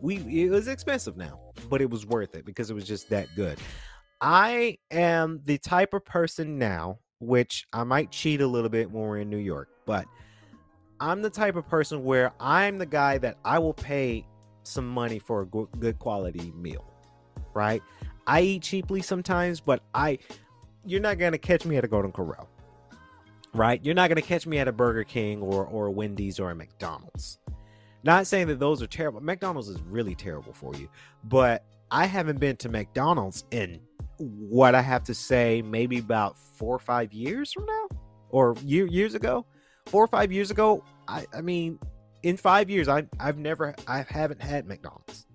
We 0.00 0.16
it 0.44 0.50
was 0.50 0.68
expensive 0.68 1.16
now, 1.16 1.40
but 1.68 1.80
it 1.80 1.90
was 1.90 2.06
worth 2.06 2.34
it 2.34 2.44
because 2.44 2.70
it 2.70 2.74
was 2.74 2.84
just 2.86 3.08
that 3.10 3.28
good. 3.34 3.58
I 4.20 4.78
am 4.90 5.40
the 5.44 5.58
type 5.58 5.94
of 5.94 6.04
person 6.04 6.58
now, 6.58 6.98
which 7.20 7.66
I 7.72 7.84
might 7.84 8.10
cheat 8.10 8.40
a 8.40 8.46
little 8.46 8.68
bit 8.68 8.90
when 8.90 9.02
we're 9.02 9.18
in 9.18 9.30
New 9.30 9.38
York, 9.38 9.68
but 9.86 10.06
I'm 11.00 11.22
the 11.22 11.30
type 11.30 11.54
of 11.54 11.68
person 11.68 12.02
where 12.02 12.32
I'm 12.40 12.78
the 12.78 12.86
guy 12.86 13.18
that 13.18 13.38
I 13.44 13.58
will 13.60 13.74
pay 13.74 14.26
some 14.64 14.88
money 14.88 15.18
for 15.18 15.42
a 15.42 15.46
good 15.46 15.98
quality 15.98 16.52
meal, 16.56 16.84
right? 17.54 17.82
I 18.26 18.42
eat 18.42 18.62
cheaply 18.62 19.02
sometimes, 19.02 19.60
but 19.60 19.82
I 19.94 20.18
you're 20.84 21.00
not 21.00 21.18
gonna 21.18 21.38
catch 21.38 21.64
me 21.64 21.76
at 21.76 21.84
a 21.84 21.88
Golden 21.88 22.12
Corral, 22.12 22.48
right? 23.54 23.84
You're 23.84 23.94
not 23.94 24.08
gonna 24.08 24.22
catch 24.22 24.46
me 24.46 24.58
at 24.58 24.68
a 24.68 24.72
Burger 24.72 25.04
King 25.04 25.42
or 25.42 25.66
or 25.66 25.86
a 25.86 25.90
Wendy's 25.90 26.38
or 26.38 26.50
a 26.50 26.54
McDonald's. 26.54 27.38
Not 28.04 28.26
saying 28.26 28.46
that 28.48 28.60
those 28.60 28.80
are 28.82 28.86
terrible. 28.86 29.20
McDonald's 29.20 29.68
is 29.68 29.80
really 29.82 30.14
terrible 30.14 30.52
for 30.52 30.74
you, 30.74 30.88
but 31.24 31.64
I 31.90 32.06
haven't 32.06 32.38
been 32.38 32.56
to 32.58 32.68
McDonald's 32.68 33.44
in 33.50 33.80
what 34.18 34.74
I 34.74 34.82
have 34.82 35.04
to 35.04 35.14
say, 35.14 35.62
maybe 35.62 35.98
about 35.98 36.36
four 36.38 36.74
or 36.74 36.78
five 36.78 37.12
years 37.12 37.52
from 37.52 37.66
now, 37.66 37.88
or 38.30 38.54
year, 38.64 38.86
years 38.86 39.14
ago, 39.14 39.46
four 39.86 40.04
or 40.04 40.06
five 40.08 40.32
years 40.32 40.50
ago. 40.50 40.84
I, 41.06 41.24
I 41.32 41.40
mean, 41.40 41.78
in 42.22 42.36
five 42.36 42.68
years, 42.68 42.88
I, 42.88 43.06
I've 43.18 43.38
never, 43.38 43.74
I 43.86 44.04
haven't 44.08 44.42
had 44.42 44.66
McDonald's. 44.66 45.26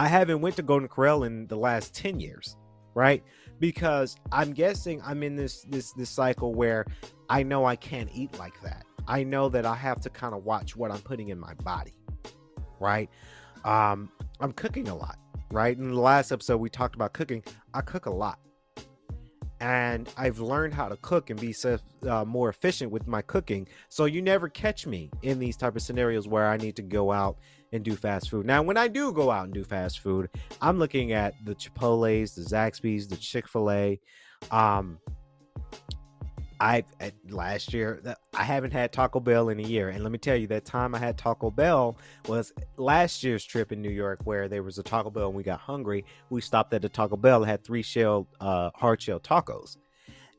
I 0.00 0.08
haven't 0.08 0.40
went 0.40 0.56
to 0.56 0.62
Golden 0.62 0.88
Corral 0.88 1.24
in 1.24 1.46
the 1.46 1.56
last 1.56 1.94
ten 1.94 2.20
years, 2.20 2.56
right? 2.94 3.22
Because 3.58 4.16
I'm 4.32 4.52
guessing 4.52 5.00
I'm 5.04 5.22
in 5.22 5.36
this 5.36 5.62
this 5.68 5.92
this 5.92 6.10
cycle 6.10 6.54
where 6.54 6.86
I 7.28 7.42
know 7.42 7.64
I 7.64 7.76
can't 7.76 8.10
eat 8.12 8.38
like 8.38 8.60
that. 8.62 8.84
I 9.06 9.22
know 9.22 9.48
that 9.48 9.66
I 9.66 9.74
have 9.74 10.00
to 10.02 10.10
kind 10.10 10.34
of 10.34 10.44
watch 10.44 10.76
what 10.76 10.90
I'm 10.90 11.00
putting 11.00 11.28
in 11.28 11.38
my 11.38 11.54
body, 11.54 11.94
right? 12.80 13.08
Um, 13.64 14.10
I'm 14.40 14.52
cooking 14.52 14.88
a 14.88 14.94
lot 14.94 15.18
right? 15.50 15.76
In 15.76 15.88
the 15.88 16.00
last 16.00 16.32
episode, 16.32 16.58
we 16.58 16.70
talked 16.70 16.94
about 16.94 17.12
cooking. 17.12 17.42
I 17.74 17.80
cook 17.80 18.06
a 18.06 18.10
lot. 18.10 18.38
And 19.60 20.08
I've 20.16 20.38
learned 20.38 20.72
how 20.72 20.88
to 20.88 20.96
cook 20.96 21.28
and 21.28 21.38
be 21.38 21.54
uh, 22.08 22.24
more 22.24 22.48
efficient 22.48 22.90
with 22.90 23.06
my 23.06 23.20
cooking. 23.20 23.68
So 23.90 24.06
you 24.06 24.22
never 24.22 24.48
catch 24.48 24.86
me 24.86 25.10
in 25.20 25.38
these 25.38 25.56
type 25.56 25.76
of 25.76 25.82
scenarios 25.82 26.26
where 26.26 26.48
I 26.48 26.56
need 26.56 26.76
to 26.76 26.82
go 26.82 27.12
out 27.12 27.36
and 27.72 27.84
do 27.84 27.94
fast 27.94 28.30
food. 28.30 28.46
Now, 28.46 28.62
when 28.62 28.76
I 28.76 28.88
do 28.88 29.12
go 29.12 29.30
out 29.30 29.44
and 29.44 29.54
do 29.54 29.64
fast 29.64 30.00
food, 30.00 30.28
I'm 30.60 30.78
looking 30.78 31.12
at 31.12 31.34
the 31.44 31.54
Chipotle's, 31.54 32.34
the 32.34 32.42
Zaxby's, 32.42 33.08
the 33.08 33.16
Chick 33.16 33.48
Fil 33.48 33.70
A, 33.70 34.00
um, 34.50 34.98
I 36.60 36.84
last 37.30 37.72
year 37.72 38.02
I 38.34 38.42
haven't 38.42 38.72
had 38.72 38.92
Taco 38.92 39.18
Bell 39.18 39.48
in 39.48 39.58
a 39.60 39.62
year, 39.62 39.88
and 39.88 40.02
let 40.02 40.12
me 40.12 40.18
tell 40.18 40.36
you, 40.36 40.46
that 40.48 40.66
time 40.66 40.94
I 40.94 40.98
had 40.98 41.16
Taco 41.16 41.50
Bell 41.50 41.96
was 42.28 42.52
last 42.76 43.24
year's 43.24 43.44
trip 43.44 43.72
in 43.72 43.80
New 43.80 43.90
York, 43.90 44.20
where 44.24 44.46
there 44.46 44.62
was 44.62 44.76
a 44.76 44.82
Taco 44.82 45.10
Bell 45.10 45.28
and 45.28 45.36
we 45.36 45.42
got 45.42 45.58
hungry. 45.58 46.04
We 46.28 46.42
stopped 46.42 46.74
at 46.74 46.82
the 46.82 46.90
Taco 46.90 47.16
Bell, 47.16 47.42
had 47.44 47.64
three 47.64 47.82
shell, 47.82 48.28
uh, 48.40 48.70
hard 48.74 49.00
shell 49.00 49.20
tacos, 49.20 49.78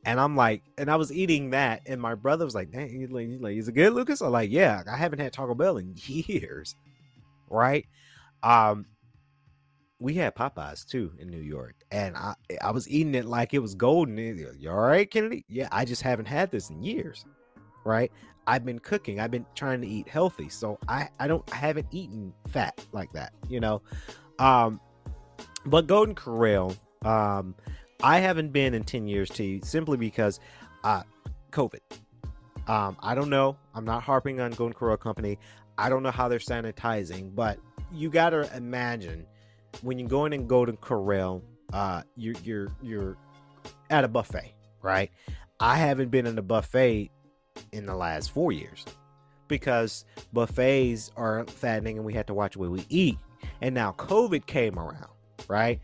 and 0.05 0.19
I'm 0.19 0.35
like, 0.35 0.61
and 0.77 0.91
I 0.91 0.95
was 0.95 1.11
eating 1.11 1.49
that, 1.51 1.81
and 1.87 1.99
my 1.99 2.13
brother 2.13 2.45
was 2.45 2.53
like, 2.53 2.69
"Dang, 2.71 2.89
he's 2.89 3.09
like, 3.09 3.57
is 3.57 3.67
it 3.67 3.73
good, 3.73 3.93
Lucas?" 3.93 4.21
I'm 4.21 4.31
like, 4.31 4.51
"Yeah, 4.51 4.83
I 4.87 4.97
haven't 4.97 5.19
had 5.19 5.33
Taco 5.33 5.55
Bell 5.55 5.77
in 5.77 5.95
years." 6.05 6.75
Right? 7.51 7.85
Um, 8.43 8.85
we 9.99 10.15
had 10.15 10.35
Popeyes 10.35 10.83
too 10.83 11.13
in 11.19 11.29
New 11.29 11.41
York, 11.41 11.75
and 11.91 12.17
I 12.17 12.33
I 12.61 12.71
was 12.71 12.89
eating 12.89 13.13
it 13.13 13.25
like 13.25 13.53
it 13.53 13.59
was 13.59 13.75
golden. 13.75 14.17
You 14.17 14.71
all 14.71 14.77
right, 14.77 15.09
Kennedy? 15.09 15.45
Yeah, 15.47 15.67
I 15.71 15.85
just 15.85 16.01
haven't 16.01 16.25
had 16.25 16.49
this 16.49 16.71
in 16.71 16.81
years, 16.81 17.25
right? 17.85 18.11
I've 18.47 18.65
been 18.65 18.79
cooking. 18.79 19.19
I've 19.19 19.29
been 19.29 19.45
trying 19.53 19.81
to 19.81 19.87
eat 19.87 20.07
healthy, 20.07 20.49
so 20.49 20.79
I 20.87 21.09
I 21.19 21.27
don't 21.27 21.43
I 21.53 21.57
haven't 21.57 21.87
eaten 21.91 22.33
fat 22.47 22.83
like 22.91 23.11
that, 23.13 23.33
you 23.47 23.59
know. 23.59 23.83
Um, 24.39 24.81
but 25.65 25.85
Golden 25.85 26.15
Corral, 26.15 26.75
um, 27.05 27.53
I 28.01 28.19
haven't 28.19 28.51
been 28.51 28.73
in 28.73 28.83
ten 28.83 29.07
years 29.07 29.29
to 29.31 29.59
simply 29.63 29.97
because, 29.97 30.39
uh, 30.83 31.03
COVID. 31.51 31.81
Um, 32.67 32.97
I 33.01 33.15
don't 33.15 33.29
know. 33.29 33.57
I'm 33.75 33.85
not 33.85 34.01
harping 34.03 34.39
on 34.39 34.51
Golden 34.51 34.73
Corral 34.73 34.97
Company. 34.97 35.37
I 35.77 35.89
don't 35.89 36.03
know 36.03 36.11
how 36.11 36.27
they're 36.27 36.39
sanitizing, 36.39 37.33
but 37.33 37.57
you 37.91 38.09
got 38.09 38.31
to 38.31 38.55
imagine 38.55 39.25
when 39.81 39.97
you 39.97 40.07
go 40.07 40.25
in 40.25 40.33
and 40.33 40.47
Golden 40.47 40.77
Corral, 40.77 41.43
uh, 41.73 42.03
you're 42.15 42.35
you're 42.43 42.67
you're 42.81 43.17
at 43.89 44.03
a 44.03 44.07
buffet, 44.07 44.53
right? 44.81 45.11
I 45.59 45.77
haven't 45.77 46.09
been 46.09 46.25
in 46.25 46.37
a 46.37 46.41
buffet 46.41 47.11
in 47.71 47.85
the 47.85 47.95
last 47.95 48.31
four 48.31 48.51
years 48.51 48.85
because 49.47 50.05
buffets 50.33 51.11
are 51.15 51.45
fattening 51.45 51.97
and 51.97 52.05
we 52.05 52.13
had 52.13 52.27
to 52.27 52.33
watch 52.33 52.57
what 52.57 52.71
we 52.71 52.85
eat. 52.89 53.17
And 53.61 53.75
now 53.75 53.93
COVID 53.93 54.45
came 54.45 54.79
around, 54.79 55.11
right? 55.47 55.79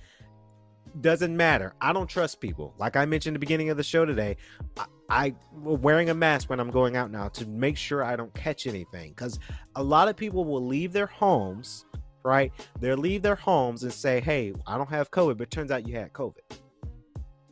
Doesn't 1.02 1.36
matter. 1.36 1.76
I 1.82 1.94
don't 1.94 2.08
trust 2.08 2.40
people. 2.40 2.74
Like 2.78 2.96
I 2.96 3.06
mentioned 3.06 3.36
the 3.36 3.40
beginning 3.40 3.70
of 3.70 3.78
the 3.78 3.84
show 3.84 4.06
today, 4.06 4.38
I, 4.78 4.86
I 5.10 5.36
wearing 5.54 6.10
a 6.10 6.14
mask 6.14 6.50
when 6.50 6.60
I'm 6.60 6.72
going 6.72 6.96
out 6.96 7.12
now 7.12 7.28
to 7.30 7.46
make 7.46 7.78
sure 7.78 8.04
I 8.04 8.16
don't 8.16 8.34
catch 8.34 8.66
anything 8.68 9.12
because 9.12 9.40
a 9.76 9.84
lot 9.84 10.08
of 10.08 10.16
people 10.16 10.44
will 10.46 10.66
leave 10.66 10.94
their 10.94 11.08
homes 11.08 11.86
right? 12.28 12.52
They'll 12.82 12.98
leave 12.98 13.22
their 13.22 13.36
homes 13.36 13.84
and 13.84 13.94
say, 13.94 14.20
Hey, 14.20 14.54
I 14.68 14.78
don't 14.78 14.90
have 14.90 15.10
COVID, 15.12 15.38
but 15.38 15.50
turns 15.50 15.72
out 15.72 15.88
you 15.88 15.96
had 15.96 16.12
COVID. 16.12 16.42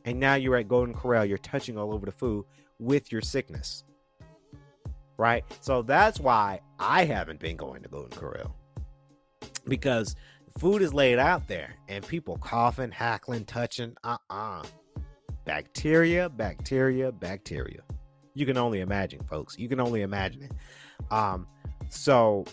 And 0.04 0.20
now 0.20 0.36
you're 0.36 0.58
at 0.58 0.68
Golden 0.68 0.94
Corral, 0.94 1.26
you're 1.26 1.38
touching 1.40 1.78
all 1.78 1.94
over 1.94 2.06
the 2.06 2.12
food 2.12 2.46
with 2.78 3.12
your 3.12 3.22
sickness. 3.22 3.84
Right? 5.18 5.46
So 5.62 5.82
that's 5.82 6.20
why 6.20 6.60
I 6.78 7.06
haven't 7.06 7.40
been 7.40 7.56
going 7.56 7.84
to 7.84 7.90
Golden 7.90 8.12
Corral. 8.12 8.56
Because 9.68 10.16
food 10.58 10.82
is 10.82 10.94
laid 10.94 11.20
out 11.20 11.48
there 11.48 11.76
and 11.88 12.06
people 12.08 12.38
coughing, 12.38 12.92
hackling, 12.92 13.46
touching. 13.46 13.96
Uh 14.04 14.18
uh 14.30 14.64
Bacteria, 15.46 16.28
bacteria, 16.28 17.12
bacteria. 17.12 17.82
You 18.34 18.46
can 18.46 18.58
only 18.58 18.82
imagine, 18.82 19.22
folks. 19.30 19.58
You 19.60 19.70
can 19.70 19.80
only 19.80 20.02
imagine 20.02 20.44
it. 20.44 20.52
Um, 21.14 21.48
so 21.90 22.46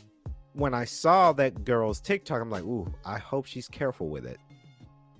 when 0.52 0.74
I 0.74 0.84
saw 0.84 1.32
that 1.32 1.64
girl's 1.64 2.00
TikTok, 2.00 2.40
I'm 2.40 2.50
like, 2.50 2.64
ooh, 2.64 2.92
I 3.04 3.18
hope 3.18 3.46
she's 3.46 3.66
careful 3.66 4.08
with 4.08 4.26
it. 4.26 4.38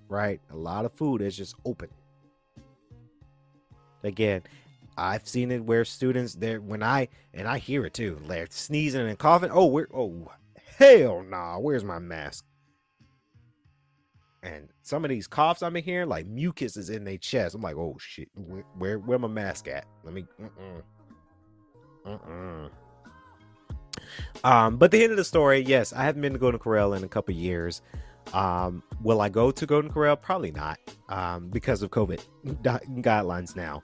Right? 0.08 0.40
A 0.50 0.56
lot 0.56 0.84
of 0.84 0.92
food 0.92 1.22
is 1.22 1.34
just 1.34 1.54
open. 1.64 1.88
Again, 4.04 4.42
I've 4.98 5.26
seen 5.26 5.50
it 5.50 5.64
where 5.64 5.86
students 5.86 6.34
there 6.34 6.60
when 6.60 6.82
I 6.82 7.08
and 7.32 7.48
I 7.48 7.56
hear 7.56 7.86
it 7.86 7.94
too. 7.94 8.20
They're 8.26 8.46
sneezing 8.50 9.08
and 9.08 9.18
coughing. 9.18 9.50
Oh, 9.50 9.66
where 9.66 9.88
oh 9.94 10.30
hell 10.76 11.22
nah, 11.22 11.58
where's 11.58 11.84
my 11.84 11.98
mask? 11.98 12.44
And 14.42 14.68
some 14.82 15.04
of 15.04 15.08
these 15.08 15.28
coughs 15.28 15.62
I'm 15.62 15.76
in 15.76 15.84
here, 15.84 16.04
like 16.04 16.26
mucus 16.26 16.76
is 16.76 16.90
in 16.90 17.04
their 17.04 17.18
chest. 17.18 17.54
I'm 17.54 17.62
like, 17.62 17.76
oh 17.76 17.96
shit, 18.00 18.28
where 18.34 18.64
where, 18.76 18.98
where 18.98 19.18
my 19.18 19.28
mask 19.28 19.68
at? 19.68 19.86
Let 20.04 20.14
me 20.14 20.24
uh-uh. 20.42 22.10
Uh-uh. 22.10 22.68
Um, 24.44 24.76
but 24.76 24.90
the 24.90 25.02
end 25.02 25.12
of 25.12 25.16
the 25.16 25.24
story, 25.24 25.60
yes, 25.60 25.92
I 25.92 26.02
haven't 26.02 26.22
been 26.22 26.32
to 26.32 26.38
Golden 26.38 26.58
Corral 26.58 26.94
in 26.94 27.04
a 27.04 27.08
couple 27.08 27.34
years. 27.34 27.82
Um, 28.32 28.82
will 29.02 29.20
I 29.20 29.28
go 29.28 29.50
to 29.50 29.66
Golden 29.66 29.92
Corral? 29.92 30.16
Probably 30.16 30.50
not, 30.50 30.78
um, 31.08 31.48
because 31.48 31.82
of 31.82 31.90
COVID 31.90 32.20
guidelines 33.02 33.54
now. 33.56 33.82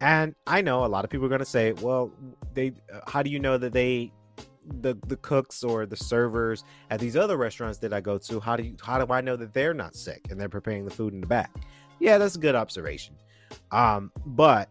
And 0.00 0.34
I 0.46 0.62
know 0.62 0.84
a 0.84 0.88
lot 0.88 1.04
of 1.04 1.10
people 1.10 1.26
are 1.26 1.28
going 1.28 1.40
to 1.40 1.44
say, 1.44 1.72
well, 1.72 2.10
they, 2.54 2.72
uh, 2.92 3.00
how 3.06 3.22
do 3.22 3.30
you 3.30 3.38
know 3.38 3.58
that 3.58 3.72
they, 3.72 4.12
the 4.80 4.96
the 5.06 5.16
cooks 5.16 5.62
or 5.62 5.86
the 5.86 5.96
servers 5.96 6.64
at 6.90 7.00
these 7.00 7.16
other 7.16 7.36
restaurants 7.36 7.78
that 7.78 7.92
I 7.92 8.00
go 8.00 8.18
to, 8.18 8.40
how 8.40 8.56
do 8.56 8.62
you, 8.62 8.76
how 8.82 9.04
do 9.04 9.12
I 9.12 9.20
know 9.20 9.36
that 9.36 9.52
they're 9.52 9.74
not 9.74 9.94
sick 9.94 10.26
and 10.30 10.40
they're 10.40 10.48
preparing 10.48 10.84
the 10.84 10.90
food 10.90 11.12
in 11.12 11.20
the 11.20 11.26
back? 11.26 11.50
Yeah, 11.98 12.18
that's 12.18 12.36
a 12.36 12.38
good 12.38 12.54
observation. 12.54 13.16
Um, 13.70 14.10
but 14.24 14.68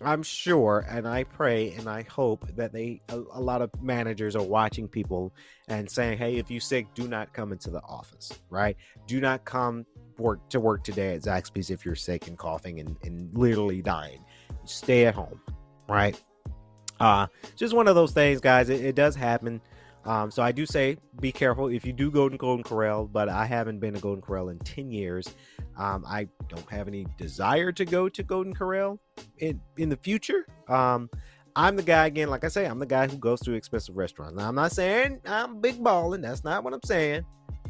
I'm 0.00 0.22
sure 0.22 0.84
and 0.88 1.08
I 1.08 1.24
pray 1.24 1.72
and 1.72 1.88
I 1.88 2.02
hope 2.02 2.46
that 2.56 2.72
they 2.72 3.00
a, 3.08 3.22
a, 3.32 3.40
lot 3.40 3.62
of 3.62 3.70
managers 3.82 4.36
are 4.36 4.42
watching 4.42 4.88
people 4.88 5.32
and 5.68 5.90
saying, 5.90 6.18
"Hey, 6.18 6.36
if 6.36 6.50
you're 6.50 6.60
sick, 6.60 6.86
do 6.94 7.08
not 7.08 7.32
come 7.32 7.52
into 7.52 7.70
the 7.70 7.82
office." 7.82 8.32
Right? 8.50 8.76
Do 9.06 9.20
not 9.20 9.44
come 9.44 9.86
work 10.18 10.46
to 10.50 10.60
work 10.60 10.84
today 10.84 11.14
at 11.14 11.22
Zaxby's 11.22 11.70
if 11.70 11.84
you're 11.84 11.94
sick 11.94 12.26
and 12.28 12.36
coughing 12.36 12.80
and, 12.80 12.96
and 13.04 13.36
literally 13.36 13.82
dying. 13.82 14.24
Stay 14.64 15.06
at 15.06 15.14
home. 15.14 15.40
right? 15.88 16.20
Uh, 17.00 17.26
just 17.56 17.74
one 17.74 17.88
of 17.88 17.94
those 17.94 18.12
things, 18.12 18.40
guys. 18.40 18.68
It, 18.68 18.84
it 18.84 18.94
does 18.94 19.14
happen. 19.14 19.60
Um, 20.06 20.30
so 20.30 20.42
I 20.42 20.52
do 20.52 20.66
say 20.66 20.98
be 21.20 21.32
careful 21.32 21.66
if 21.66 21.84
you 21.84 21.92
do 21.92 22.12
go 22.12 22.28
to 22.28 22.36
Golden 22.36 22.62
Corral, 22.62 23.06
but 23.06 23.28
I 23.28 23.44
haven't 23.44 23.80
been 23.80 23.94
to 23.94 24.00
Golden 24.00 24.22
Corral 24.22 24.50
in 24.50 24.58
10 24.60 24.92
years. 24.92 25.28
Um, 25.76 26.04
I 26.06 26.28
don't 26.48 26.68
have 26.70 26.86
any 26.86 27.06
desire 27.18 27.72
to 27.72 27.84
go 27.84 28.08
to 28.08 28.22
Golden 28.22 28.54
Corral 28.54 29.00
in, 29.38 29.60
in 29.76 29.88
the 29.88 29.96
future. 29.96 30.46
Um, 30.68 31.10
I'm 31.56 31.74
the 31.74 31.82
guy 31.82 32.06
again, 32.06 32.28
like 32.28 32.44
I 32.44 32.48
say, 32.48 32.66
I'm 32.66 32.78
the 32.78 32.86
guy 32.86 33.08
who 33.08 33.16
goes 33.16 33.40
to 33.40 33.52
expensive 33.52 33.96
restaurants. 33.96 34.36
Now 34.36 34.48
I'm 34.48 34.54
not 34.54 34.72
saying 34.72 35.20
I'm 35.26 35.60
big 35.60 35.82
balling, 35.82 36.20
that's 36.20 36.44
not 36.44 36.62
what 36.62 36.72
I'm 36.72 36.82
saying, 36.84 37.24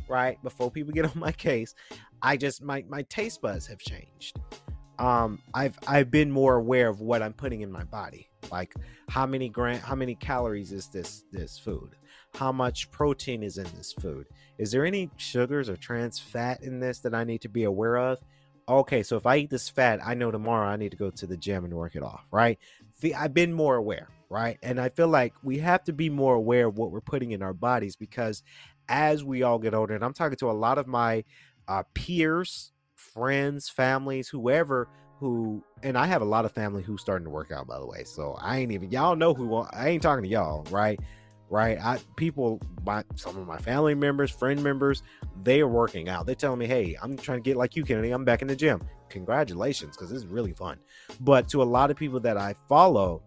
right? 0.09 0.43
Before 0.43 0.71
people 0.71 0.93
get 0.93 1.07
on 1.07 1.19
my 1.19 1.33
case, 1.47 1.75
I 2.21 2.37
just 2.37 2.63
my 2.63 2.85
my 2.89 3.03
taste 3.03 3.41
buds 3.41 3.67
have 3.69 3.79
changed. 3.79 4.39
Um, 4.99 5.41
I've 5.55 5.79
I've 5.87 6.11
been 6.11 6.31
more 6.31 6.57
aware 6.57 6.89
of 6.89 7.01
what 7.01 7.23
I'm 7.23 7.33
putting 7.33 7.61
in 7.61 7.71
my 7.71 7.85
body. 7.85 8.29
Like 8.51 8.75
how 9.09 9.27
many 9.27 9.49
gram 9.49 9.81
how 9.81 9.95
many 9.95 10.15
calories 10.15 10.73
is 10.73 10.89
this 10.89 11.25
this 11.33 11.59
food? 11.59 11.97
How 12.35 12.53
much 12.53 12.91
protein 12.91 13.43
is 13.43 13.59
in 13.59 13.67
this 13.77 13.93
food? 13.93 14.27
Is 14.59 14.71
there 14.71 14.85
any 14.85 15.11
sugars 15.17 15.69
or 15.69 15.77
trans 15.77 16.19
fat 16.19 16.63
in 16.63 16.81
this 16.81 17.01
that 17.01 17.15
I 17.15 17.25
need 17.25 17.43
to 17.43 17.49
be 17.49 17.65
aware 17.65 17.97
of? 17.97 18.21
Okay, 18.69 19.03
so 19.03 19.17
if 19.17 19.27
I 19.27 19.37
eat 19.37 19.51
this 19.51 19.69
fat, 19.69 20.01
I 20.05 20.15
know 20.15 20.31
tomorrow 20.31 20.69
I 20.69 20.77
need 20.77 20.91
to 20.91 20.97
go 20.97 21.11
to 21.11 21.27
the 21.27 21.37
gym 21.37 21.65
and 21.65 21.73
work 21.73 21.95
it 21.95 22.03
off, 22.03 22.27
right? 22.33 22.59
I've 23.17 23.33
been 23.33 23.53
more 23.53 23.77
aware, 23.77 24.09
right? 24.29 24.59
And 24.63 24.81
I 24.81 24.89
feel 24.89 25.07
like 25.07 25.35
we 25.45 25.59
have 25.59 25.85
to 25.85 25.93
be 25.93 26.11
more 26.11 26.35
aware 26.35 26.67
of 26.67 26.77
what 26.77 26.91
we're 26.91 27.01
putting 27.01 27.31
in 27.31 27.43
our 27.43 27.53
bodies 27.53 27.95
because 27.95 28.43
as 28.89 29.23
we 29.23 29.43
all 29.43 29.59
get 29.59 29.75
older, 29.75 29.95
and 29.95 30.05
I'm 30.05 30.15
talking 30.15 30.37
to 30.39 30.51
a 30.51 30.53
lot 30.53 30.79
of 30.79 30.89
my 30.89 31.25
uh, 31.69 31.85
peers, 31.95 32.73
friends, 33.17 33.69
families, 33.71 34.29
whoever 34.29 34.89
who, 35.19 35.65
and 35.83 35.97
I 35.97 36.07
have 36.07 36.21
a 36.21 36.27
lot 36.27 36.45
of 36.45 36.53
family 36.53 36.83
who's 36.83 37.01
starting 37.01 37.25
to 37.25 37.31
work 37.31 37.51
out, 37.51 37.67
by 37.67 37.79
the 37.79 37.87
way. 37.87 38.05
So 38.05 38.37
I 38.39 38.59
ain't 38.59 38.71
even, 38.73 38.91
y'all 38.91 39.17
know 39.17 39.33
who, 39.33 39.57
I 39.57 39.89
ain't 39.89 40.03
talking 40.03 40.23
to 40.25 40.29
y'all, 40.29 40.65
right? 40.71 41.01
Right. 41.49 41.79
I, 41.81 41.99
people, 42.17 42.61
my, 42.85 43.05
some 43.15 43.39
of 43.39 43.47
my 43.47 43.57
family 43.57 43.95
members, 43.95 44.31
friend 44.31 44.63
members, 44.63 45.03
they 45.43 45.61
are 45.61 45.69
working 45.69 46.09
out. 46.09 46.27
They're 46.27 46.35
telling 46.35 46.59
me, 46.59 46.67
hey, 46.67 46.99
I'm 47.01 47.17
trying 47.17 47.39
to 47.39 47.43
get 47.43 47.57
like 47.57 47.77
you, 47.77 47.85
Kennedy. 47.85 48.11
I'm 48.11 48.25
back 48.25 48.43
in 48.43 48.49
the 48.49 48.57
gym. 48.57 48.83
Congratulations, 49.09 49.97
because 49.97 50.11
this 50.11 50.19
is 50.19 50.27
really 50.27 50.53
fun. 50.53 50.79
But 51.21 51.49
to 51.51 51.63
a 51.63 51.65
lot 51.65 51.91
of 51.91 51.97
people 51.97 52.21
that 52.21 52.37
I 52.37 52.55
follow 52.69 53.23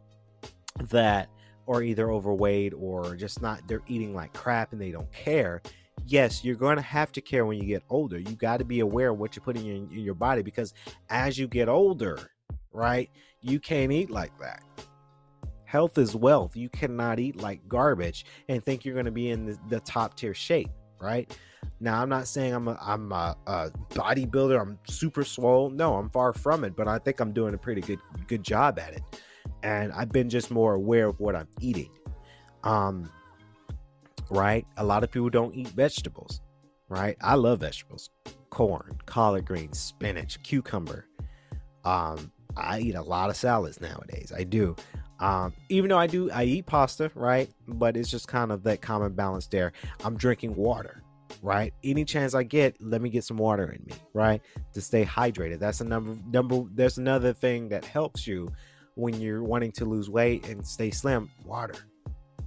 that 0.89 1.29
are 1.67 1.81
either 1.81 2.11
overweight 2.11 2.73
or 2.77 3.15
just 3.15 3.41
not, 3.41 3.65
they're 3.67 3.83
eating 3.87 4.13
like 4.13 4.33
crap 4.33 4.73
and 4.73 4.81
they 4.81 4.91
don't 4.91 5.11
care 5.13 5.61
yes, 6.05 6.43
you're 6.43 6.55
going 6.55 6.77
to 6.77 6.81
have 6.81 7.11
to 7.13 7.21
care 7.21 7.45
when 7.45 7.57
you 7.57 7.65
get 7.65 7.83
older. 7.89 8.19
You 8.19 8.35
got 8.35 8.57
to 8.57 8.65
be 8.65 8.79
aware 8.79 9.09
of 9.09 9.19
what 9.19 9.35
you're 9.35 9.43
putting 9.43 9.65
in, 9.65 9.89
in, 9.91 9.99
your 9.99 10.13
body 10.13 10.41
because 10.41 10.73
as 11.09 11.37
you 11.37 11.47
get 11.47 11.69
older, 11.69 12.31
right, 12.71 13.09
you 13.41 13.59
can't 13.59 13.91
eat 13.91 14.09
like 14.09 14.37
that. 14.39 14.63
Health 15.65 15.97
is 15.97 16.15
wealth. 16.15 16.55
You 16.55 16.69
cannot 16.69 17.19
eat 17.19 17.35
like 17.35 17.67
garbage 17.67 18.25
and 18.47 18.63
think 18.63 18.85
you're 18.85 18.95
going 18.95 19.05
to 19.05 19.11
be 19.11 19.29
in 19.29 19.45
the, 19.45 19.57
the 19.69 19.79
top 19.81 20.15
tier 20.15 20.33
shape, 20.33 20.71
right? 20.99 21.35
Now, 21.79 22.01
I'm 22.01 22.09
not 22.09 22.27
saying 22.27 22.53
I'm 22.53 22.67
a, 22.67 22.77
I'm 22.81 23.11
a, 23.11 23.37
a 23.47 23.71
bodybuilder. 23.89 24.59
I'm 24.59 24.79
super 24.87 25.23
swole. 25.23 25.69
No, 25.69 25.95
I'm 25.95 26.09
far 26.09 26.33
from 26.33 26.63
it. 26.63 26.75
But 26.75 26.87
I 26.87 26.97
think 26.97 27.19
I'm 27.19 27.31
doing 27.31 27.53
a 27.53 27.57
pretty 27.57 27.81
good 27.81 27.99
good 28.27 28.43
job 28.43 28.79
at 28.79 28.93
it, 28.93 29.03
and 29.63 29.93
I've 29.93 30.11
been 30.11 30.29
just 30.29 30.51
more 30.51 30.73
aware 30.73 31.07
of 31.07 31.19
what 31.19 31.35
I'm 31.35 31.47
eating. 31.61 31.91
Um, 32.63 33.09
right? 34.29 34.65
A 34.77 34.83
lot 34.83 35.03
of 35.03 35.11
people 35.11 35.29
don't 35.29 35.53
eat 35.55 35.67
vegetables, 35.69 36.41
right? 36.87 37.17
I 37.21 37.35
love 37.35 37.59
vegetables 37.59 38.09
corn, 38.49 38.97
collard 39.05 39.45
greens, 39.45 39.79
spinach, 39.79 40.41
cucumber. 40.43 41.05
Um, 41.85 42.31
I 42.57 42.79
eat 42.79 42.95
a 42.95 43.01
lot 43.01 43.29
of 43.29 43.35
salads 43.35 43.79
nowadays. 43.79 44.33
I 44.35 44.43
do. 44.43 44.75
Um, 45.19 45.53
even 45.69 45.89
though 45.89 45.97
I 45.97 46.07
do, 46.07 46.31
I 46.31 46.43
eat 46.43 46.65
pasta, 46.65 47.11
right? 47.13 47.49
But 47.67 47.97
it's 47.97 48.09
just 48.09 48.27
kind 48.27 48.51
of 48.51 48.63
that 48.63 48.81
common 48.81 49.13
balance 49.13 49.47
there. 49.47 49.73
I'm 50.03 50.15
drinking 50.17 50.55
water, 50.55 51.03
right? 51.41 51.73
Any 51.83 52.05
chance 52.05 52.33
I 52.33 52.43
get, 52.43 52.75
let 52.81 53.01
me 53.01 53.09
get 53.09 53.23
some 53.23 53.37
water 53.37 53.71
in 53.71 53.83
me, 53.85 53.93
right? 54.13 54.41
To 54.73 54.81
stay 54.81 55.05
hydrated. 55.05 55.59
That's 55.59 55.81
a 55.81 55.85
number 55.85 56.17
number 56.29 56.63
there's 56.73 56.97
another 56.97 57.33
thing 57.33 57.69
that 57.69 57.85
helps 57.85 58.25
you 58.25 58.51
when 58.95 59.19
you're 59.19 59.43
wanting 59.43 59.71
to 59.73 59.85
lose 59.85 60.09
weight 60.09 60.47
and 60.47 60.65
stay 60.65 60.91
slim, 60.91 61.29
water 61.45 61.75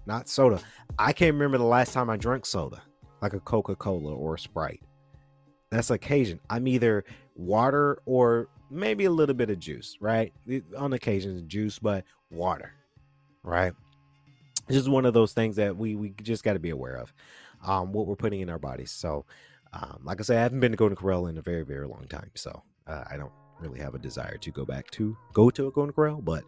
not 0.06 0.28
soda. 0.28 0.60
I 0.98 1.12
can't 1.12 1.34
remember 1.34 1.58
the 1.58 1.64
last 1.64 1.92
time 1.92 2.10
I 2.10 2.16
drank 2.16 2.46
soda, 2.46 2.82
like 3.20 3.32
a 3.32 3.40
Coca 3.40 3.74
Cola 3.74 4.14
or 4.14 4.34
a 4.34 4.38
Sprite. 4.38 4.82
That's 5.70 5.90
occasion. 5.90 6.38
I'm 6.50 6.68
either 6.68 7.04
water 7.34 7.98
or 8.04 8.48
maybe 8.70 9.06
a 9.06 9.10
little 9.10 9.34
bit 9.34 9.50
of 9.50 9.58
juice, 9.58 9.96
right? 10.00 10.32
On 10.76 10.92
occasion, 10.92 11.48
juice, 11.48 11.78
but 11.78 12.04
water, 12.30 12.72
right? 13.42 13.72
Just 14.70 14.88
one 14.88 15.06
of 15.06 15.14
those 15.14 15.32
things 15.32 15.56
that 15.56 15.76
we 15.76 15.94
we 15.94 16.14
just 16.22 16.44
got 16.44 16.52
to 16.52 16.58
be 16.58 16.70
aware 16.70 16.96
of, 16.96 17.12
um, 17.66 17.92
what 17.92 18.06
we're 18.06 18.16
putting 18.16 18.40
in 18.40 18.50
our 18.50 18.58
bodies. 18.58 18.90
So, 18.90 19.24
um, 19.72 20.00
like 20.04 20.20
I 20.20 20.24
said, 20.24 20.38
I 20.38 20.42
haven't 20.42 20.60
been 20.60 20.72
to 20.72 20.76
Golden 20.76 20.96
Corral 20.96 21.26
in 21.26 21.38
a 21.38 21.42
very 21.42 21.64
very 21.64 21.86
long 21.86 22.06
time, 22.08 22.30
so 22.34 22.62
uh, 22.86 23.04
I 23.10 23.16
don't 23.16 23.32
really 23.60 23.80
have 23.80 23.94
a 23.94 23.98
desire 23.98 24.36
to 24.36 24.50
go 24.50 24.64
back 24.64 24.90
to 24.92 25.16
go 25.32 25.50
to 25.50 25.68
a 25.68 25.70
Golden 25.70 25.92
Corral, 25.92 26.20
but 26.20 26.44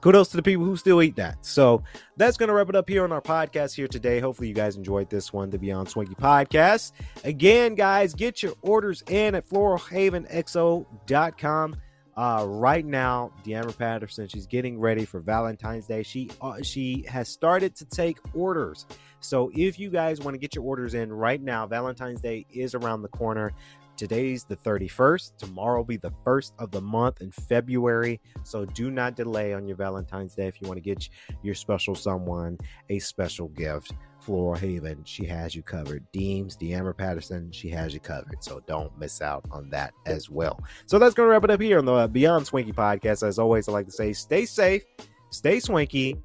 kudos 0.00 0.28
to 0.28 0.36
the 0.36 0.42
people 0.42 0.64
who 0.64 0.76
still 0.76 1.02
eat 1.02 1.16
that. 1.16 1.44
So 1.44 1.82
that's 2.16 2.36
going 2.36 2.48
to 2.48 2.54
wrap 2.54 2.68
it 2.68 2.76
up 2.76 2.88
here 2.88 3.02
on 3.04 3.10
our 3.12 3.20
podcast 3.20 3.74
here 3.74 3.88
today. 3.88 4.20
Hopefully, 4.20 4.48
you 4.48 4.54
guys 4.54 4.76
enjoyed 4.76 5.10
this 5.10 5.32
one, 5.32 5.50
the 5.50 5.58
Beyond 5.58 5.88
Swanky 5.88 6.14
podcast. 6.14 6.92
Again, 7.24 7.74
guys, 7.74 8.14
get 8.14 8.40
your 8.42 8.54
orders 8.62 9.02
in 9.08 9.34
at 9.34 9.48
floralhavenxo.com. 9.48 11.76
Uh, 12.18 12.44
right 12.48 12.84
now, 12.84 13.30
Deanna 13.44 13.78
Patterson, 13.78 14.26
she's 14.26 14.48
getting 14.48 14.80
ready 14.80 15.04
for 15.04 15.20
Valentine's 15.20 15.86
Day. 15.86 16.02
She 16.02 16.28
uh, 16.40 16.60
she 16.62 17.04
has 17.08 17.28
started 17.28 17.76
to 17.76 17.84
take 17.84 18.18
orders. 18.34 18.86
So 19.20 19.52
if 19.54 19.78
you 19.78 19.88
guys 19.88 20.20
want 20.20 20.34
to 20.34 20.38
get 20.38 20.56
your 20.56 20.64
orders 20.64 20.94
in 20.94 21.12
right 21.12 21.40
now, 21.40 21.68
Valentine's 21.68 22.20
Day 22.20 22.44
is 22.50 22.74
around 22.74 23.02
the 23.02 23.08
corner. 23.08 23.52
Today's 23.98 24.44
the 24.44 24.54
31st. 24.54 25.38
Tomorrow 25.38 25.78
will 25.78 25.84
be 25.84 25.96
the 25.96 26.12
first 26.22 26.54
of 26.60 26.70
the 26.70 26.80
month 26.80 27.20
in 27.20 27.32
February. 27.32 28.20
So 28.44 28.64
do 28.64 28.92
not 28.92 29.16
delay 29.16 29.52
on 29.52 29.66
your 29.66 29.76
Valentine's 29.76 30.36
Day 30.36 30.46
if 30.46 30.62
you 30.62 30.68
want 30.68 30.76
to 30.76 30.80
get 30.82 31.08
your 31.42 31.56
special 31.56 31.96
someone 31.96 32.58
a 32.90 33.00
special 33.00 33.48
gift. 33.48 33.92
Floral 34.20 34.54
Haven, 34.54 35.02
she 35.02 35.24
has 35.26 35.56
you 35.56 35.62
covered. 35.62 36.06
Deems, 36.12 36.56
Deamber 36.56 36.96
Patterson, 36.96 37.50
she 37.50 37.68
has 37.70 37.92
you 37.92 37.98
covered. 37.98 38.44
So 38.44 38.62
don't 38.68 38.96
miss 39.00 39.20
out 39.20 39.44
on 39.50 39.68
that 39.70 39.94
as 40.06 40.30
well. 40.30 40.62
So 40.86 41.00
that's 41.00 41.14
going 41.14 41.26
to 41.26 41.30
wrap 41.32 41.42
it 41.42 41.50
up 41.50 41.60
here 41.60 41.78
on 41.78 41.84
the 41.84 41.92
uh, 41.92 42.06
Beyond 42.06 42.46
Swanky 42.46 42.72
podcast. 42.72 43.26
As 43.26 43.40
always, 43.40 43.68
I 43.68 43.72
like 43.72 43.86
to 43.86 43.92
say 43.92 44.12
stay 44.12 44.46
safe, 44.46 44.84
stay 45.30 45.58
swanky, 45.58 46.16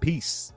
peace. 0.00 0.54